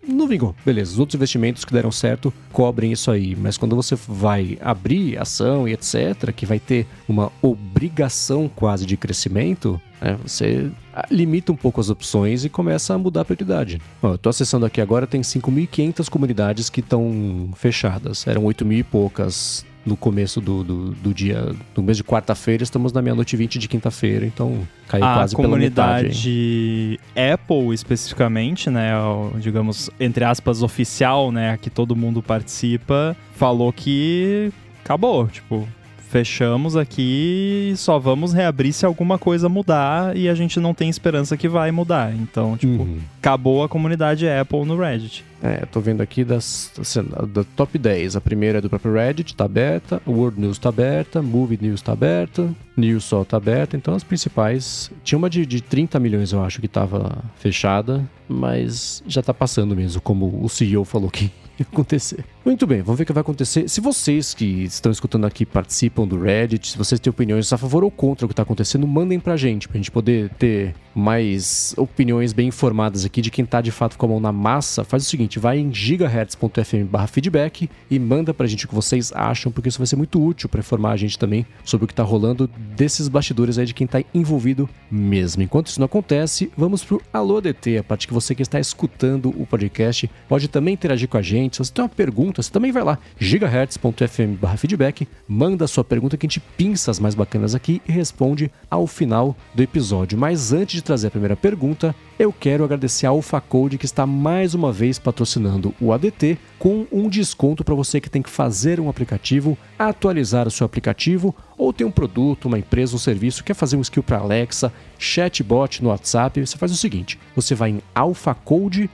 [0.07, 0.55] Não vingou.
[0.67, 3.37] Beleza, os outros investimentos que deram certo cobrem isso aí.
[3.37, 8.97] Mas quando você vai abrir ação e etc., que vai ter uma obrigação quase de
[8.97, 10.71] crescimento, né, você
[11.11, 13.81] limita um pouco as opções e começa a mudar a prioridade.
[14.03, 18.27] Ó, eu tô acessando aqui agora, tem 5.500 comunidades que estão fechadas.
[18.27, 22.63] Eram 8 mil e poucas no começo do, do, do dia, no mês de quarta-feira,
[22.63, 26.07] estamos na meia-noite e 20 de quinta-feira, então caiu a quase pela metade.
[26.07, 26.13] aí.
[26.13, 27.01] comunidade
[27.35, 33.73] Apple especificamente, né, o, digamos entre aspas oficial, né, a que todo mundo participa, falou
[33.73, 34.53] que
[34.85, 35.69] acabou, tipo,
[36.13, 40.91] fechamos aqui e só vamos reabrir se alguma coisa mudar e a gente não tem
[40.91, 42.15] esperança que vai mudar.
[42.15, 42.99] Então, tipo, Uhum.
[43.19, 45.25] acabou a comunidade Apple no Reddit.
[45.43, 47.03] É, tô vendo aqui das, assim,
[47.33, 48.15] da top 10.
[48.15, 50.03] A primeira é do próprio Reddit, tá aberta.
[50.07, 51.23] World News tá aberta.
[51.23, 52.49] Movie News tá aberta.
[52.77, 53.75] News só tá aberta.
[53.75, 54.91] Então as principais.
[55.03, 58.07] Tinha uma de, de 30 milhões, eu acho, que tava fechada.
[58.29, 61.25] Mas já tá passando mesmo, como o CEO falou que
[61.59, 62.25] ia acontecer.
[62.45, 63.69] Muito bem, vamos ver o que vai acontecer.
[63.69, 67.85] Se vocês que estão escutando aqui participam do Reddit, se vocês têm opiniões a favor
[67.85, 72.33] ou contra o que tá acontecendo, mandem pra gente, pra gente poder ter mais opiniões
[72.33, 74.83] bem informadas aqui de quem tá de fato com a mão na massa.
[74.83, 79.13] Faz o seguinte, vai em gigahertz.fm barra feedback e manda pra gente o que vocês
[79.13, 81.95] acham, porque isso vai ser muito útil pra informar a gente também sobre o que
[81.95, 85.45] tá rolando desses bastidores aí de quem tá envolvido mesmo.
[85.45, 89.29] Enquanto isso não acontece, vamos pro Alô DT, a parte que você que está escutando
[89.41, 91.57] o podcast pode também interagir com a gente.
[91.57, 96.17] Se você tem uma pergunta perguntas, também vai lá, gigahertz.fm feedback, manda a sua pergunta
[96.17, 100.19] que a gente pinça as mais bacanas aqui e responde ao final do episódio.
[100.19, 104.55] Mas antes de trazer a primeira pergunta, eu quero agradecer a AlphaCode que está mais
[104.55, 108.89] uma vez patrocinando o ADT com um desconto para você que tem que fazer um
[108.89, 113.77] aplicativo, atualizar o seu aplicativo ou tem um produto, uma empresa, um serviço, quer fazer
[113.77, 118.89] um skill para Alexa, chatbot no WhatsApp, você faz o seguinte: você vai em alphacode.com.br,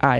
[0.00, 0.18] a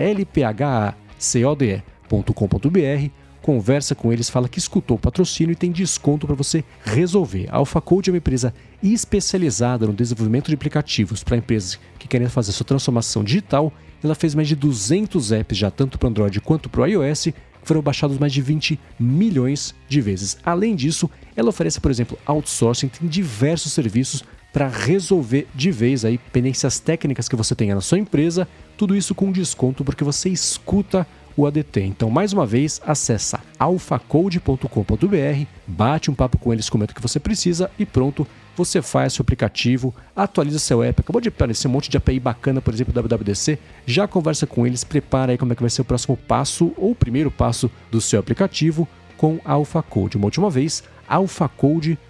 [1.19, 5.01] l p h a c o d e.com.br conversa com eles, fala que escutou o
[5.01, 7.47] patrocínio e tem desconto para você resolver.
[7.51, 12.53] A AlphaCode é uma empresa especializada no desenvolvimento de aplicativos para empresas que querem fazer
[12.53, 13.73] sua transformação digital.
[14.05, 17.81] Ela fez mais de 200 apps já tanto para Android quanto para iOS, que foram
[17.81, 20.37] baixados mais de 20 milhões de vezes.
[20.45, 26.19] Além disso, ela oferece, por exemplo, outsourcing, tem diversos serviços para resolver de vez aí
[26.19, 31.07] pendências técnicas que você tenha na sua empresa, tudo isso com desconto porque você escuta
[31.39, 31.81] o ADT.
[31.83, 37.21] Então, mais uma vez, acessa alphacode.com.br, bate um papo com eles, comenta o que você
[37.21, 38.27] precisa e pronto,
[38.57, 41.01] você faz seu aplicativo, atualiza seu app.
[41.01, 43.57] Acabou de aparecer um monte de API bacana, por exemplo, WWDC.
[43.87, 46.91] Já conversa com eles, prepara aí como é que vai ser o próximo passo ou
[46.91, 50.17] o primeiro passo do seu aplicativo com AlphaCode.
[50.17, 52.08] Uma última vez, alphacode.com.br.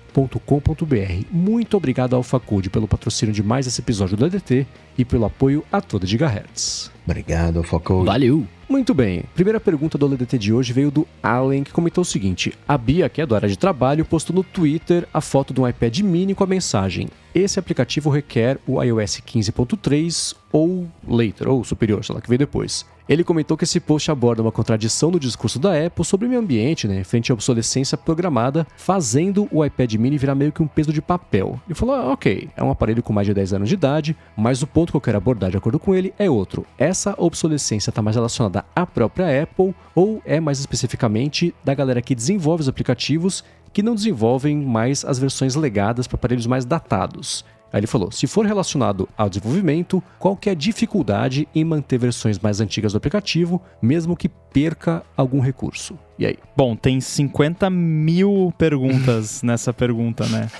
[1.31, 4.67] Muito obrigado, AlphaCode, pelo patrocínio de mais esse episódio do ADT
[4.97, 6.91] e pelo apoio a toda Gigahertz.
[7.05, 8.07] Obrigado, AlphaCode.
[8.07, 8.47] Valeu!
[8.69, 9.25] Muito bem.
[9.35, 13.09] Primeira pergunta do LDT de hoje veio do Allen, que comentou o seguinte: A Bia,
[13.09, 16.35] que é do área de trabalho, postou no Twitter a foto de um iPad mini
[16.35, 22.21] com a mensagem: Esse aplicativo requer o iOS 15.3 ou later, ou superior, sei lá,
[22.21, 22.85] que veio depois.
[23.09, 26.43] Ele comentou que esse post aborda uma contradição no discurso da Apple sobre o meio
[26.43, 30.93] ambiente, né, frente à obsolescência programada, fazendo o iPad mini virar meio que um peso
[30.93, 31.59] de papel.
[31.67, 34.63] E falou: ah, ok, é um aparelho com mais de 10 anos de idade, mas
[34.63, 36.67] o ponto que eu quero abordar, de acordo com ele, é outro.
[36.77, 42.15] Essa obsolescência está mais relacionada à própria Apple ou é mais especificamente da galera que
[42.15, 47.45] desenvolve os aplicativos que não desenvolvem mais as versões legadas para aparelhos mais datados.
[47.73, 51.99] Aí ele falou: se for relacionado ao desenvolvimento, qual que é a dificuldade em manter
[51.99, 55.99] versões mais antigas do aplicativo, mesmo que perca algum recurso?
[56.19, 56.36] E aí?
[56.57, 60.51] Bom, tem 50 mil perguntas nessa pergunta, né?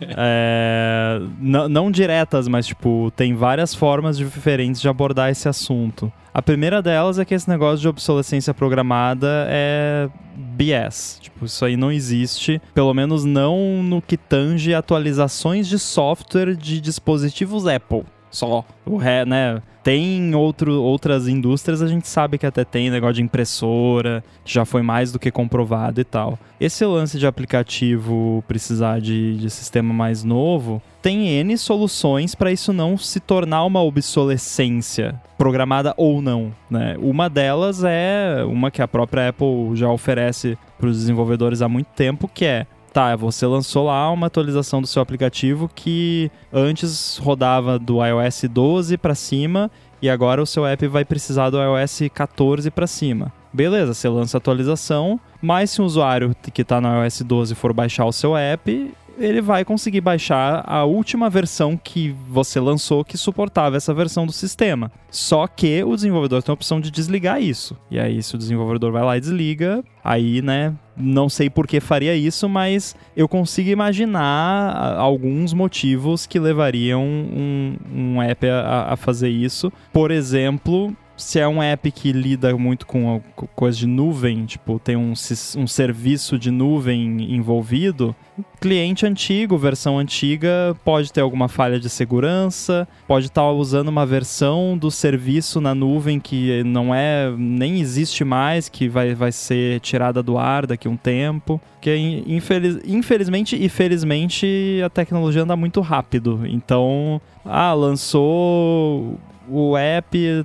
[0.00, 6.12] é, não diretas, mas tipo, tem várias formas diferentes de abordar esse assunto.
[6.38, 11.18] A primeira delas é que esse negócio de obsolescência programada é BS.
[11.20, 16.80] Tipo, isso aí não existe, pelo menos não no que tange atualizações de software de
[16.80, 18.04] dispositivos Apple.
[18.30, 18.64] Só.
[18.86, 19.60] O ré, né?
[19.88, 24.66] Tem outro, outras indústrias, a gente sabe que até tem negócio de impressora, que já
[24.66, 26.38] foi mais do que comprovado e tal.
[26.60, 32.70] Esse lance de aplicativo precisar de, de sistema mais novo, tem N soluções para isso
[32.70, 36.52] não se tornar uma obsolescência, programada ou não.
[36.68, 36.94] Né?
[37.00, 41.88] Uma delas é uma que a própria Apple já oferece para os desenvolvedores há muito
[41.96, 47.78] tempo, que é tá, você lançou lá uma atualização do seu aplicativo que antes rodava
[47.78, 49.70] do iOS 12 para cima
[50.00, 53.32] e agora o seu app vai precisar do iOS 14 para cima.
[53.52, 57.72] Beleza, você lança a atualização, mas se o usuário que está no iOS 12 for
[57.72, 63.18] baixar o seu app, ele vai conseguir baixar a última versão que você lançou que
[63.18, 64.90] suportava essa versão do sistema.
[65.10, 67.76] Só que o desenvolvedor tem a opção de desligar isso.
[67.90, 71.80] E aí, se o desenvolvedor vai lá e desliga, aí, né, não sei por que
[71.80, 78.96] faria isso, mas eu consigo imaginar alguns motivos que levariam um, um app a, a
[78.96, 79.72] fazer isso.
[79.92, 83.20] Por exemplo, se é um app que lida muito com
[83.54, 85.12] coisa de nuvem, tipo, tem um,
[85.56, 88.14] um serviço de nuvem envolvido,
[88.60, 94.06] cliente antigo, versão antiga, pode ter alguma falha de segurança, pode estar tá usando uma
[94.06, 99.80] versão do serviço na nuvem que não é, nem existe mais, que vai, vai ser
[99.80, 101.60] tirada do ar daqui a um tempo.
[101.80, 106.42] Que infeliz, infelizmente e felizmente a tecnologia anda muito rápido.
[106.46, 109.18] Então, ah, lançou
[109.48, 110.44] o app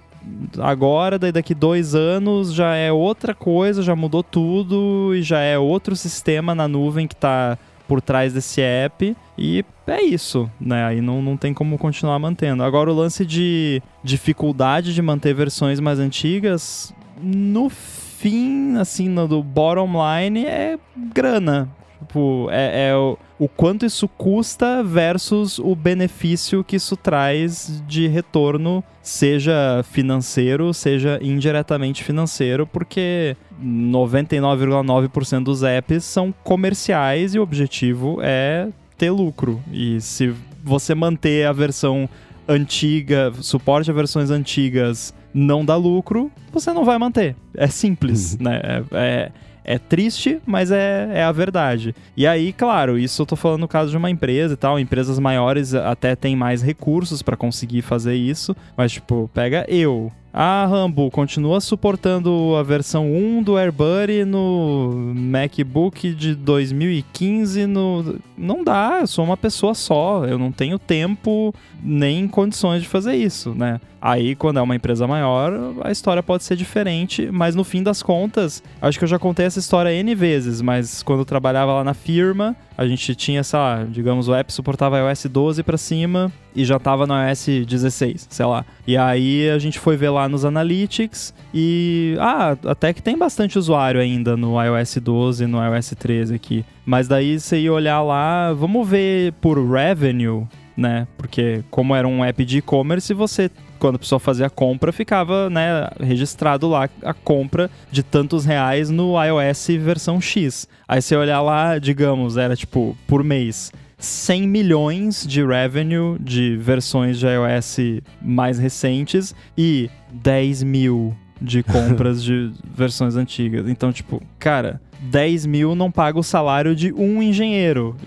[0.60, 5.58] agora, daí daqui dois anos já é outra coisa, já mudou tudo e já é
[5.58, 9.16] outro sistema na nuvem que está por trás desse app.
[9.38, 10.86] E é isso, né?
[10.86, 12.64] Aí não, não tem como continuar mantendo.
[12.64, 19.44] Agora, o lance de dificuldade de manter versões mais antigas, no fim, assim, no, do
[19.44, 20.78] bottom line, é
[21.14, 21.70] grana.
[22.04, 28.08] Tipo, é, é o, o, quanto isso custa versus o benefício que isso traz de
[28.08, 38.20] retorno, seja financeiro, seja indiretamente financeiro, porque 99,9% dos apps são comerciais e o objetivo
[38.22, 38.68] é
[38.98, 39.62] ter lucro.
[39.72, 42.08] E se você manter a versão
[42.48, 47.36] antiga, suporte a versões antigas não dá lucro, você não vai manter.
[47.56, 48.62] É simples, né?
[48.64, 49.32] É, é,
[49.64, 51.96] é triste, mas é, é a verdade.
[52.16, 54.80] E aí, claro, isso eu tô falando no caso de uma empresa e tal.
[54.80, 58.56] Empresas maiores até têm mais recursos para conseguir fazer isso.
[58.76, 60.12] Mas, tipo, pega eu.
[60.36, 68.16] Ah, Rambo, continua suportando a versão 1 do AirBuddy no MacBook de 2015 no...
[68.36, 71.54] Não dá, eu sou uma pessoa só, eu não tenho tempo
[71.84, 73.80] nem condições de fazer isso, né?
[74.02, 75.54] Aí, quando é uma empresa maior,
[75.84, 79.46] a história pode ser diferente, mas no fim das contas, acho que eu já contei
[79.46, 83.86] essa história N vezes, mas quando eu trabalhava lá na firma, a gente tinha essa,
[83.90, 88.46] digamos, o app suportava iOS 12 para cima e já tava no iOS 16, sei
[88.46, 88.66] lá.
[88.86, 93.58] E aí a gente foi ver lá nos analytics e ah, até que tem bastante
[93.58, 96.66] usuário ainda no iOS 12 e no iOS 13 aqui.
[96.86, 100.46] Mas daí você ia olhar lá, vamos ver por revenue,
[100.76, 101.08] né?
[101.18, 103.50] Porque como era um app de e-commerce, você
[103.84, 108.90] quando a pessoa fazia a compra, ficava né, registrado lá a compra de tantos reais
[108.90, 110.70] no iOS versão X.
[110.88, 117.20] Aí você olhar lá, digamos, era tipo, por mês, 100 milhões de revenue de versões
[117.20, 117.78] de iOS
[118.22, 123.68] mais recentes e 10 mil de compras de versões antigas.
[123.68, 127.98] Então, tipo, cara, 10 mil não paga o salário de um engenheiro.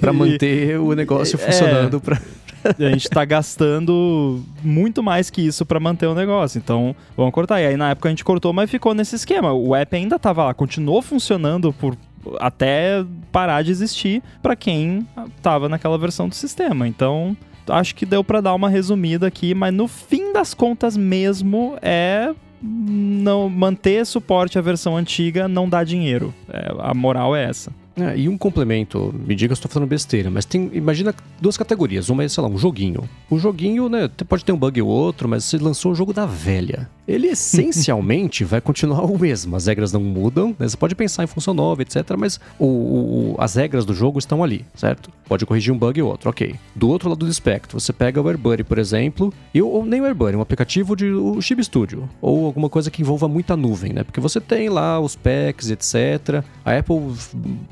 [0.00, 1.38] Pra manter o negócio É.
[1.44, 2.00] funcionando.
[2.00, 2.20] Pra...
[2.64, 6.58] A gente tá gastando muito mais que isso pra manter o negócio.
[6.58, 7.60] Então, vamos cortar.
[7.60, 9.52] E aí, na época, a gente cortou, mas ficou nesse esquema.
[9.52, 11.96] O app ainda tava lá, continuou funcionando por
[12.40, 15.06] até parar de existir pra quem
[15.42, 16.88] tava naquela versão do sistema.
[16.88, 17.36] Então,
[17.68, 22.32] acho que deu pra dar uma resumida aqui, mas no fim das contas mesmo é
[22.66, 26.32] não manter suporte à versão antiga não dá dinheiro.
[26.48, 27.70] É, a moral é essa.
[27.96, 32.08] É, e um complemento, me diga se estou falando besteira, mas tem, imagina duas categorias.
[32.08, 33.08] Uma é, sei lá, um joguinho.
[33.30, 36.26] O joguinho, né, pode ter um bug ou outro, mas você lançou um jogo da
[36.26, 36.88] velha.
[37.06, 39.56] Ele essencialmente vai continuar o mesmo.
[39.56, 40.66] As regras não mudam, né?
[40.68, 42.02] Você pode pensar em função nova, etc.
[42.18, 45.10] Mas o, o- as regras do jogo estão ali, certo?
[45.28, 46.54] Pode corrigir um bug ou outro, ok.
[46.74, 50.04] Do outro lado do espectro, você pega o AirBuddy, por exemplo, e, ou nem o
[50.04, 54.02] AirBuddy, um aplicativo de o Chip Studio, ou alguma coisa que envolva muita nuvem, né?
[54.04, 56.42] Porque você tem lá os packs, etc.
[56.64, 56.96] A Apple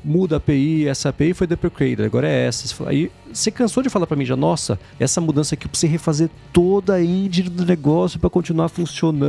[0.03, 2.87] muda a API, essa API foi deprecated, agora é essa.
[2.87, 6.29] Aí você cansou de falar pra mim já, nossa, essa mudança aqui eu preciso refazer
[6.51, 9.22] toda a engine do negócio pra continuar funcionando.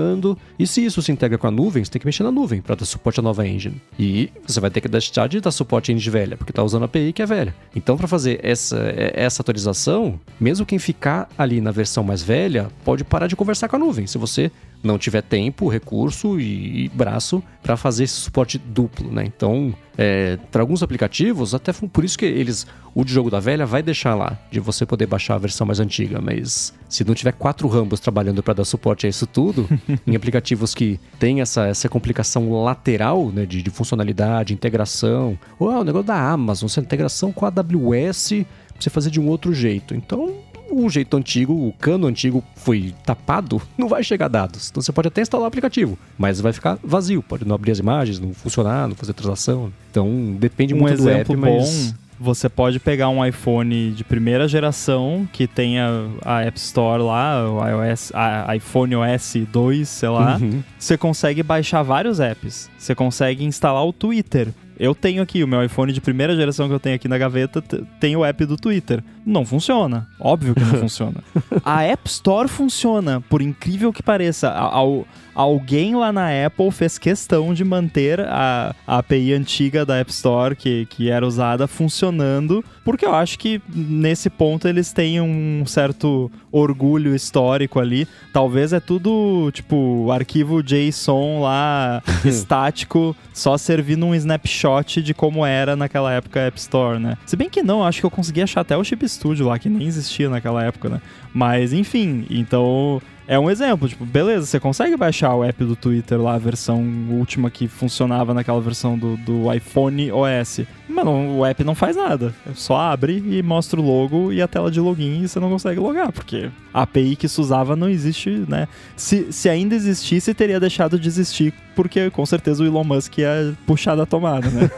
[0.59, 2.75] E se isso se integra com a nuvem, você tem que mexer na nuvem pra
[2.75, 3.81] dar suporte à nova engine.
[3.99, 6.83] E você vai ter que deixar de dar suporte à engine velha, porque tá usando
[6.83, 7.55] a API que é velha.
[7.75, 8.79] Então, pra fazer essa,
[9.15, 13.77] essa atualização, mesmo quem ficar ali na versão mais velha, pode parar de conversar com
[13.77, 14.07] a nuvem.
[14.07, 14.51] Se você
[14.85, 19.24] não tiver tempo, recurso e, braço para fazer esse suporte duplo, né?
[19.24, 23.65] Então, é, para alguns aplicativos, até por isso que eles, o de jogo da velha
[23.65, 27.32] vai deixar lá, de você poder baixar a versão mais antiga, mas se não tiver
[27.32, 29.66] quatro rambos trabalhando para dar suporte a isso tudo,
[30.06, 35.81] em aplicativos que tem essa, essa complicação lateral, né, de, de funcionalidade, integração, ou ah,
[35.81, 39.55] o negócio da Amazon, essa integração com a AWS, pra você fazer de um outro
[39.55, 39.94] jeito.
[39.94, 40.35] Então,
[40.77, 44.71] o jeito antigo, o cano antigo foi tapado, não vai chegar dados.
[44.71, 47.79] Então você pode até instalar o aplicativo, mas vai ficar vazio, pode não abrir as
[47.79, 49.73] imagens, não funcionar, não fazer transação.
[49.91, 54.05] Então depende um muito do exemplo app, bom, mas você pode pegar um iPhone de
[54.05, 60.09] primeira geração que tenha a App Store lá, o iOS, a iPhone OS 2, sei
[60.09, 60.39] lá.
[60.41, 60.63] Uhum.
[60.79, 62.71] Você consegue baixar vários apps.
[62.79, 64.49] Você consegue instalar o Twitter.
[64.79, 67.63] Eu tenho aqui, o meu iPhone de primeira geração que eu tenho aqui na gaveta
[68.01, 69.03] tem o app do Twitter.
[69.25, 70.07] Não funciona.
[70.21, 71.23] Óbvio que não funciona.
[71.65, 74.49] A App Store funciona, por incrível que pareça.
[74.49, 79.97] A- ao- alguém lá na Apple fez questão de manter a, a API antiga da
[79.97, 85.21] App Store, que, que era usada, funcionando, porque eu acho que nesse ponto eles têm
[85.21, 88.07] um certo orgulho histórico ali.
[88.33, 94.64] Talvez é tudo, tipo, arquivo JSON lá, estático, só servindo um snapshot
[95.03, 97.16] de como era naquela época a App Store, né?
[97.27, 99.69] Se bem que não, acho que eu consegui achar até o Chip Studio lá, que
[99.69, 101.01] nem existia naquela época, né?
[101.35, 106.20] Mas enfim, então é um exemplo, tipo, beleza, você consegue baixar o app do Twitter
[106.20, 110.61] lá, a versão última que funcionava naquela versão do, do iPhone OS.
[110.86, 112.35] Mas não, o app não faz nada.
[112.55, 115.81] Só abre e mostra o logo e a tela de login e você não consegue
[115.81, 118.69] logar, porque a API que se usava não existe, né?
[118.94, 123.55] Se, se ainda existisse, teria deixado de existir, porque com certeza o Elon Musk ia
[123.66, 124.70] puxar da tomada, né?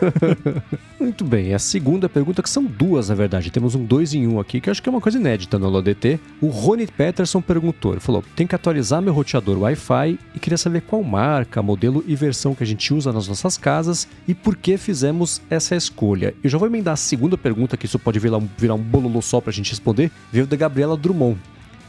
[1.01, 4.39] Muito bem, a segunda pergunta, que são duas na verdade, temos um dois em um
[4.39, 6.21] aqui, que eu acho que é uma coisa inédita no LoDT.
[6.49, 11.03] Rony Peterson perguntou, ele falou, tem que atualizar meu roteador Wi-Fi e queria saber qual
[11.03, 15.41] marca, modelo e versão que a gente usa nas nossas casas e por que fizemos
[15.49, 16.35] essa escolha.
[16.43, 19.23] Eu já vou emendar a segunda pergunta, que isso pode virar um, virar um bololô
[19.23, 21.39] só pra gente responder, veio da Gabriela Drummond.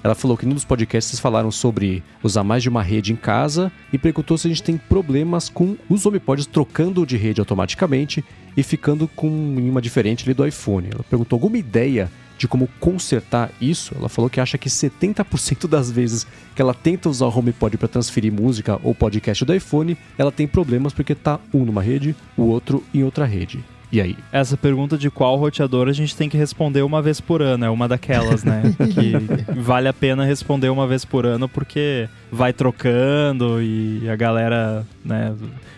[0.04, 3.72] Ela falou que num dos podcasts falaram sobre usar mais de uma rede em casa
[3.92, 8.24] e perguntou se a gente tem problemas com os HomePods trocando de rede automaticamente
[8.56, 10.88] e ficando com uma diferente ali do iPhone.
[10.92, 13.96] Ela perguntou alguma ideia de como consertar isso.
[13.98, 17.88] Ela falou que acha que 70% das vezes que ela tenta usar o HomePod para
[17.88, 22.44] transferir música ou podcast do iPhone, ela tem problemas porque tá um numa rede, o
[22.44, 23.64] outro em outra rede.
[23.92, 24.18] E aí?
[24.32, 27.70] Essa pergunta de qual roteador a gente tem que responder uma vez por ano, é
[27.70, 28.64] uma daquelas, né?
[28.94, 29.14] que
[29.62, 35.34] vale a pena responder uma vez por ano porque vai trocando e a galera, né?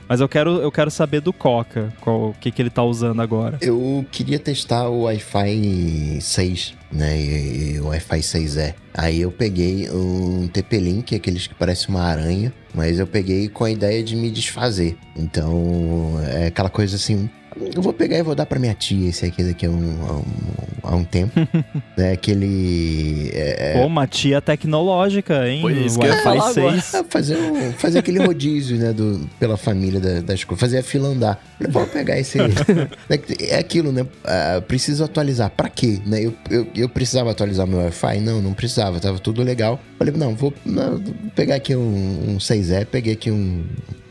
[0.07, 3.21] Mas eu quero, eu quero saber do Coca, qual, o que, que ele tá usando
[3.21, 3.59] agora.
[3.61, 7.15] Eu queria testar o Wi-Fi 6, né?
[7.15, 8.73] E, e o Wi-Fi 6E.
[8.91, 13.71] Aí eu peguei um TP-Link, aqueles que parecem uma aranha, mas eu peguei com a
[13.71, 14.97] ideia de me desfazer.
[15.15, 17.29] Então, é aquela coisa assim,
[17.75, 20.13] eu vou pegar e vou dar pra minha tia esse aqui daqui a um, a
[20.13, 20.23] um,
[20.91, 21.39] a um tempo.
[21.97, 22.11] né?
[22.13, 23.29] Aquele.
[23.33, 25.61] É, Pô, uma tia tecnológica, hein?
[25.61, 26.53] Foi isso que eu agora.
[26.53, 26.93] 6.
[26.93, 28.93] é, fazer, um- fazer aquele rodízio, né?
[28.93, 30.59] Do, pela família da- das coisas.
[30.59, 31.43] Fazer a fila andar.
[31.57, 32.37] Falei, Vou pegar esse.
[33.49, 34.05] é aquilo, né?
[34.23, 35.49] Ah, preciso atualizar.
[35.49, 35.99] Pra quê?
[36.05, 36.21] Né?
[36.23, 38.19] Eu, eu, eu precisava atualizar meu Wi-Fi?
[38.19, 38.99] Não, não precisava.
[38.99, 39.79] Tava tudo legal.
[39.97, 42.85] Falei, não, vou, não, vou pegar aqui um, um 6E.
[42.85, 43.63] Peguei aqui um,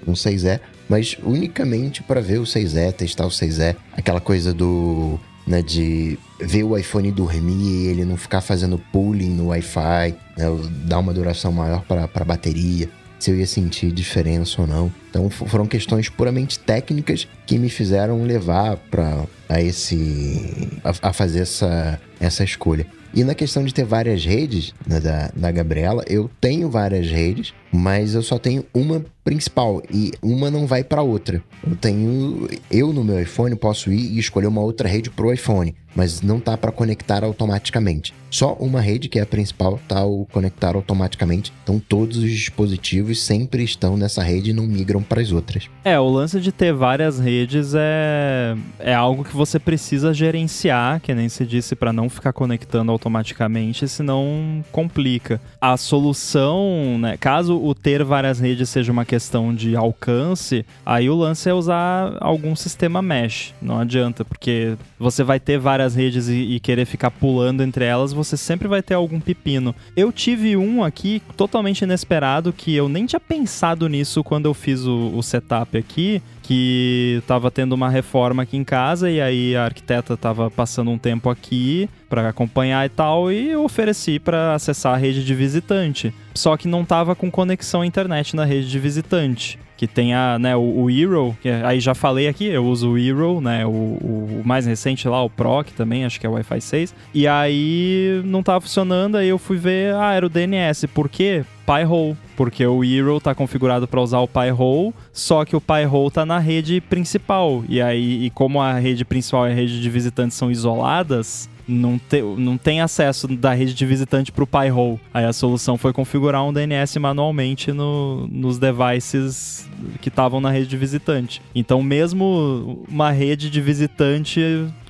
[0.07, 0.61] um 6E.
[0.89, 3.77] Mas unicamente para ver o 6E, testar o 6E.
[3.93, 5.19] Aquela coisa do.
[5.47, 10.45] Né, de ver o iPhone dormir e ele não ficar fazendo pooling no Wi-Fi, né,
[10.85, 14.93] dar uma duração maior para a bateria, se eu ia sentir diferença ou não.
[15.09, 21.41] Então foram questões puramente técnicas que me fizeram levar para a esse a, a fazer
[21.41, 22.87] essa, essa escolha.
[23.15, 27.55] E na questão de ter várias redes né, da, da Gabriela, eu tenho várias redes,
[27.73, 31.43] mas eu só tenho uma principal e uma não vai para outra.
[31.67, 35.75] Eu tenho eu no meu iPhone posso ir e escolher uma outra rede pro iPhone,
[35.95, 38.15] mas não tá para conectar automaticamente.
[38.31, 41.53] Só uma rede que é a principal tá o conectar automaticamente.
[41.63, 45.69] Então todos os dispositivos sempre estão nessa rede e não migram para as outras.
[45.85, 51.15] É, o lance de ter várias redes é, é algo que você precisa gerenciar, que
[51.15, 55.41] nem se disse, para não ficar conectando automaticamente, senão complica.
[55.61, 61.17] A solução, né, caso o ter várias redes seja uma questão de alcance, aí o
[61.17, 63.55] lance é usar algum sistema mesh.
[63.61, 68.13] Não adianta, porque você vai ter várias redes e, e querer ficar pulando entre elas,
[68.13, 69.75] você sempre vai ter algum pepino.
[69.97, 74.85] Eu tive um aqui totalmente inesperado que eu nem tinha pensado nisso quando eu fiz
[74.85, 79.65] o, o setup aqui, que tava tendo uma reforma aqui em casa e aí a
[79.65, 84.95] arquiteta tava passando um tempo aqui para acompanhar e tal e eu ofereci para acessar
[84.95, 86.13] a rede de visitante.
[86.35, 89.59] Só que não tava com conexão à internet na rede de visitante.
[89.79, 92.91] Que tem a, né, o, o Hero, que é- aí já falei aqui, eu uso
[92.91, 96.29] o Hero, né, o, o- mais recente lá, o Pro, que também acho que é
[96.29, 96.95] o Wi-Fi 6.
[97.15, 100.87] E aí não tava funcionando, aí eu fui ver, ah, era o DNS.
[100.89, 101.45] Por quê?
[101.65, 106.27] Pi-hole, porque o Hero tá configurado para usar o Pi-hole, só que o Pi-hole tá
[106.27, 107.63] na rede principal.
[107.69, 111.99] E aí, e como a rede principal e a rede de visitantes são isoladas, não,
[111.99, 114.99] te, não tem acesso da rede de visitante pro Pi-hole.
[115.13, 119.69] Aí a solução foi configurar um DNS manualmente no, nos devices
[120.01, 121.43] que estavam na rede de visitante.
[121.55, 124.41] Então, mesmo uma rede de visitante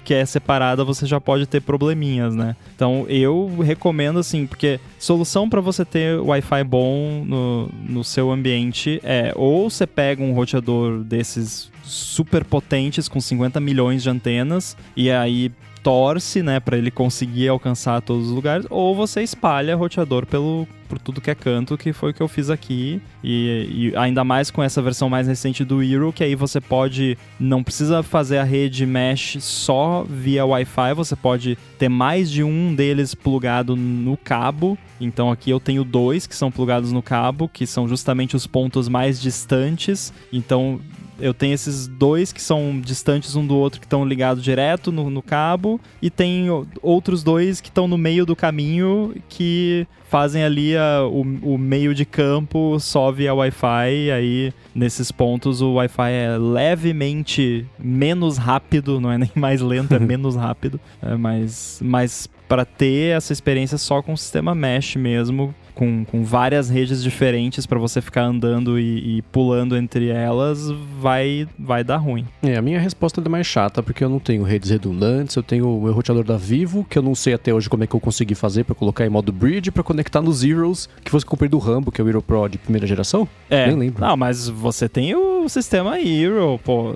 [0.09, 2.57] que é separada, você já pode ter probleminhas, né?
[2.75, 9.03] Então eu recomendo assim, porque solução para você ter Wi-Fi bom no, no seu ambiente
[9.05, 15.11] é ou você pega um roteador desses super potentes com 50 milhões de antenas e
[15.11, 15.53] aí
[15.83, 20.99] torce, né, para ele conseguir alcançar todos os lugares, ou você espalha roteador pelo por
[20.99, 23.01] tudo que é canto, que foi o que eu fiz aqui.
[23.23, 27.17] E, e ainda mais com essa versão mais recente do Hero, que aí você pode.
[27.39, 32.75] Não precisa fazer a rede mesh só via Wi-Fi, você pode ter mais de um
[32.75, 34.79] deles plugado no cabo.
[35.01, 38.89] Então aqui eu tenho dois que são plugados no cabo, que são justamente os pontos
[38.89, 40.13] mais distantes.
[40.33, 40.81] Então
[41.20, 45.11] eu tenho esses dois que são distantes um do outro, que estão ligados direto no,
[45.11, 46.47] no cabo, e tem
[46.82, 51.20] outros dois que estão no meio do caminho, que fazem ali a- o,
[51.55, 57.66] o meio de campo só via Wi-Fi, e aí nesses pontos o Wi-Fi é levemente
[57.78, 63.15] menos rápido, não é nem mais lento, é menos rápido, é, mas, mas para ter
[63.16, 68.01] essa experiência só com o sistema mesh mesmo, com, com várias redes diferentes para você
[68.01, 70.69] ficar andando e, e pulando entre elas,
[71.01, 72.27] vai, vai dar ruim.
[72.43, 75.69] É, a minha resposta é mais chata, porque eu não tenho redes redundantes, eu tenho
[75.79, 78.01] o meu roteador da Vivo, que eu não sei até hoje como é que eu
[78.01, 81.59] consegui fazer pra colocar em modo bridge, pra conectar nos Zeros, que fosse comprei do
[81.59, 83.29] Rambo, que é o Hero Pro de primeira geração.
[83.49, 84.05] É, Nem lembro.
[84.05, 86.93] Não, mas você tem o sistema Hero, pô.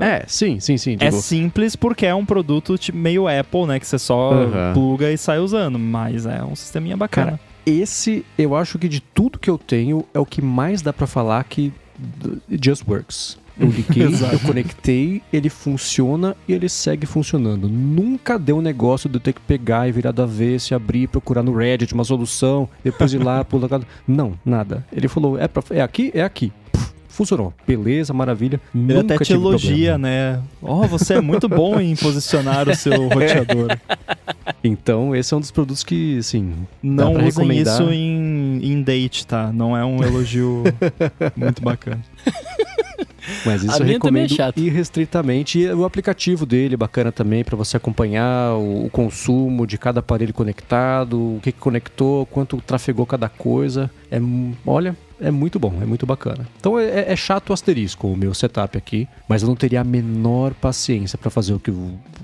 [0.00, 0.94] É, É, sim, sim, sim.
[1.00, 3.80] é digo, simples porque é um produto tipo, meio Apple, né?
[3.80, 4.72] Que você só Aham.
[4.74, 5.78] pluga e sai usando.
[5.78, 7.40] Mas é um sisteminha bacana.
[7.66, 11.06] Esse, eu acho que de tudo que eu tenho, é o que mais dá pra
[11.06, 11.72] falar que
[12.62, 13.36] just works.
[13.58, 17.68] Eu liguei, eu conectei, ele funciona e ele segue funcionando.
[17.68, 21.08] Nunca deu um negócio de eu ter que pegar e virar do avesso, e abrir,
[21.08, 23.80] procurar no Reddit uma solução, depois ir lá, pular.
[24.06, 24.86] Não, nada.
[24.92, 26.10] Ele falou, é, pra, é aqui?
[26.14, 26.52] É aqui.
[27.16, 27.54] Funcionou.
[27.66, 28.60] Beleza, maravilha.
[28.74, 29.98] Ele Nunca até te elogia, problema.
[29.98, 30.40] né?
[30.60, 33.74] Ó, você é muito bom em posicionar o seu roteador.
[34.62, 36.52] Então, esse é um dos produtos que, assim,
[36.82, 37.74] Não pra usem recomendar.
[37.80, 39.50] isso em, em date, tá?
[39.50, 40.62] Não é um elogio
[41.34, 42.04] muito bacana.
[43.46, 44.58] Mas isso eu é recomendo chato.
[44.58, 45.58] irrestritamente.
[45.58, 50.00] E o aplicativo dele é bacana também para você acompanhar o, o consumo de cada
[50.00, 53.90] aparelho conectado, o que, que conectou, quanto trafegou cada coisa.
[54.10, 54.18] É,
[54.66, 56.46] olha, é muito bom, é muito bacana.
[56.58, 59.84] Então é, é chato o asterisco o meu setup aqui, mas eu não teria a
[59.84, 61.72] menor paciência para fazer o que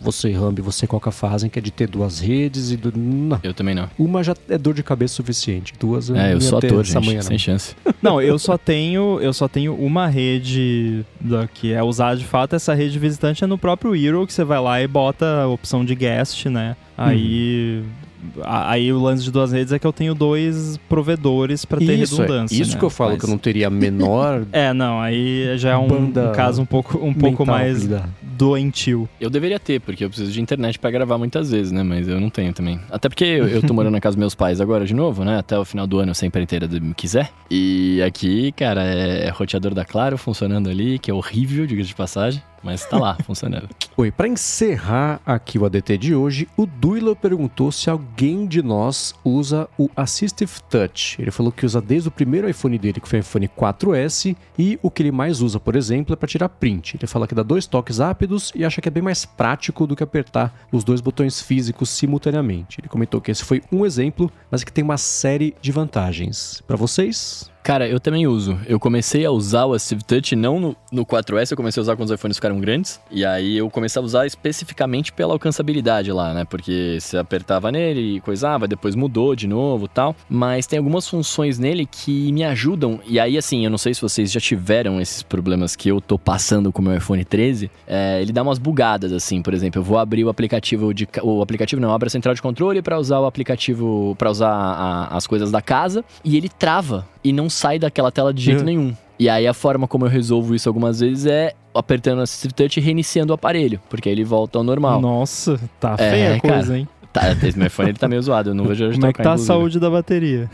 [0.01, 3.39] você, Rambi, e você Coca fazem, que é de ter duas redes e do, não.
[3.43, 3.89] Eu também não.
[3.99, 7.07] Uma já é dor de cabeça suficiente, duas É, não eu sou ator, essa gente,
[7.07, 7.75] manhã, sem chance.
[8.03, 12.57] Não, eu só tenho, eu só tenho uma rede da, que é usada de fato.
[12.57, 15.85] Essa rede visitante é no próprio Hero, que você vai lá e bota a opção
[15.85, 16.77] de guest, né?
[16.99, 18.12] Aí, a-
[18.45, 22.17] aí o lance de duas redes é que eu tenho dois provedores pra ter Isso,
[22.17, 22.63] é, redundância.
[22.63, 22.79] isso né?
[22.79, 25.77] que eu falo Mas- que eu não teria a menor É, não, aí já é
[25.77, 27.89] um, um caso um pouco, um pouco mais
[28.23, 29.09] doentio.
[29.21, 31.83] Eu deveria ter, porque eu preciso de internet pra gravar muitas vezes, né?
[31.83, 32.81] Mas eu não tenho também.
[32.91, 35.39] Até porque eu, eu tô morando na casa dos meus pais agora de novo, né?
[35.39, 37.31] Até o final do ano, sempre a inteira me quiser.
[37.51, 42.43] E aqui, cara, é roteador da Claro funcionando ali, que é horrível, diga de passagem.
[42.63, 43.69] Mas tá lá, funcionando.
[43.97, 49.15] Oi, para encerrar aqui o ADT de hoje, o Duilo perguntou se alguém de nós
[49.25, 51.21] usa o Assistive Touch.
[51.21, 54.79] Ele falou que usa desde o primeiro iPhone dele, que foi o iPhone 4S, e
[54.83, 56.97] o que ele mais usa, por exemplo, é para tirar print.
[56.97, 59.95] Ele fala que dá dois toques rápidos e acha que é bem mais prático do
[59.95, 62.81] que apertar os dois botões físicos simultaneamente.
[62.81, 66.63] Ele comentou que esse foi um exemplo, mas que tem uma série de vantagens.
[66.67, 67.52] Para vocês?
[67.63, 68.59] Cara, eu também uso.
[68.67, 71.95] Eu comecei a usar o Assistive Touch não no, no 4S, eu comecei a usar
[71.97, 73.01] quando os iPhones ficaram grandes.
[73.09, 76.45] E aí eu comecei a usar especificamente pela alcançabilidade lá, né?
[76.45, 80.17] Porque você apertava nele e coisava, depois mudou de novo tal.
[80.29, 82.99] Mas tem algumas funções nele que me ajudam.
[83.07, 86.19] E aí, assim, eu não sei se vocês já tiveram esses problemas que eu tô
[86.19, 87.71] passando com o meu iPhone 13.
[87.87, 89.41] É, ele dá umas bugadas, assim.
[89.41, 91.09] Por exemplo, eu vou abrir o aplicativo de.
[91.23, 94.17] O aplicativo não, abre a central de controle para usar o aplicativo.
[94.19, 96.05] para usar a- as coisas da casa.
[96.25, 98.65] E ele trava e não sai daquela tela de jeito É.
[98.65, 98.95] nenhum.
[99.19, 102.79] E aí a forma como eu resolvo isso algumas vezes é apertando o Assistive Touch
[102.81, 105.01] e reiniciando o aparelho, porque aí ele volta ao normal.
[105.01, 106.55] Nossa, tá É, feia a cara.
[106.55, 106.89] coisa, hein?
[107.13, 109.19] Tá, esse meu iPhone ele tá meio zoado, eu não vejo hoje Como é que
[109.23, 109.47] tá a inclusive.
[109.47, 110.51] saúde da bateria?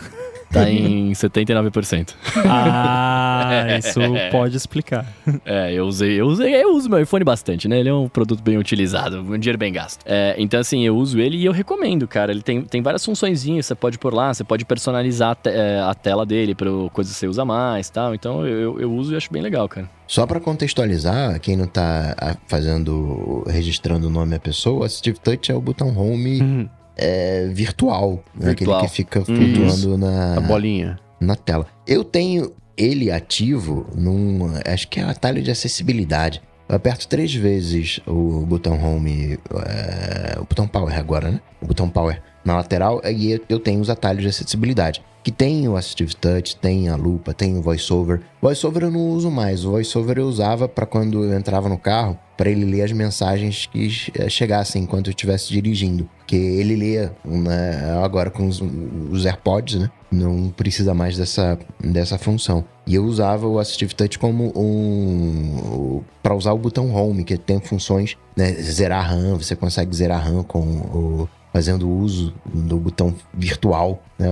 [0.51, 2.15] Tá em 79%.
[2.81, 4.01] Ah, isso
[4.33, 5.07] pode explicar.
[5.45, 7.79] É, eu usei, eu usei, eu uso meu iPhone bastante, né?
[7.79, 10.01] Ele é um produto bem utilizado, um dinheiro bem gasto.
[10.07, 12.33] É, então, assim, eu uso ele e eu recomendo, cara.
[12.33, 15.81] Ele tem, tem várias funçõezinhas, você pode pôr lá, você pode personalizar a, te- é,
[15.81, 18.15] a tela dele para coisas que você usa mais tal.
[18.15, 19.89] Então, eu, eu uso e acho bem legal, cara.
[20.07, 25.53] Só pra contextualizar, quem não tá fazendo, registrando o nome da pessoa, o Assistive Touch
[25.53, 26.69] é o botão home
[26.99, 28.51] é, virtual, né?
[28.51, 28.81] aquele Virtual.
[28.83, 30.99] que fica flutuando na, A bolinha.
[31.21, 31.67] na tela.
[31.87, 34.51] Eu tenho ele ativo num.
[34.67, 36.43] Acho que é atalho de acessibilidade.
[36.69, 39.39] Eu aperto três vezes o botão home.
[39.67, 41.41] é, o botão power agora, né?
[41.63, 45.03] O botão power na lateral e eu- tenho os atalhos de acessibilidade.
[45.23, 48.23] Que tem o Assistive Touch, tem a lupa, tem o VoiceOver.
[48.41, 49.63] VoiceOver eu não uso mais.
[49.65, 53.67] O VoiceOver eu usava para quando eu entrava no carro, para ele ler as mensagens
[53.67, 56.09] que eh, chegassem enquanto eu estivesse dirigindo.
[56.27, 58.63] Que ele lê né, agora com os,
[59.11, 59.91] os AirPods, né?
[60.11, 62.65] Não precisa mais dessa, dessa função.
[62.87, 66.03] E eu usava o Assistive Touch como um.
[66.23, 68.53] para usar o botão Home, que tem funções, né?
[68.55, 71.29] Zerar RAM, você consegue zerar RAM com o.
[71.53, 74.29] Fazendo uso do botão virtual, né,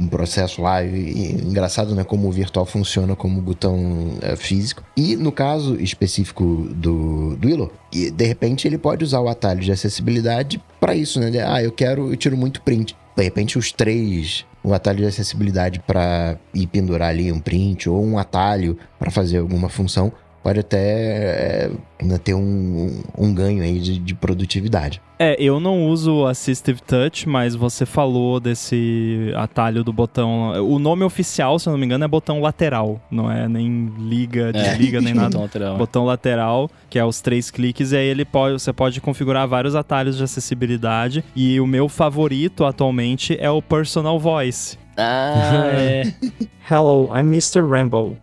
[0.00, 0.82] um processo lá.
[0.82, 2.04] E, e engraçado, né?
[2.04, 4.82] Como o virtual funciona como botão é, físico.
[4.96, 9.60] E no caso específico do, do Willow, e, de repente ele pode usar o atalho
[9.60, 11.30] de acessibilidade para isso, né?
[11.46, 12.96] Ah, eu quero, eu tiro muito print.
[13.16, 18.04] De repente, os três, um atalho de acessibilidade para ir pendurar ali um print, ou
[18.04, 20.12] um atalho para fazer alguma função,
[20.42, 21.70] pode até é,
[22.00, 25.00] ainda ter um, um ganho aí de, de produtividade.
[25.18, 30.52] É, eu não uso o Assistive Touch, mas você falou desse atalho do botão.
[30.64, 33.00] O nome oficial, se eu não me engano, é botão lateral.
[33.10, 35.28] Não é nem liga, desliga, nem nada.
[35.28, 35.76] Botão lateral.
[35.76, 39.74] Botão lateral, que é os três cliques, e aí ele pode, você pode configurar vários
[39.74, 41.24] atalhos de acessibilidade.
[41.34, 44.78] E o meu favorito atualmente é o Personal Voice.
[44.98, 46.02] Ah, é.
[46.70, 47.62] Hello, I'm Mr.
[47.62, 48.16] Rambo.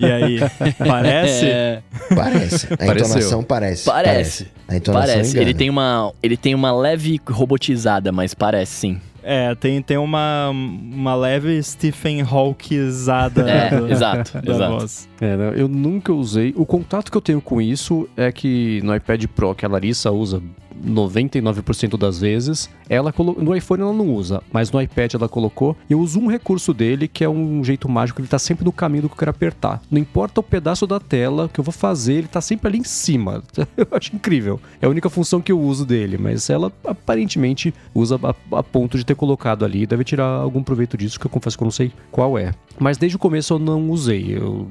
[0.00, 0.38] E aí,
[0.78, 1.46] parece?
[1.50, 1.82] É,
[2.14, 2.72] Parece.
[2.72, 3.06] A Pareceu.
[3.06, 3.84] entonação parece.
[3.84, 4.48] Parece.
[4.68, 5.30] A entonação parece.
[5.30, 5.42] engana.
[5.42, 9.00] Ele tem, uma, ele tem uma leve robotizada, mas parece sim.
[9.22, 14.72] É, tem, tem uma, uma leve Stephen Hawkizada É, da, exato, da exato.
[14.78, 15.08] voz.
[15.20, 16.52] É, né, eu nunca usei.
[16.56, 20.10] O contato que eu tenho com isso é que no iPad Pro, que a Larissa
[20.10, 20.42] usa
[20.84, 23.36] 99% das vezes, ela colo...
[23.38, 25.76] no iPhone ela não usa, mas no iPad ela colocou.
[25.88, 29.02] Eu uso um recurso dele que é um jeito mágico, ele tá sempre no caminho
[29.02, 29.80] do que eu quero apertar.
[29.90, 32.84] Não importa o pedaço da tela que eu vou fazer, ele tá sempre ali em
[32.84, 33.42] cima.
[33.76, 34.60] Eu acho incrível.
[34.80, 38.18] É a única função que eu uso dele, mas ela aparentemente usa
[38.52, 39.86] a, ponto de ter colocado ali.
[39.86, 42.52] Deve tirar algum proveito disso, que eu confesso que eu não sei qual é.
[42.78, 44.36] Mas desde o começo eu não usei.
[44.36, 44.68] Eu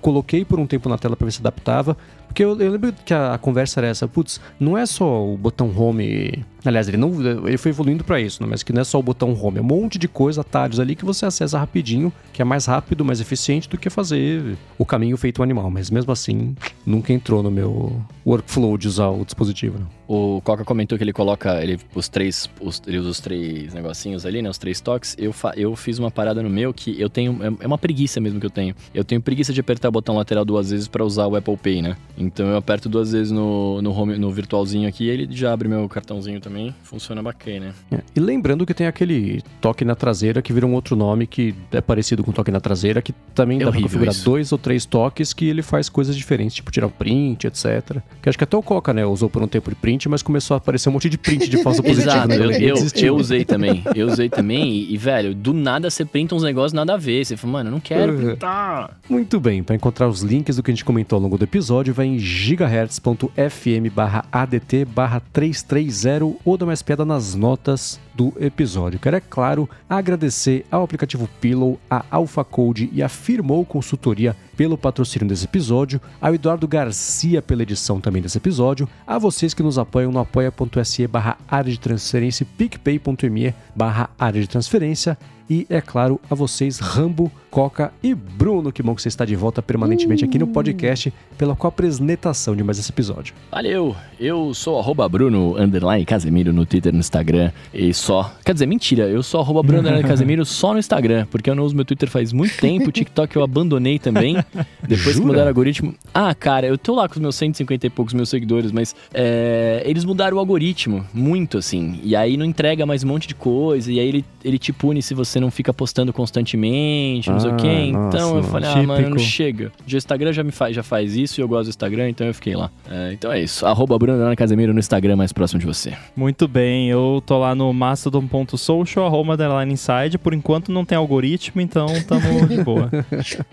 [0.00, 1.96] coloquei por um tempo na tela para ver se adaptava.
[2.32, 5.36] Porque eu, eu lembro que a, a conversa era essa, putz, não é só o
[5.36, 6.42] botão home.
[6.64, 7.12] Aliás, ele não
[7.46, 8.48] ele foi evoluindo para isso, né?
[8.50, 10.96] mas que não é só o botão home, é um monte de coisa, atalhos ali
[10.96, 15.16] que você acessa rapidinho, que é mais rápido, mais eficiente do que fazer o caminho
[15.18, 15.70] feito um animal.
[15.70, 16.56] Mas mesmo assim,
[16.86, 19.78] nunca entrou no meu workflow de usar o dispositivo.
[19.78, 20.02] Não.
[20.14, 24.26] O Coca comentou que ele coloca ele, os três, os, ele usa os três negocinhos
[24.26, 24.50] ali, né?
[24.50, 25.16] Os três toques.
[25.18, 27.38] Eu, fa, eu fiz uma parada no meu que eu tenho.
[27.42, 28.74] É, é uma preguiça mesmo que eu tenho.
[28.92, 31.80] Eu tenho preguiça de apertar o botão lateral duas vezes para usar o Apple Pay,
[31.80, 31.96] né?
[32.26, 35.68] Então eu aperto duas vezes no, no, home, no virtualzinho aqui e ele já abre
[35.68, 36.74] meu cartãozinho também.
[36.82, 37.74] Funciona bacana.
[37.90, 37.98] É.
[38.14, 41.80] E lembrando que tem aquele toque na traseira que vira um outro nome que é
[41.80, 44.24] parecido com toque na traseira, que também É dá pra configurar isso.
[44.24, 47.98] dois ou três toques que ele faz coisas diferentes, tipo tirar o print, etc.
[48.22, 50.54] Que acho que até o Coca, né, usou por um tempo de print, mas começou
[50.54, 52.10] a aparecer um monte de print de falso positivo.
[52.12, 52.36] Exato, né?
[52.36, 53.82] eu, eu, eu usei também.
[53.94, 57.24] Eu usei também e, e, velho, do nada você printa uns negócios nada a ver.
[57.24, 58.26] Você fala, mano, eu não quero Uhum.
[58.26, 58.98] printar.
[59.08, 61.92] Muito bem, para encontrar os links do que a gente comentou ao longo do episódio,
[61.94, 68.98] vai em gigahertz.fm barra ADT barra 330 ou dá mais piada nas notas do episódio.
[68.98, 74.76] Quero, é claro, agradecer ao aplicativo Pillow, a Alpha Code e a Firmou Consultoria pelo
[74.76, 79.78] patrocínio desse episódio, ao Eduardo Garcia pela edição também desse episódio, a vocês que nos
[79.78, 85.16] apoiam no apoia.se barra área de transferência e picpay.me barra área de transferência
[85.48, 88.72] e, é claro, a vocês, Rambo, Coca e Bruno.
[88.72, 92.78] Que bom que você está de volta permanentemente aqui no podcast pela co-apresentação de mais
[92.78, 93.34] esse episódio.
[93.50, 98.32] Valeu, eu sou arroba Bruno underline Casemiro no Twitter e no Instagram e só.
[98.42, 101.62] Quer dizer, mentira, eu sou arroba Bruno underline Casemiro só no Instagram, porque eu não
[101.62, 104.42] uso meu Twitter faz muito tempo, o TikTok eu abandonei também,
[104.80, 105.26] depois que Jura?
[105.26, 105.94] mudaram o algoritmo.
[106.14, 109.82] Ah, cara, eu tô lá com os meus 150 e poucos mil seguidores, mas é,
[109.84, 113.92] eles mudaram o algoritmo muito, assim, e aí não entrega mais um monte de coisa,
[113.92, 117.54] e aí ele, ele te pune se você não fica postando constantemente, não sei o
[117.54, 117.92] Ah, quê.
[117.92, 119.72] nossa, Então eu falei, ah, mano, chega.
[119.90, 122.34] O Instagram já me faz, já faz isso e eu gosto do Instagram, então eu
[122.34, 122.70] fiquei lá.
[122.90, 123.66] É, então é isso.
[123.66, 125.92] Arroba Bruno Casemiro no Instagram mais próximo de você.
[126.16, 129.36] Muito bem, eu tô lá no mastodon.social, arroba
[129.66, 130.18] inside.
[130.18, 132.90] Por enquanto não tem algoritmo, então tamo de boa.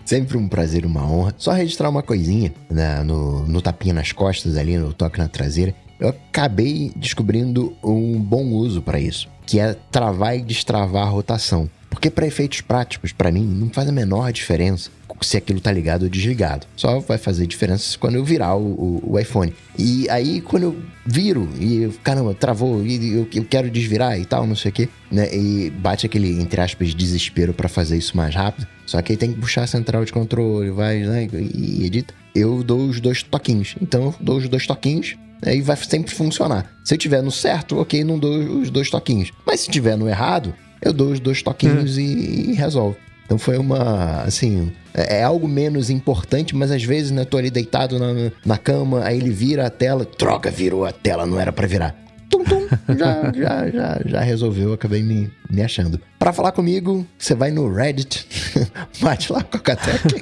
[0.04, 1.34] Sempre um prazer, uma honra.
[1.36, 5.74] Só registrar uma coisinha né, no, no tapinha nas costas ali, no toque na traseira.
[5.98, 11.68] Eu acabei descobrindo um bom uso para isso, que é travar e destravar a rotação.
[11.90, 14.88] Porque para efeitos práticos, para mim, não faz a menor diferença
[15.22, 16.66] se aquilo tá ligado ou desligado.
[16.74, 19.52] Só vai fazer diferença quando eu virar o, o- o iPhone.
[19.78, 24.24] E aí, quando eu viro e eu, caramba, travou e eu, eu quero desvirar e
[24.24, 25.28] tal, não sei o quê, né?
[25.34, 28.66] E bate aquele, entre aspas, desespero para fazer isso mais rápido.
[28.86, 31.28] Só que aí tem que puxar a central de controle, vai, né?
[31.34, 32.14] E edita.
[32.34, 33.74] Eu dou os dois toquinhos.
[33.82, 36.70] Então eu dou os dois toquinhos aí vai sempre funcionar.
[36.84, 39.32] Se eu tiver no certo, ok, não dou os dois toquinhos.
[39.46, 42.96] Mas se tiver no errado, eu dou os dois toquinhos e, e resolve.
[43.24, 47.48] Então foi uma, assim, é é algo menos importante, mas às vezes, né, tô ali
[47.48, 51.52] deitado na, na cama, aí ele vira a tela, droga, virou a tela, não era
[51.52, 51.94] pra virar.
[52.30, 56.00] Tum, tum, já, já, já, já resolveu, acabei me, me achando.
[56.16, 58.24] Pra falar comigo, você vai no Reddit,
[59.02, 60.20] bate lá com a Catec,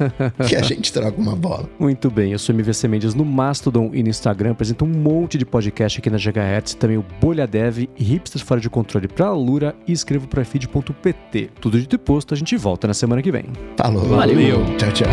[0.49, 1.69] que a gente troca uma bola.
[1.79, 5.45] Muito bem, eu sou MVC Mendes no Mastodon e no Instagram, apresento um monte de
[5.45, 9.77] podcast aqui na GHz, também o Bolha Dev e Hipsters Fora de Controle pra Lura
[9.87, 11.51] e escrevo pra feed.pt.
[11.61, 13.45] Tudo dito e posto, a gente volta na semana que vem.
[13.77, 14.09] Falou.
[14.09, 14.65] Valeu.
[14.79, 15.09] Tchau, tchau.